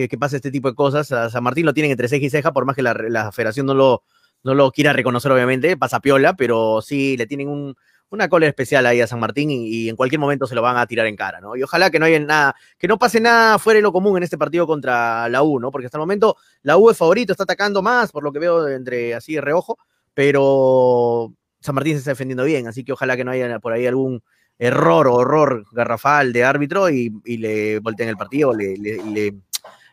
[0.07, 1.11] que, pase este tipo de cosas.
[1.13, 3.67] A San Martín lo tienen entre ceja y ceja, por más que la, la federación
[3.67, 4.03] no lo,
[4.43, 7.75] no lo quiera reconocer, obviamente, pasa piola, pero sí le tienen un,
[8.11, 10.87] una cólera especial ahí a San Martín y, en cualquier momento se lo van a
[10.87, 11.57] tirar en cara, ¿no?
[11.57, 14.23] Y ojalá que no haya nada, que no pase nada fuera de lo común en
[14.23, 15.71] este partido contra la U, ¿no?
[15.71, 18.69] Porque hasta el momento la U es favorito, está atacando más, por lo que veo
[18.69, 19.79] entre así de reojo,
[20.15, 23.87] pero San Martín se está defendiendo bien, así que ojalá que no haya por ahí
[23.87, 24.23] algún
[24.59, 29.35] error o horror garrafal de árbitro y, y le volteen el partido, le, le,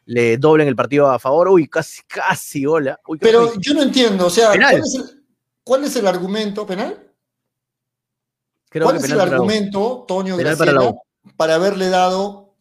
[0.05, 1.49] le doblen el partido a favor.
[1.49, 2.99] Uy, casi, casi, hola.
[3.07, 4.49] Uy, Pero yo no entiendo, o sea.
[4.49, 5.23] ¿cuál es, el,
[5.63, 7.01] cuál es el argumento penal?
[8.69, 11.89] Creo ¿Cuál que es el penal para argumento, Toño Penal para Graciela, la para, haberle
[11.89, 12.53] dado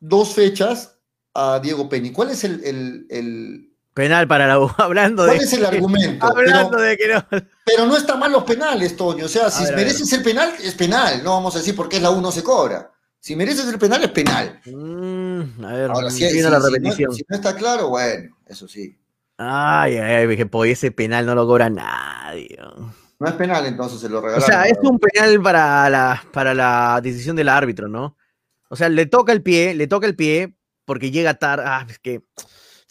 [0.00, 0.96] dos fechas
[1.34, 2.12] a Diego Penny?
[2.12, 4.70] ¿Cuál es el, el- el- Penal para la U.
[4.76, 5.44] Hablando cuál de.
[5.44, 6.26] es el argumento?
[6.36, 7.26] Hablando Pero, de que no.
[7.64, 9.24] pero no están mal los penales, Toño.
[9.24, 11.24] O sea, si ver, mereces el penal, es penal.
[11.24, 12.92] No vamos a decir por qué es la U no se cobra.
[13.18, 14.60] Si mereces el penal, es penal.
[14.66, 15.15] Mm,
[15.64, 17.12] a ver, Ahora, si, viendo la si no, repetición.
[17.14, 18.96] si no está claro, bueno, eso sí.
[19.38, 22.56] Ay, ay, ay, que por ese penal no lo cobra nadie.
[23.18, 24.46] No es penal, entonces se lo O regalaron.
[24.46, 28.16] sea, es un penal para la, para la decisión del árbitro, ¿no?
[28.68, 30.54] O sea, le toca el pie, le toca el pie
[30.84, 31.64] porque llega tarde.
[31.66, 32.22] Ah, es que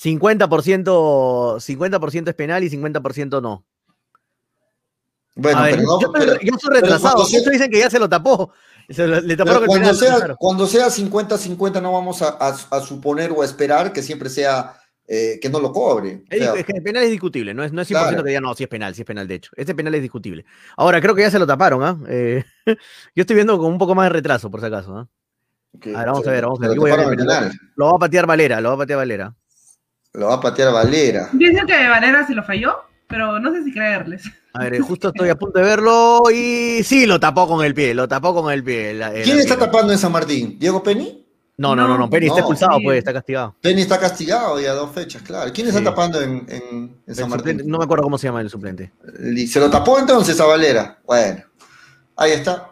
[0.01, 1.99] 50%, 50
[2.30, 3.65] es penal y 50% no.
[5.35, 7.17] Bueno, ver, pero no- yo, pero- yo soy retrasado.
[7.23, 8.51] Muchos dicen que ya se lo tapó.
[8.88, 9.95] Le cuando, penal.
[9.95, 10.36] sea, claro.
[10.38, 14.74] cuando sea 50-50 no vamos a, a- a suponer o a esperar que siempre sea
[15.07, 16.16] eh, que no lo cobre.
[16.16, 18.24] O Es, sea, es que el penal es discutible, no es, no es 100% Claro.
[18.24, 19.52] que diga, no, sí es penal, sí es penal, de hecho.
[19.56, 20.45] Este penal es discutible.
[20.78, 21.98] Ahora, creo que ya se lo taparon, ¿ah?
[22.10, 25.07] Eh, yo estoy viendo con un poco más de retraso, por si acaso, ¿ah?
[25.84, 26.78] A ver, vamos se- a ver, vamos a ver.
[27.30, 27.52] a.
[27.76, 29.36] Lo va a patear Valera, lo va a patear Valera.
[30.14, 31.30] Lo va a patear Valera.
[31.34, 34.24] Dicen que Valera se lo falló, pero no sé si creerles.
[34.56, 37.94] A ver, justo estoy a punto de verlo y sí, lo tapó con el pie,
[37.94, 38.94] lo tapó con el pie.
[38.94, 40.57] la- el ¿Quién está tapando en San Martín?
[40.60, 41.23] ¿Diego Penny?
[41.57, 42.84] No, no, no, no, Penny está expulsado, sí.
[42.84, 43.56] pues, está castigado.
[43.61, 45.52] Penny está castigado ya dos fechas, claro.
[45.53, 45.86] ¿Quién está Sí.
[45.86, 47.72] tapando en, en- en El San suplente- Martín?
[47.72, 48.91] no me acuerdo cómo se llama el suplente.
[49.48, 50.99] Se lo tapó entonces a Valera.
[51.06, 51.44] Bueno,
[52.18, 52.72] ahí está.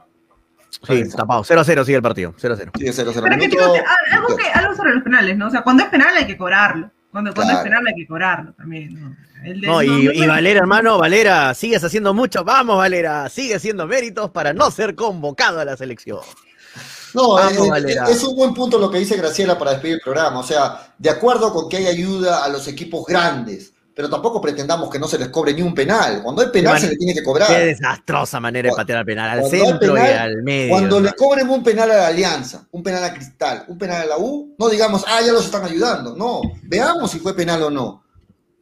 [0.86, 1.44] Sí, tapado.
[1.46, 2.34] 0 a 0 sigue el partido.
[2.38, 2.72] 0 a 0.
[2.78, 3.22] Sigue 0-0.
[3.24, 3.80] Pero que Minuto- chicos,
[4.12, 5.48] a- algo, que, algo sobre los penales, ¿no?
[5.48, 6.92] O sea, cuando es penal hay que cobrarlo.
[7.14, 7.70] Cuando, cuando Claro.
[7.70, 9.16] es hay que cobrarlo también, ¿no?
[9.46, 12.44] El de- No, y, no, y no puede- Valera, hermano, Valera, sigues haciendo mucho.
[12.44, 16.20] Vamos, Valera, sigue haciendo méritos para no ser convocado a la selección.
[17.14, 18.06] No, Vamos, Valera.
[18.10, 20.40] es un buen punto lo que dice Graciela para despedir el programa.
[20.40, 24.90] O sea, de acuerdo con que hay ayuda a los equipos grandes, pero tampoco pretendamos
[24.90, 26.22] que no se les cobre ni un penal.
[26.24, 27.48] Cuando hay penal se le tiene que cobrar.
[27.48, 30.70] Qué desastrosa manera de patear al penal, al cuando centro y al medio.
[30.72, 34.06] Cuando le cobren un penal a la Alianza, un penal a Cristal, un penal a
[34.06, 36.16] la U, no digamos, ah, ya los están ayudando.
[36.16, 38.04] No, veamos si fue penal o no.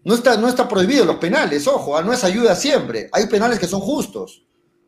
[0.03, 3.07] No está, no está prohibido los penales, ojo, ah, no es ayuda siempre.
[3.13, 4.43] Hay penales que son justos.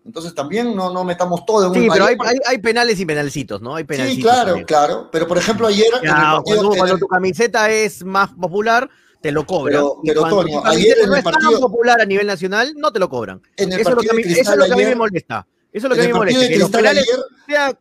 [0.06, 3.06] Entonces también no, no metamos todo en un Sí, pero hay, hay, hay penales y
[3.06, 3.76] penalcitos, ¿no?
[3.76, 4.18] Hay penalcitos.
[4.18, 4.66] Sí, claro, también.
[4.66, 5.10] claro.
[5.10, 6.14] Pero por ejemplo, ayer en el
[6.44, 8.90] cuando, cuando el- tu camiseta es más popular,
[9.24, 9.74] te lo cobran.
[9.82, 12.28] Pero- Y pero, cuando Toño, ayer en no el es tan partido- popular a nivel
[12.28, 13.42] nacional, no te lo cobran.
[13.58, 14.84] en el Eso es, lo que a mí, eso es Cristal lo que a mí
[14.84, 15.48] me molesta.
[15.72, 16.48] Eso es lo que a mí me molesta.
[16.48, 17.80] Que los penales ayer, sea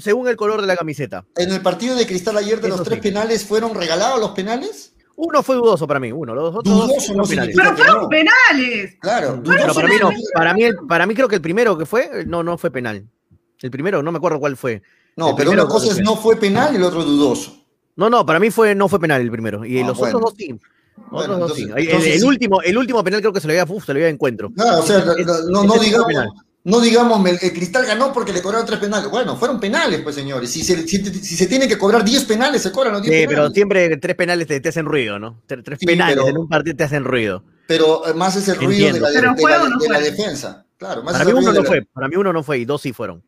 [0.00, 1.24] según el color de la camiseta.
[1.36, 3.02] en el partido de Cristal ayer de los tres sí.
[3.08, 4.94] penales fueron regalados los penales.
[5.14, 6.34] Uno fue dudoso para mí, uno.
[6.34, 7.56] Los otros dos Dudoso fueron no penales.
[7.56, 8.08] Pero fueron no.
[8.08, 8.96] penales.
[9.00, 10.10] Claro, No, dudoso pero para mí no.
[10.34, 13.06] Para mí, para mí creo que el primero que fue, no, no fue penal.
[13.62, 14.82] El primero, no me acuerdo cuál fue.
[15.16, 17.54] No, El pero una cosa es que no fue penal y el otro dudoso.
[17.96, 19.64] No, no, para mí fue, no fue penal el primero.
[19.64, 20.16] Y Ah, los bueno.
[20.18, 20.58] otros dos sí.
[21.10, 21.72] Bueno, Otros dos entonces- sí.
[21.82, 24.06] El- entonces último, el último penal creo que se lo había, uf, se lo había
[24.06, 24.50] de encuentro.
[24.52, 26.06] Claro, o sea, Ese- no, digamos,
[26.62, 29.10] no digamos, el, el Cristal ganó porque le cobraron tres penales.
[29.10, 30.50] Bueno, fueron penales, pues señores.
[30.50, 33.20] Si se, si, si se tiene que cobrar 10 penales, se cobran los 10 Sí,
[33.26, 33.36] penales.
[33.44, 35.40] pero siempre tres penales te, te hacen ruido, ¿no?
[35.48, 37.42] Tre- Tres Sí, penales pero- en un partido te hacen ruido.
[37.66, 38.96] Pero eh, más es el ruido Entiendo.
[38.96, 40.10] de la, de- Pero de fue la- o no de la fue.
[40.10, 40.66] defensa.
[40.76, 42.92] Claro, más Para mí uno no fue, para mí uno no fue y dos sí
[42.92, 43.22] fueron.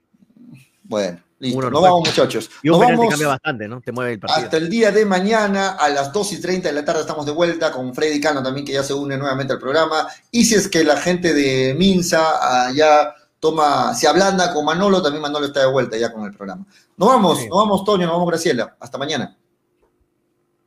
[0.84, 1.58] Bueno, listo.
[1.58, 2.50] Uno Nos vamos, muchachos.
[2.62, 3.80] Y un Nos penal te vamos cambia bastante, ¿no?
[3.80, 4.44] Te mueve el partido.
[4.44, 7.32] hasta el día de mañana a las 2 y 30 de la tarde estamos de
[7.32, 10.06] vuelta con Freddy Cano también, que ya se une nuevamente al programa.
[10.30, 15.22] Y si es que la gente de Minsa ya toma, se ablanda con Manolo, también
[15.22, 16.64] Manolo está de vuelta ya con el programa.
[16.96, 17.48] Nos vamos, Sí.
[17.48, 18.76] nos vamos, Toño, nos vamos, Graciela.
[18.78, 19.36] Hasta mañana.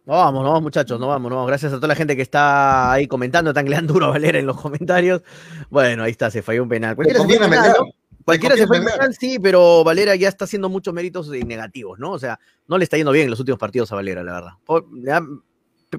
[0.05, 1.47] No vamos, no vamos, muchachos, no vamos, no vamos.
[1.47, 5.23] Gracias a toda la gente que está ahí comentando, tan duro Valera en los comentarios.
[5.71, 6.95] Bueno, ahí está, se falló un penal.
[6.95, 7.69] Cualquiera se.
[7.69, 7.85] ¿no?
[8.25, 12.11] Cualquiera se fue a penal, sí, pero Valera ya está haciendo muchos méritos negativos, ¿no?
[12.11, 14.51] O sea, no le está yendo bien en los últimos partidos a Valera, la verdad.
[14.93, 15.21] Da-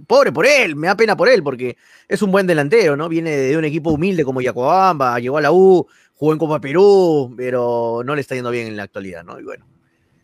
[0.06, 1.76] Pobre por él, me da pena por él, porque
[2.08, 3.08] es un buen delantero, ¿no?
[3.08, 7.32] Viene de un equipo humilde como Yacobamba, llegó a la U, jugó en Copa Perú,
[7.36, 9.38] pero no le está yendo bien en la actualidad, ¿no?
[9.40, 9.64] Y bueno.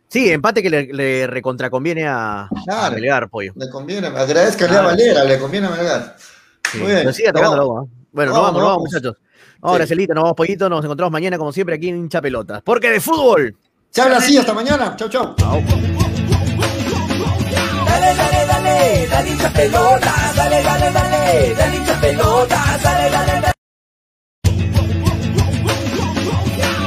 [0.09, 2.95] Sí, empate que le, le recontraconviene a, a Claro.
[2.97, 3.53] Melgar, pollo.
[3.57, 4.85] Le conviene, agradezcanle a Ah.
[4.87, 6.17] Valera, le conviene a Melgar.
[6.71, 6.99] Sí, Muy bien.
[6.99, 7.89] pero sigue atacando U, ¿eh?
[8.13, 9.17] Bueno, nos vamos, vamos, nos vamos, muchachos.
[9.63, 9.89] Ahora, Sí.
[9.91, 10.69] Celita, nos vamos, pollito.
[10.69, 12.61] Nos encontramos mañana, como siempre, aquí en Hincha Pelotas.
[12.63, 13.57] Porque de fútbol.
[13.91, 14.95] Se habla así, hasta mañana.
[14.97, 15.35] Chau, chau.
[15.39, 15.65] Dale,
[18.17, 23.53] dale, dale, dale hincha pelota, dale, dale, dale, dale hincha pelota, dale, dale, dale.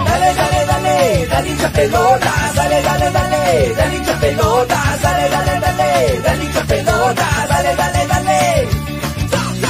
[0.05, 0.65] Dale, dale,
[1.29, 7.25] dale hincha pelota, dale, dale, dale, dale hincha pelota, dale, dale, dale, dale hincha pelota,
[7.47, 7.94] dale, dale, dale.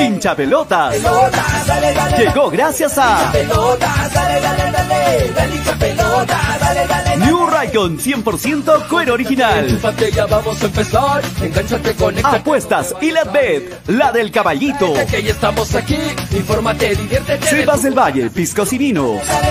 [0.00, 0.96] Hincha pelotas.
[2.18, 3.32] Llegó gracias a.
[7.16, 9.78] New Raycon 100% cuero original.
[12.22, 12.36] A.
[12.36, 14.94] Apuestas y la bet, la del caballito.
[14.96, 15.98] Estamos aquí.
[16.32, 17.46] Infórmate, diviértete.
[17.46, 19.20] Sebas del Valle, piscos y vinos.
[19.26, 19.50] Dale,